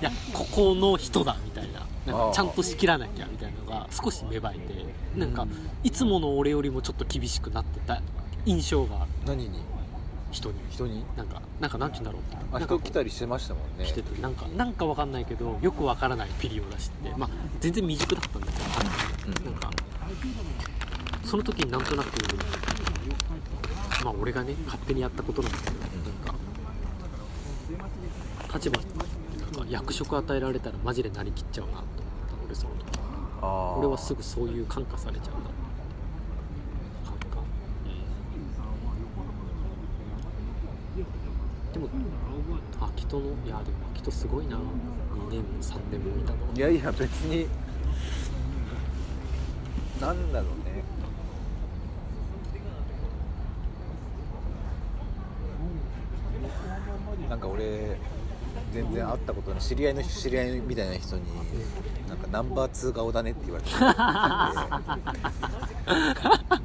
[0.00, 1.86] やここの人だみたいな。
[2.06, 5.46] なんかちゃんと仕切らなきゃみたいなのが少し芽生えてなんか
[5.84, 8.00] いつもの俺よりもちょっと厳しくなってた
[8.46, 9.10] 印象がある。
[9.26, 9.60] 何に？
[10.32, 10.54] 人に。
[10.70, 11.04] 人に？
[11.16, 12.22] なんかなんかなんて言うんだろう。
[12.52, 13.84] あなんか人来たりしてましたもんね。
[13.84, 17.10] 来ててなんかなんかわかんないけどよくわからないピリを出して。
[17.16, 17.30] まあ
[17.60, 18.52] 全然未熟だったんだけ
[19.34, 19.52] ど、うん。
[19.52, 19.70] なんか。
[21.24, 22.08] その時になんとなく
[24.04, 25.86] まあ俺がね勝手にやったことなんだけど、なん
[26.24, 26.34] か
[28.54, 32.82] 立場なんか役職与えられたらマジでなりきっちゃうなと思った俺その時。
[33.78, 35.50] 俺はすぐそういう感化されちゃうんだ
[37.04, 37.38] 感化
[41.72, 41.88] でも
[42.80, 44.56] 秋人のいやでも秋人すごいな。
[44.56, 44.60] 2
[45.30, 46.38] 年も3年もいたの。
[46.54, 47.46] いやいや別に
[50.00, 50.82] なんだろうね。
[57.28, 57.96] なんか俺
[58.72, 61.22] 全然会ったことない知り合いの知り合いみたいな人に
[62.32, 63.70] ナンバー2顔だねって言われて。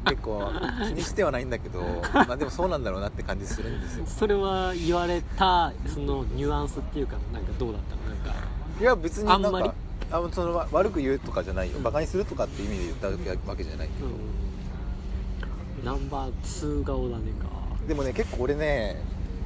[0.06, 0.52] 結構
[0.88, 1.82] 気にしてはないんだけど
[2.14, 4.06] まあでもそうなんだろうなって感じするんですよ。
[4.08, 8.04] それは言われたそのニュアンスっていうかなんかどうだったの？
[8.16, 8.34] なんか
[8.80, 9.70] いや別になんかあんまり？
[10.10, 13.18] あそのわ悪く言うとかじゃないよバカにするとかって意味で言ったわ
[13.58, 15.86] けじゃないけど、うん。
[15.86, 17.48] ナンバー2顔だねか。
[17.88, 19.02] でもね結構俺ね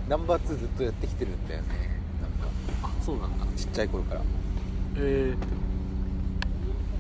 [0.08, 1.68] ナンバー2ずっとやってきてるんだよね。
[2.22, 2.48] なんか
[2.84, 3.46] あそうなんだ。
[3.58, 4.22] ちっちゃい頃から。
[4.98, 5.34] え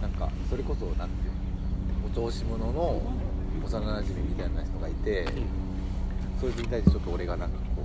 [0.01, 3.01] なんかそれこそなんていうのお調子者の
[3.63, 5.31] 幼なじみみたいな人がいてー
[6.39, 7.83] それに対してちょっと俺がなんかこ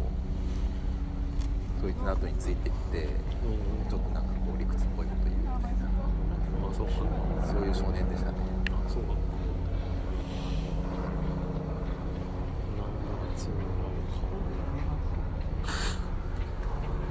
[1.78, 3.04] うそいつの後についていって
[3.44, 3.90] うん。
[3.90, 5.86] ちょっとなんかこう理屈っぽいこと言うみたいな。
[6.66, 6.92] あそうか
[7.46, 8.38] そういう少年でしたね。
[8.70, 9.08] あそうか
[12.78, 13.92] ナンバー2顔
[15.62, 15.74] か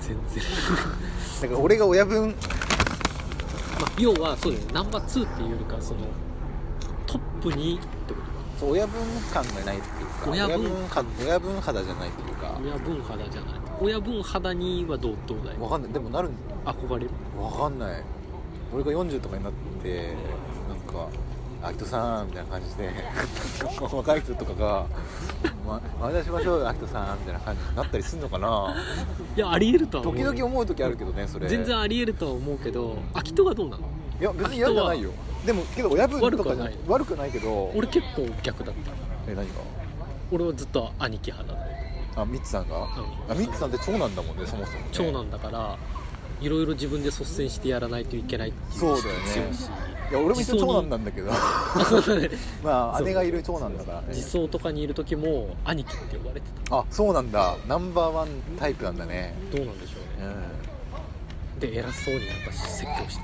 [0.01, 0.43] 全然。
[1.41, 2.54] だから俺が親分まあ、
[3.97, 4.73] 要はそうだよね。
[4.73, 6.01] ナンバー2っていうよりかその
[7.07, 8.19] トップにってこ
[8.59, 9.01] そう親分
[9.33, 12.47] 感がないっていうか親分感親分肌じゃないっていうか。
[12.57, 13.53] と親分肌じゃない。
[13.81, 15.57] 親分肌にはどうどうだい？
[15.59, 15.91] わかんない。
[15.93, 16.29] でもなる
[16.65, 17.09] 憧れる？
[17.39, 18.03] わかんない。
[18.73, 19.53] 俺が40とかになっ
[19.83, 20.13] て
[20.69, 21.07] なんか
[21.65, 22.89] 「アキトさん」みたいな感じで
[23.91, 24.85] 若い人とかが
[25.65, 28.75] 「ま前出しましょうよアキトさん」みたいな感じになったりするのかな。
[29.35, 31.47] いやありえるとは思う時々思う時あるけどねそれ。
[31.47, 33.83] 全然ありえるとは思うけど秋人はどうなの？
[34.19, 35.11] いや別に嫌じゃないよ。
[35.45, 36.77] でもけど親分とかじゃ悪くはない。
[36.87, 37.71] 悪くないけど。
[37.75, 39.31] 俺結構逆だった。
[39.31, 39.53] え何が？
[40.31, 41.75] 俺はずっと兄貴派だね
[42.15, 42.87] あミッツさんが、
[43.29, 45.77] あミッツさんって長男だもんねそもそも、ね、長男だから
[46.41, 49.25] いろいろ自分で率先してやらないといけないっていうそうだよね。
[49.25, 49.69] 強いし
[50.11, 51.31] いや俺も一応長男なんだけど。
[52.63, 54.07] まあ姉がいる長男だからね。
[54.09, 57.55] 自走とかにいる時も兄貴って呼ばれてあそうなんだ。
[57.67, 58.27] ナンバーワン
[58.59, 59.33] タイプなんだね。
[59.51, 60.33] たどうなんでしょうね。
[61.55, 61.59] うん。
[61.59, 63.23] で偉そうになんか説教して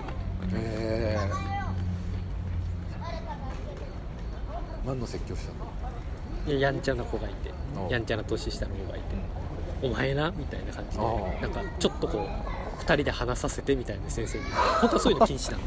[0.56, 1.20] るへえ。
[4.86, 5.54] 何の説教した
[6.52, 6.58] の？
[6.58, 7.52] いややんちゃな子がいて。
[7.88, 9.06] おやんちゃな年下の子がいて
[9.82, 11.04] 「お前な」みたいな感じで。
[11.42, 12.28] なんかちょっとこう
[12.82, 14.44] 2人で話させてみたいな先生に。
[14.82, 15.64] 本当はそういうの禁止なの。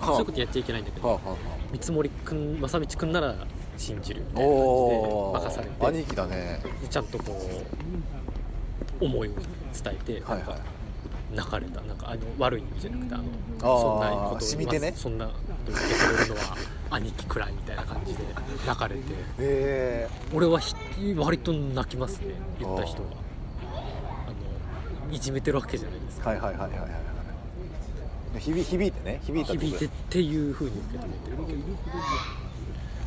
[0.00, 0.06] あ。
[0.06, 1.08] そういうことやっちゃいけないんだけど。
[1.08, 1.36] はあは
[1.72, 3.34] 見積もりくん正道くんなら
[3.76, 5.86] 信じるみたいな感じで任されて。
[5.86, 6.62] 兄貴だね。
[6.88, 7.32] ちゃんとこ
[9.00, 9.44] う思いを伝
[9.86, 10.58] えてはいはい。
[11.34, 11.80] 泣かれた。
[11.82, 13.24] なんかあの悪い意味じゃなくてあの
[13.80, 14.90] そんなことを染みてね。
[14.90, 15.32] まあそんなこ
[15.66, 16.56] とを受け取れるのは
[16.90, 18.24] 兄貴くらいみたいな感じで
[18.66, 19.00] 泣かれて。
[19.00, 19.04] へ
[19.38, 20.74] え俺はひ
[21.16, 22.34] 割と泣きますね。
[22.60, 23.23] 言った人があの
[25.10, 26.30] いじめてるわけじゃないですか。
[26.30, 26.90] はいはいはいはいはいはい。
[28.40, 29.20] 響響いてね。
[29.24, 31.40] 響いたって響いてっていうふうに受け止めてる。
[31.42, 31.54] わけ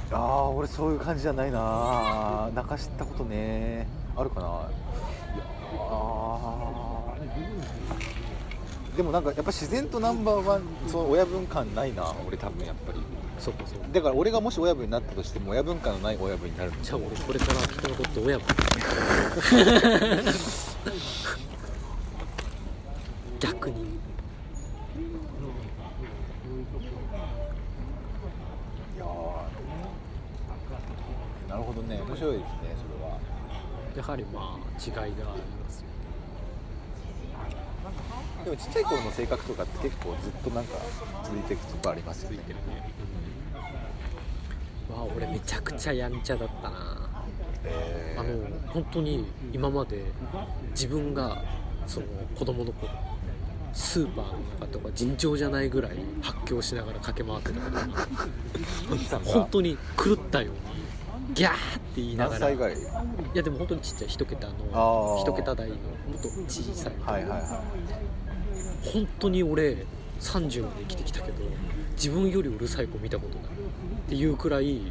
[0.09, 2.49] ああ俺そういう感じじゃないな。
[2.55, 3.87] 泣かしたことね。
[4.15, 4.69] あるかな。
[5.79, 8.95] あー。
[8.95, 12.99] でもなんかやっぱ自然とナンバーワンその親分感ないな俺多分やっぱり。
[13.37, 13.87] そうかそうか。
[13.91, 18.47] だから俺がもし親分になったとしても親分感のない親分になるのじゃあ俺これから人のこと親分
[23.39, 23.97] 逆に。
[31.47, 32.01] なるほどね。
[32.01, 33.19] 面白いですねそれは。
[33.95, 35.87] やはりまあ違いがありますよ
[38.45, 40.77] でもちっちゃい頃の性格とかって結構ずっとなんか
[41.23, 42.37] 続いていくとこありますよね。
[42.37, 42.91] ついてるね、
[44.93, 47.23] わあ俺めちゃくちゃやんちゃだったな。
[47.63, 48.21] えー。
[48.21, 48.29] あの
[48.67, 50.03] 本当に今まで
[50.71, 51.43] 自分が
[51.87, 52.05] その
[52.35, 52.91] 子供の頃
[53.73, 55.91] スーパーの中とか尋常じゃないぐらい
[56.21, 60.51] 発狂しながら駆け回ってたことにミキさんが本当に狂ったよ。
[60.51, 61.61] うにギャーって
[61.97, 62.49] 言いながら。
[62.49, 62.57] い？
[63.33, 65.21] やでも本当にちっちゃい一桁あのー。
[65.21, 65.81] 一桁台のも
[66.17, 66.93] っと小さい。
[67.01, 67.63] はいはいは
[68.93, 69.85] 本当に俺
[70.19, 71.37] 30まで生きてきたけど
[71.95, 73.49] 自分よりうるさい子見たことないっ
[74.09, 74.81] ていうくらい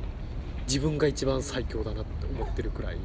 [0.69, 2.99] 自分が一番最強だなって思ってるくらい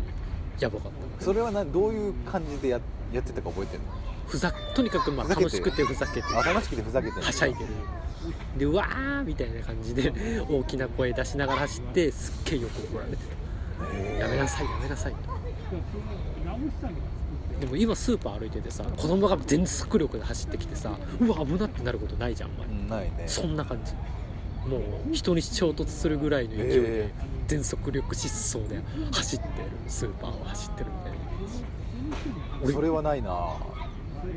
[0.59, 1.23] やばかった。
[1.23, 2.79] いそれはなどういう感じでや
[3.13, 3.89] やってたか覚えてるの？
[4.31, 6.27] ふざとにかくまあ楽しくてふざけて。
[6.33, 7.25] あ楽しくてふざけてる。
[7.25, 7.67] はしゃいでる。
[8.57, 10.13] でうわーみたいな感じで
[10.49, 15.15] 大きな声出しながら走ってすっげえよく怒られてやめなさいやめなさい。
[17.59, 23.23] でも今スーパー歩いててさ子供が全速力で走ってきてさうわ危なってなることないじゃんあんまりね。
[23.27, 23.93] そんな感じ。
[24.69, 27.11] もう人に衝突するぐらいの勢いでえ
[27.47, 28.81] 全速力疾走で
[29.11, 29.51] 走ってる。
[29.87, 31.17] スーパーを走ってるみたいな
[32.63, 33.55] 俺それはないな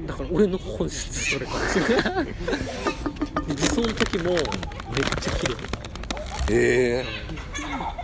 [0.06, 2.34] だから俺の本質それかもしれないで
[3.48, 4.42] 理想の時もめっ
[5.20, 5.54] ちゃ綺麗
[6.50, 7.04] え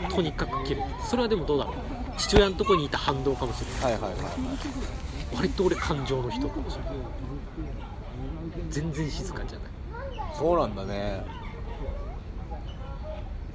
[0.07, 1.74] えとにかく綺麗それはでもどうだろう。
[2.19, 4.23] 父親のとこにいた反動かもしれないはいはいはい。
[4.23, 4.32] はい
[5.32, 6.93] 割と俺感情の人かもしれない。
[8.69, 9.70] 全然静かじゃない。
[10.36, 11.24] そうなんだね。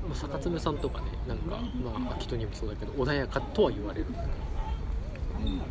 [0.08, 1.58] まあ坂爪さんとかねなんか
[1.98, 4.20] まあ秋人にもそうだけど穏やかとは言われる、うん、で
[5.44, 5.64] うんも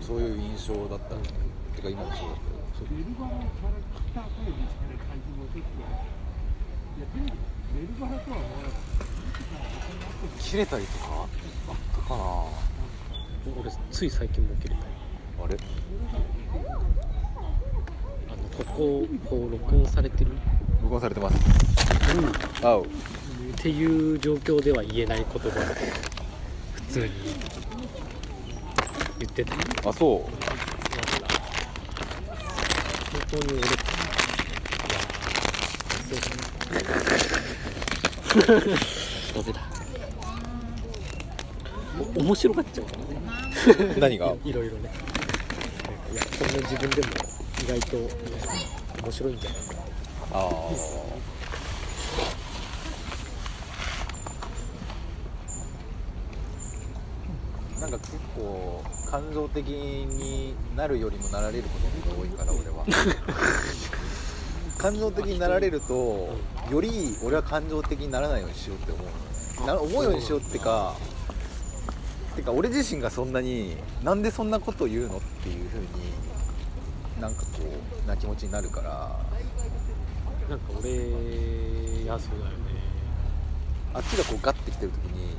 [0.00, 1.14] そういう印象だった。
[1.16, 1.20] ね
[1.78, 2.42] てか今もそうだけ
[2.90, 7.38] ベルバラから来た声みたいな感じもちょっといやテレビ
[7.74, 12.24] ベルバラとは思わなかったど切れたりとかあったかな
[13.62, 14.80] 俺つい最近も切れた
[15.44, 15.56] あれ
[18.28, 20.32] あのこここう録音されてる？
[20.82, 21.36] 録音されてます。
[22.64, 22.88] あうっ
[23.56, 27.10] ていう状況では言えない言葉普通に
[29.20, 29.54] 言ってた。
[29.88, 30.20] あそう。
[30.47, 30.47] 本
[33.30, 33.66] 当に俺いや
[38.30, 38.58] そうだな
[39.34, 39.60] ダメだ
[42.16, 42.98] 面白がっちゃうから
[43.86, 44.90] ね何がいろいろね
[46.12, 47.08] いやこんな自分でも
[47.62, 49.80] 意外と面白いんじゃないかな
[50.32, 50.70] ああ
[57.80, 62.84] なんか結構感情的になるよりもなられることが多いから俺は。
[64.78, 66.28] 感情的になられると
[66.70, 69.18] より俺は感情的にならないようにしようって思うのね。
[69.66, 70.94] な思うようにしようってか
[72.36, 75.86] てか俺自身がそんなになんでそんなこと言うのっていう風に
[77.20, 77.48] なんかこ
[78.04, 79.18] うな気持ちになるから。
[80.48, 82.78] なんか俺いやそうだよね。
[83.92, 85.36] あっちがこうガッてきてる時に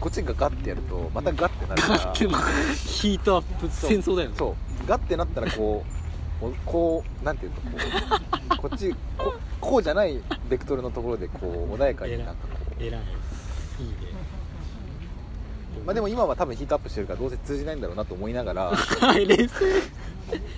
[0.00, 2.36] こっちがガッてやるとまたガッてなるからでも
[2.74, 3.90] ヒートアップそう。
[3.90, 4.34] 戦争だよね。
[4.36, 4.88] そう。
[4.88, 5.84] ガッてなったらこ
[6.42, 7.68] うおこうなんていうのこ
[8.54, 12.88] うこっちここうじゃないベクトルのところでこう穏やかになんかこ偉い。
[12.88, 12.92] い。
[12.92, 13.04] いね。
[15.82, 18.72] うまあでも今は多分ヒートアップしてるからどうせ通じないんだろうなと思いながら
[19.14, 19.48] 冷静。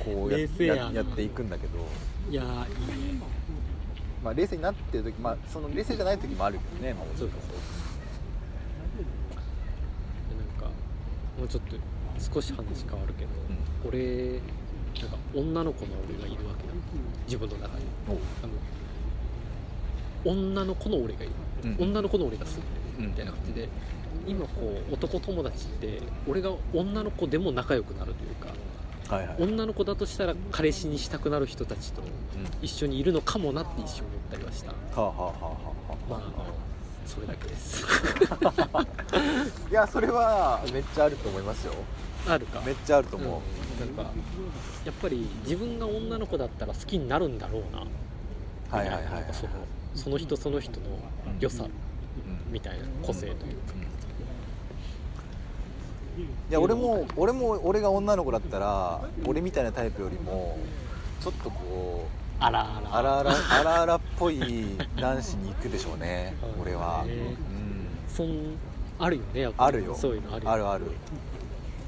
[0.05, 0.83] こうや冷静やな。
[0.83, 1.79] ややっていくんだけど、
[2.31, 2.49] いやいい
[3.15, 3.23] ね。
[4.23, 7.57] まあ、冷静になってる時まあその冷静じゃない時もあるけどね、まあ、そうかそうか
[10.37, 10.71] なんか
[11.43, 11.75] もうちょっと
[12.35, 13.31] 少し話変わるけど、
[13.85, 14.39] 俺
[15.01, 16.73] なんか女の子の俺がいるわけだ
[17.27, 17.85] 自分の中に。
[18.07, 18.53] あの
[20.25, 21.33] 女の子の俺がいる、
[21.65, 21.77] うん。
[21.91, 22.67] 女の子の俺が住んで
[22.99, 23.03] うん。
[23.07, 23.69] るみたいな感じで、
[24.25, 28.51] 今こう男友達って俺が女の子でも仲良くなるというか
[29.17, 32.09] はいはい、女の子だとしたら彼氏にしたくなる人たちとうん。
[32.63, 34.71] 一緒にいるのかもなって一瞬思ったりはした。
[34.71, 35.51] はあはあはあは
[35.91, 35.95] あ。
[36.09, 36.72] まあ
[37.13, 37.85] それだけです。
[39.71, 41.75] いやそれはめっちゃあると思いますよ。
[42.27, 42.63] あるか。
[42.65, 43.29] めっちゃあると思う、
[43.83, 43.97] うん。
[43.97, 44.11] なんか
[44.85, 47.81] やっぱり自分が女の子だったら好きになるんだろうな。
[48.77, 49.53] はいはいはいその
[49.95, 50.87] その人その人の
[51.39, 51.71] 良さうん。
[52.51, 53.75] みたいな個性というか、
[56.51, 60.59] いや俺も俺も俺が女の子だったら俺みたいなタイプよりも
[61.21, 62.97] ちょっとこうあらあら。
[62.99, 68.57] あらあらあらあらっぽい男子に行くでしょうねうん 俺は、ねうん、そん
[68.99, 69.77] あるよねやっぱり。
[69.79, 69.95] あるよ。
[69.95, 70.53] そういうのあるよ。
[70.53, 70.85] あるある。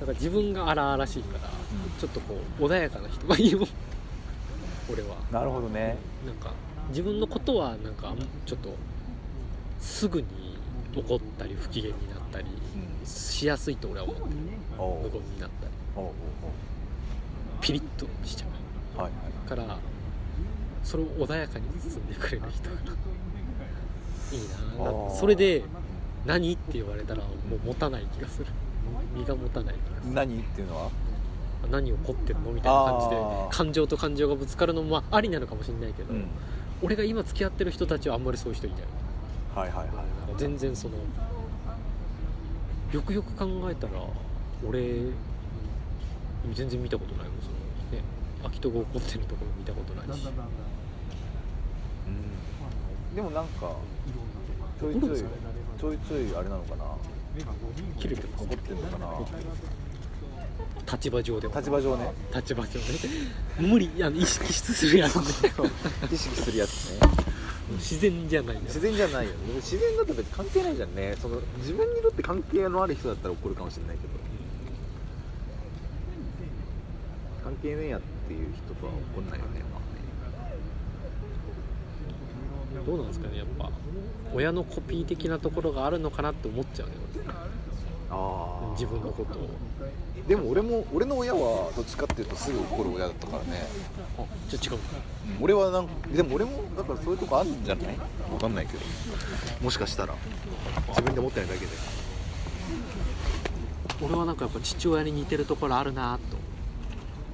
[0.01, 1.51] だから自分が荒々しいから、
[1.99, 3.61] ちょっとこう穏やかな人がいいよ
[4.91, 5.17] 俺は。
[5.31, 5.97] なるほどね。
[6.27, 6.53] なんか
[6.89, 8.13] 自分のことはなんか
[8.47, 8.71] ちょっと
[9.79, 10.27] すぐに
[10.97, 14.29] 怒ったり不機嫌になったりうんしやすいと俺は思ってる。
[14.77, 15.73] 無言になったり。
[17.61, 18.47] ピリッとしちゃ
[18.99, 19.03] おう。
[19.05, 19.23] はいはい。
[19.47, 19.79] うから
[20.85, 22.77] それを穏やかに包んでくれる人が
[24.33, 24.41] いい
[25.09, 25.15] な。
[25.15, 25.65] それで
[26.27, 28.47] 「何?」って言われたらもう持たない気がする。
[29.15, 30.15] 身が持たない気がする。
[30.15, 30.91] 何っていうのは？
[31.71, 33.17] 何怒ってんのみたいな感じで
[33.51, 36.27] 感情と感情がぶつかるのもまあありなのかもしれないけど、うん。
[36.83, 38.81] 俺が今付き合ってる人たちはあんまりそういう人いない。
[39.55, 39.97] はいはいはい
[40.37, 40.97] 全然その
[42.93, 43.93] よくよく考えたら
[44.69, 44.97] 俺
[46.53, 47.53] 全然見たことないもんその
[47.93, 48.05] ね
[48.43, 50.27] 空き戸が起こってるところ見たことないし。
[50.27, 50.33] うん
[53.15, 53.77] でもなんか
[54.81, 55.19] ちょいちょい
[55.79, 56.85] ちょいちょいあれなのかな。
[57.99, 59.09] 切れてます怒ってんのかな
[60.93, 62.13] 立場上では立場上ね。
[62.35, 62.87] 立場上ね
[63.59, 65.23] 無理あの意識するやつね。
[66.13, 67.01] 意識するやつね。
[67.73, 68.57] 自然じゃない。
[68.61, 69.47] 自然じゃないよね。
[69.47, 71.17] でも自然だと別に関係ないじゃんね。
[71.21, 74.15] その自分にとって関係のある人だったら怒るかもしれないけど。
[77.43, 80.01] 関係ねえやっていう人とは怒んないよねまあね
[82.87, 83.71] どうなんですかねやっぱ。
[84.35, 86.95] 親のコピー的なところがあるのかなって思っちゃうね
[88.11, 89.49] あ自分のことを。
[90.27, 93.67] でも俺も俺の親はどっちかっていうとすぐ怒る親だったからね。
[94.19, 94.81] あじゃあ違う。
[95.41, 97.87] 俺はなんでも俺もだからそういうとこあるんじゃない？
[98.33, 98.81] わかんないけど。
[99.63, 100.15] もしかしたら。
[100.89, 101.73] 自分で思ってないだけで。
[104.03, 106.37] 俺はなんかやっぱ父親に似てるところあるなと。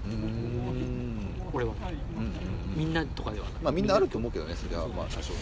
[0.06, 1.18] うーん。
[1.52, 1.72] 俺は。
[2.16, 2.32] うんうん
[2.76, 3.54] みんなとかではない。
[3.62, 4.86] まあみんなあると思うけどねそれは。
[4.88, 5.32] まあ多少。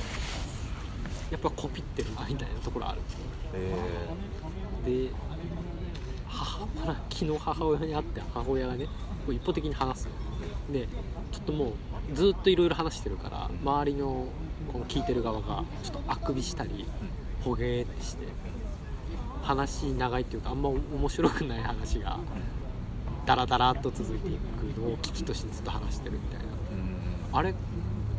[1.31, 3.01] やっぱコピってるなみたいなところある。
[3.55, 3.75] え
[4.85, 5.11] で
[6.27, 6.67] 母
[7.11, 8.93] 昨日母親に会って母親がねこ
[9.29, 10.73] う一方的に話すの。
[10.73, 10.87] で
[11.33, 11.73] ちょっとも
[12.13, 14.27] うずっといろいろ話してるから周りの
[14.73, 16.87] この聞いてる側がちょっとあくびしたり
[17.43, 18.27] ほげーってして
[19.43, 22.19] 話長いっていうかあんま面白くない話が
[23.27, 26.48] ダラダラっと続いていくのを危機としてずっと話してるみたいな
[27.33, 27.55] あれ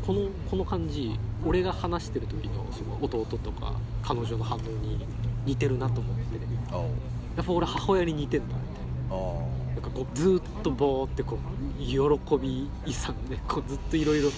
[0.05, 3.73] このこの感じ俺が話してる時のその弟とか
[4.03, 5.05] 彼女の反応に
[5.45, 6.19] 似てるなと思って。
[7.37, 11.37] やっぱ俺母親に似てんだみたいあななんかこうずーっとボーってこ
[11.79, 11.97] う喜
[12.37, 14.29] び勇んでこうずっといろいろ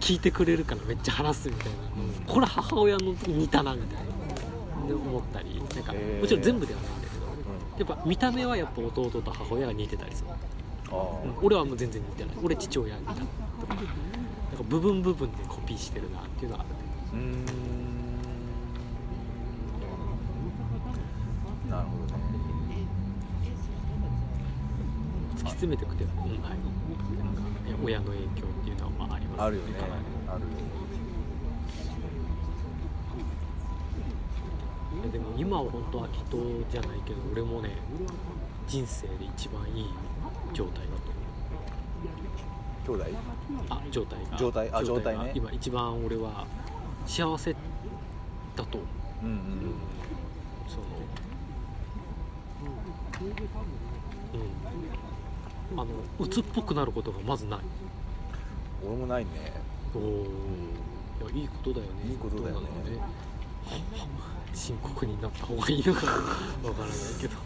[0.00, 4.86] 聞いてくれるからめっちゃ話すみたいな、これ母親の時似たなみたいな。
[4.86, 7.08] で思ったりなんかもちろん全部ではないんだ
[7.78, 7.92] けど。
[7.92, 10.28] やっぱ見た目はやっぱ弟と母親が似てたりする、
[11.42, 12.36] 俺はもう全然似てない。
[12.42, 13.14] 俺父親に似た。
[13.14, 13.20] と
[13.66, 17.18] かなんか部分部分でコピーしてるなっていうのはある。
[17.18, 17.44] うーん。
[21.70, 22.12] なるほどね。
[25.36, 26.56] 突き詰めていくと、うんはい、なんか
[27.82, 28.30] 親の影響っ
[28.64, 29.74] ていうのはまあありますあるよね。
[30.28, 30.40] ある
[34.94, 36.36] いやでも今は本当は人
[36.70, 37.70] じゃないけど俺もね
[38.68, 39.86] 人生で一番いい
[40.52, 40.90] 状態だ
[42.86, 42.92] と。
[42.92, 43.04] 兄弟
[43.70, 44.18] あ状態。
[44.30, 44.70] が状態。
[44.72, 45.32] あ状態がね。
[45.34, 46.46] 今一番俺は
[47.06, 47.52] 幸せ
[48.56, 48.78] だと。
[48.78, 48.86] 思
[49.22, 49.38] ううんうん。
[50.68, 50.84] その
[55.74, 55.80] うん。
[55.80, 57.60] あの鬱っぽくなることがまずない。
[58.84, 59.30] 俺もないね。
[59.94, 60.02] おお
[61.22, 62.10] いやいいことだよね。
[62.10, 62.68] いいことだよね。
[64.52, 67.36] 深刻になった方がいいのかなわからないけど。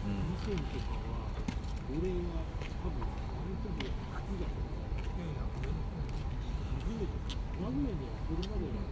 [1.89, 2.43] 俺は
[2.83, 3.07] 多分あ
[3.47, 5.71] の時は初だと思う
[6.75, 7.15] 初めて
[7.55, 8.83] 名古屋にはこれまでは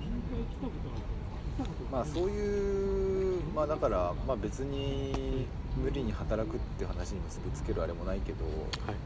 [0.00, 5.46] 1回来たことあるけど来たことまあそういうまあだからまあ別に
[5.76, 8.50] 無理に働くっていう話に結びつけるあれもないけどは
[8.92, 8.96] い。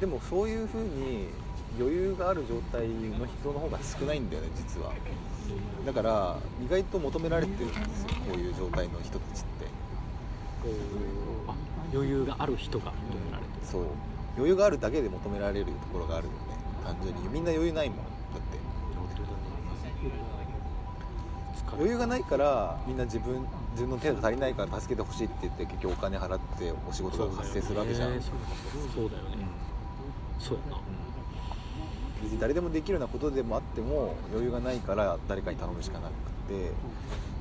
[0.00, 1.28] でもそういうふうに
[1.78, 4.92] 余裕がある状態の人の方が少ないんだよね実は。
[5.86, 9.66] だから意外と求められてるんですよこういう状態の人たちって。
[11.46, 11.54] あ
[11.92, 13.66] 余裕がある人が求められてる。
[13.66, 13.82] そう。
[14.36, 16.38] 余裕があるだけで求められるところがあるよね
[16.84, 17.28] 単純に。
[17.28, 18.13] みんな余裕ないもん
[21.74, 28.88] 余裕がないからみんな自分自分の手が足りないから助けてほしいって言って結局お金払ってお仕事が発生するわけじゃん、そうだよね。
[28.94, 29.28] そうだよね
[30.38, 30.80] そうやな。
[32.22, 36.12] 別に誰でもできるようなことでもあっても余裕がないから誰かに頼むしかなく
[36.48, 36.70] て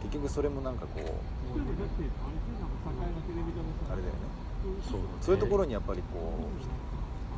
[0.04, 1.04] 結局それもなんかこう
[3.92, 4.20] あれだよね。
[4.90, 6.34] そうそういうところにやっぱりこ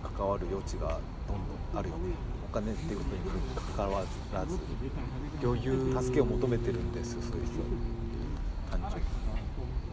[0.04, 1.38] う関わる余地がどん
[1.74, 2.02] どんあるよね。
[2.34, 3.22] お金っていうことに
[3.76, 4.02] 関わ
[4.34, 4.58] らず
[5.44, 9.10] 余裕助けを求めてるんですよそういう人は単純に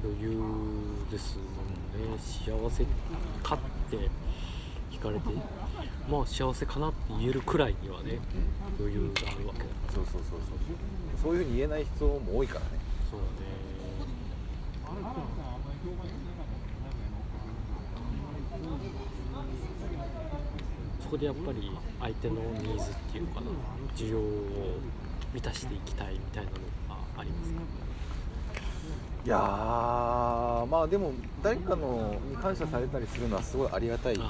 [0.04, 0.38] 余裕
[1.10, 1.46] ですもん
[2.12, 2.84] ね幸せ
[3.42, 3.58] かっ
[3.90, 4.08] て
[4.92, 5.28] 聞かれて
[6.08, 8.20] まあ幸せかなって言えるくらいにはね
[8.78, 10.58] 余裕があるわけだそうそうそうそう。
[11.20, 12.66] そういうふうに言えない人も多いからね。
[13.10, 13.52] そうだね
[14.92, 15.52] ったもん
[16.72, 17.22] 名古屋の
[21.01, 21.70] そこでやっぱり
[22.00, 23.46] 相手のニーズっていうのかな
[23.94, 24.22] 需要を
[25.34, 26.56] 満たしていきたいみたいなの
[26.88, 27.60] がありますか？
[29.24, 31.12] いやーまあでも
[31.42, 34.28] 誰かのに感謝されたりするのはすごいありがたいよね。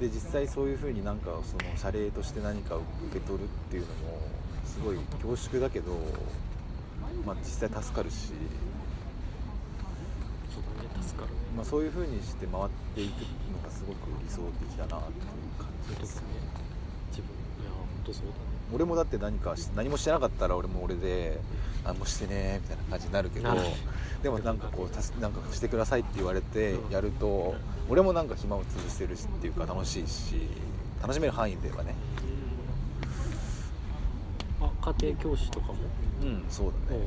[0.00, 2.78] で実際そういうふうになんかその謝礼として何かを
[3.10, 4.18] 受け取るっていうのも
[4.64, 5.92] すごい恐縮だけど
[7.24, 8.32] まあ、実際助かるし、
[10.48, 11.32] そうだね助かる。
[11.54, 13.49] まあ、そういう風にして回っていくのが
[13.80, 15.24] すごく理想的だなっていう
[15.58, 16.22] 感じですね。
[17.08, 17.28] 自分
[17.64, 18.34] いや本当そうだね。
[18.74, 21.40] 俺もだって何かし何もしてなかったら俺も俺で
[21.82, 23.48] 何もしてねみたいな感じになるけど
[24.22, 27.54] でもなんかこうたすなんかしてくださいって言われてうんやると
[27.88, 30.46] 俺もなんか暇を潰せるしっていうか楽しいし
[31.00, 31.94] 楽しめる範囲ではね。
[34.60, 34.70] あ
[35.00, 35.74] 家庭教師とかも？
[36.22, 37.00] うんそうだね。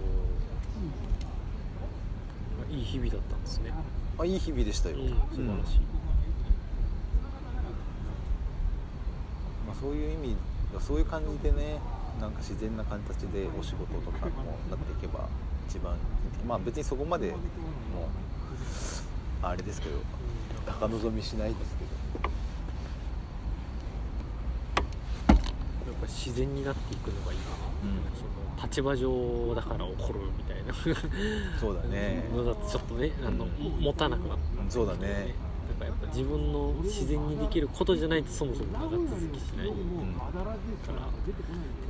[2.72, 3.72] いい日々だったんですね。
[4.18, 5.80] あいい日々でしたよ、うん素晴らしい、
[9.74, 10.36] まあ、そういう意味
[10.80, 11.80] そういう感じでね
[12.22, 14.32] なんか自然な形でお仕事とかも
[14.70, 15.28] なっていけば
[15.68, 15.98] 一番
[16.48, 17.40] まあ別にそこまでもう
[19.42, 19.98] あれですけど
[20.66, 21.94] 高望みしないですけど。
[25.84, 27.46] やっぱ自然になっていくのがいいな、
[27.84, 28.00] うん。
[28.16, 30.74] その立場上だから起こるみたいな。
[31.60, 32.24] そうだね。
[32.34, 33.84] のだとちょっとねあの、うん。
[33.84, 35.36] 持たなくなってそうだね
[36.16, 39.74] 自分の自然にできることじゃないとそもそも長続きしないん
[40.14, 40.70] からって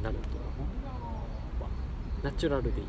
[0.02, 0.38] なると、
[1.60, 1.70] まあ
[2.24, 2.88] ナチュラルでいてって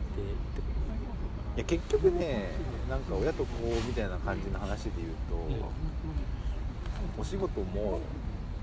[1.57, 2.53] いや結局ね
[2.89, 5.37] なんか親と子みたいな感じの話で言うと、
[7.21, 8.01] お仕事も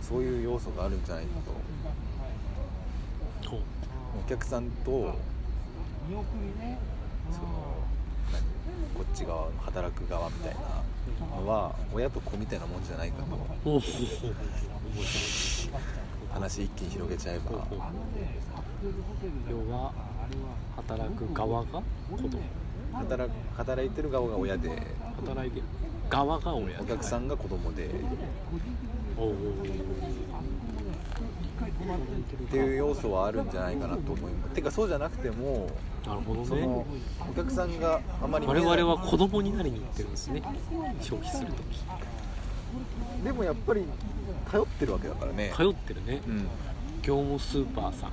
[0.02, 1.52] そういう要素があるんじゃないかと。
[4.24, 5.14] お客さんとその
[8.94, 10.60] こっち側働く側みたいな
[11.46, 13.82] は親と子みたいなもんじゃないかと。
[16.32, 17.68] 話一気に広げちゃえば。
[19.50, 19.92] 要は
[20.76, 21.84] 働く側が子
[22.18, 22.30] 供。
[22.94, 24.70] 働く働いてる側が親で。
[25.18, 25.66] 働いてる
[26.10, 27.90] 側が親お客さんが子供で。
[29.18, 29.36] おお
[31.82, 34.54] っていう要素はあるんじゃないかなと思います。
[34.54, 35.70] てかそうじゃなくても
[36.06, 36.48] なるほどね。
[36.48, 36.86] その
[37.30, 40.42] お客さんがあまり我々は子供になりに行ってるんですね。
[41.02, 43.84] 消費するときでもやっぱり
[44.52, 45.54] 頼ってるわけだからね。
[45.56, 46.22] 通ってるね。
[46.28, 46.48] うん。
[47.02, 48.12] 業務スーパーさん。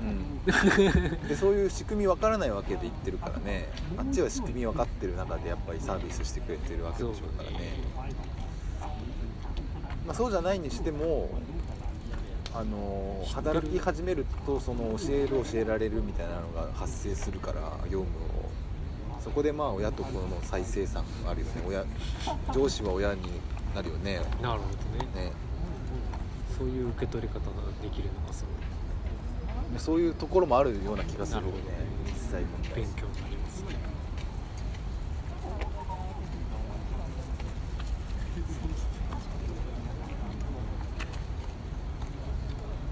[0.00, 3.68] うん、でそういう仕組み分からないわけで言ってるからね。
[3.98, 7.58] あっちは仕組み分かってる中でやっぱりサービスしてくれてるわけでしょうからね。
[10.06, 11.28] まあ、そうじゃないにしても
[12.52, 17.60] あの働き始めるとその教える教えられるみたいなのが発生するから
[17.90, 18.50] 業務を。
[19.20, 21.62] そこでまあ親と子の再生産があるよね。
[21.66, 21.84] 親
[22.54, 23.20] 上司は親に
[23.74, 24.20] なるよね。
[24.42, 24.68] なるほ
[25.08, 25.32] どねね
[26.56, 27.44] そういう受け取り方が
[27.82, 31.52] できるのがすごいそういうところもあるような気がするよね。
[32.06, 32.74] 実際問題。
[32.74, 33.90] 勉強になりますね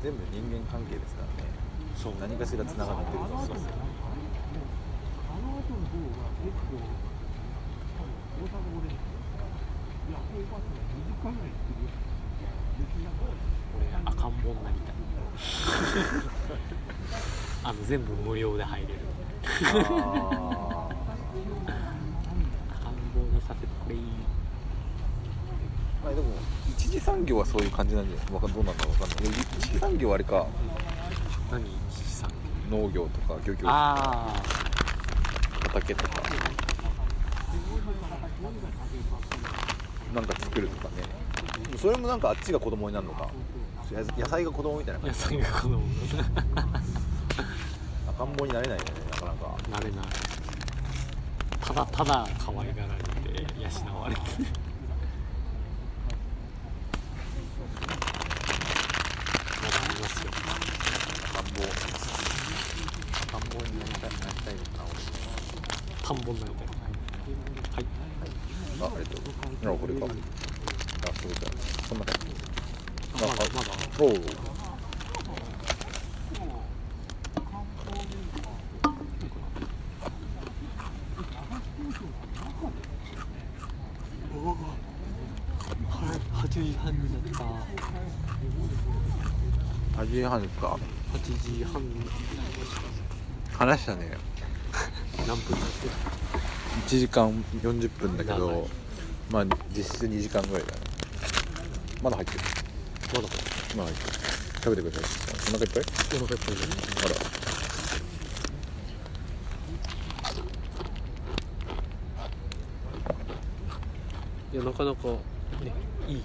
[0.03, 1.51] 全部人間関係ですからね。
[1.97, 2.12] そう。
[2.20, 3.66] 何かしらつながってるのはそうそう
[13.77, 14.95] 俺赤ん坊になりたい。
[17.65, 18.95] あの全部無料で入れる。
[19.53, 20.89] あ
[22.70, 23.97] 赤ん坊にさせてくれ。
[23.97, 24.03] いー
[26.05, 26.27] まあでも
[26.79, 28.27] 一次産業はそういう感じなんじゃない？
[28.33, 29.33] わかどうなんだろうわかんない。
[29.33, 30.47] 一次産業はあれか。
[31.51, 31.65] 何？
[31.91, 32.31] 一時さん
[32.71, 34.41] 農業とか漁業とか。
[35.63, 36.23] 畑とか。
[40.15, 41.03] なんか作るとかね。
[41.77, 43.29] それもなんかあっちが子供になるのか。
[43.93, 45.83] や野菜が子供みたいな感野じ菜が子供。
[48.09, 49.57] 赤ん坊になれないよねなかなか。
[49.71, 50.05] なれない。
[51.61, 52.73] ただただ可愛がられ
[53.03, 53.09] て
[53.61, 53.69] 養
[54.01, 54.27] われてま
[59.69, 60.31] だありますよ
[61.35, 61.43] 赤
[63.37, 64.11] ん坊赤ん坊になりたい。
[64.11, 64.89] なりたいのかな
[66.03, 66.67] 田んぼになりたい
[67.75, 67.87] はい。
[68.79, 69.75] 俺あありがとう。
[69.75, 70.07] あこれか。
[70.07, 70.09] あ
[71.21, 71.53] そうじゃん
[71.89, 72.27] そんな感じ。
[73.15, 73.45] あまだ。
[73.55, 73.71] まだ。
[74.01, 74.13] おう。
[86.33, 87.23] 8時半になっ
[89.97, 90.03] た。
[90.03, 90.79] 8時半ですか。
[91.13, 91.83] 8時半。
[91.83, 91.89] に
[93.69, 94.16] 話したね。
[95.27, 95.93] 何分になってる
[96.86, 98.39] 1時間40分だけ長い。
[98.39, 98.66] ど
[99.31, 99.45] まあ
[99.77, 100.78] 実質2時間ぐらいだね。
[102.03, 102.40] まだ入ってる。
[103.12, 103.28] まだ
[103.77, 104.19] まだ入ってる。
[104.65, 105.82] 食べてくださいお腹いっぱい？
[106.16, 106.55] お腹いっぱい。
[106.57, 106.62] で
[107.05, 107.15] あら。
[114.51, 115.74] いやなかなかね
[116.09, 116.23] いい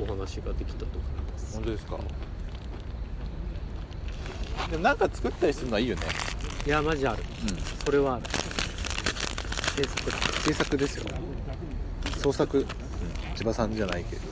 [0.00, 1.00] お話ができたと思い
[1.30, 1.56] ます。
[1.56, 1.98] 本当ですか？
[4.70, 6.02] でもなんか作ったりするのはいいよね
[6.66, 7.22] いやマジある。
[7.48, 7.56] うん。
[7.84, 8.24] それはある。
[9.76, 10.10] 制作。
[10.10, 11.04] だ制作ですよ
[12.18, 12.66] 創作、うん
[13.36, 14.22] 千葉さんじゃないけど。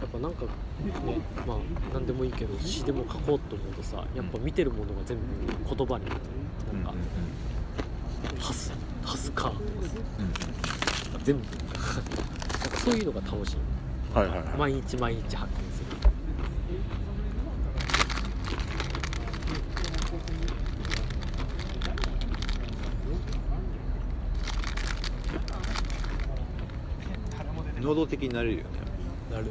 [0.00, 0.50] やっぱなんかね
[1.46, 1.56] まあ
[1.92, 5.24] 何でもいいけど詩でも書こうと思うとさやっぱ見てるものが全部
[5.76, 6.20] 言葉になる。
[6.72, 6.94] なんか
[8.38, 8.72] 「ハス」
[9.02, 11.44] 「ハスか」とかさ全部。
[12.84, 13.56] そういうのが楽しい。
[14.14, 14.48] はいはいはい。
[14.56, 15.88] 毎日毎日発見する
[27.88, 28.70] 能動的になれるよね。
[29.32, 29.46] なる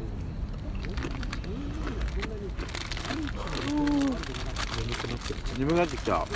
[4.77, 6.27] 眠くなってる眠くなってきた。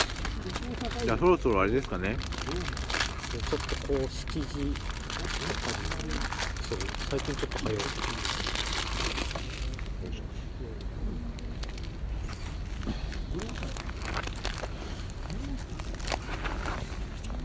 [1.05, 2.17] じゃあそろそろあれですかね。
[3.29, 4.41] ちょっとこう7時
[6.67, 6.79] そう
[7.11, 7.77] 最近ちょっと早い。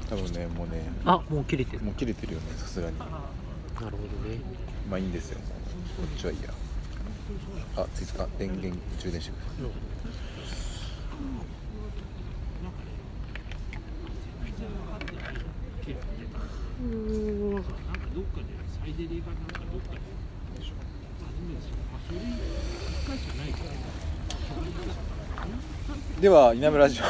[0.08, 0.90] 多分ねもうね。
[1.04, 1.82] あもう切れてる。
[1.82, 2.96] もう切れてるよねさすがに
[3.80, 4.40] なるほどね。
[4.90, 5.38] まあいいんですよ。
[5.96, 6.50] こっちはいいや。
[7.76, 8.26] あついた。
[8.38, 9.68] 電源充電してくださいな
[17.60, 17.70] んか
[18.14, 18.46] どっかで
[26.20, 27.04] では稲村ラジオ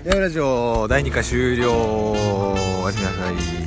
[0.00, 1.72] 稲村ラジオ第2回終了。
[1.72, 3.65] おやすみなさい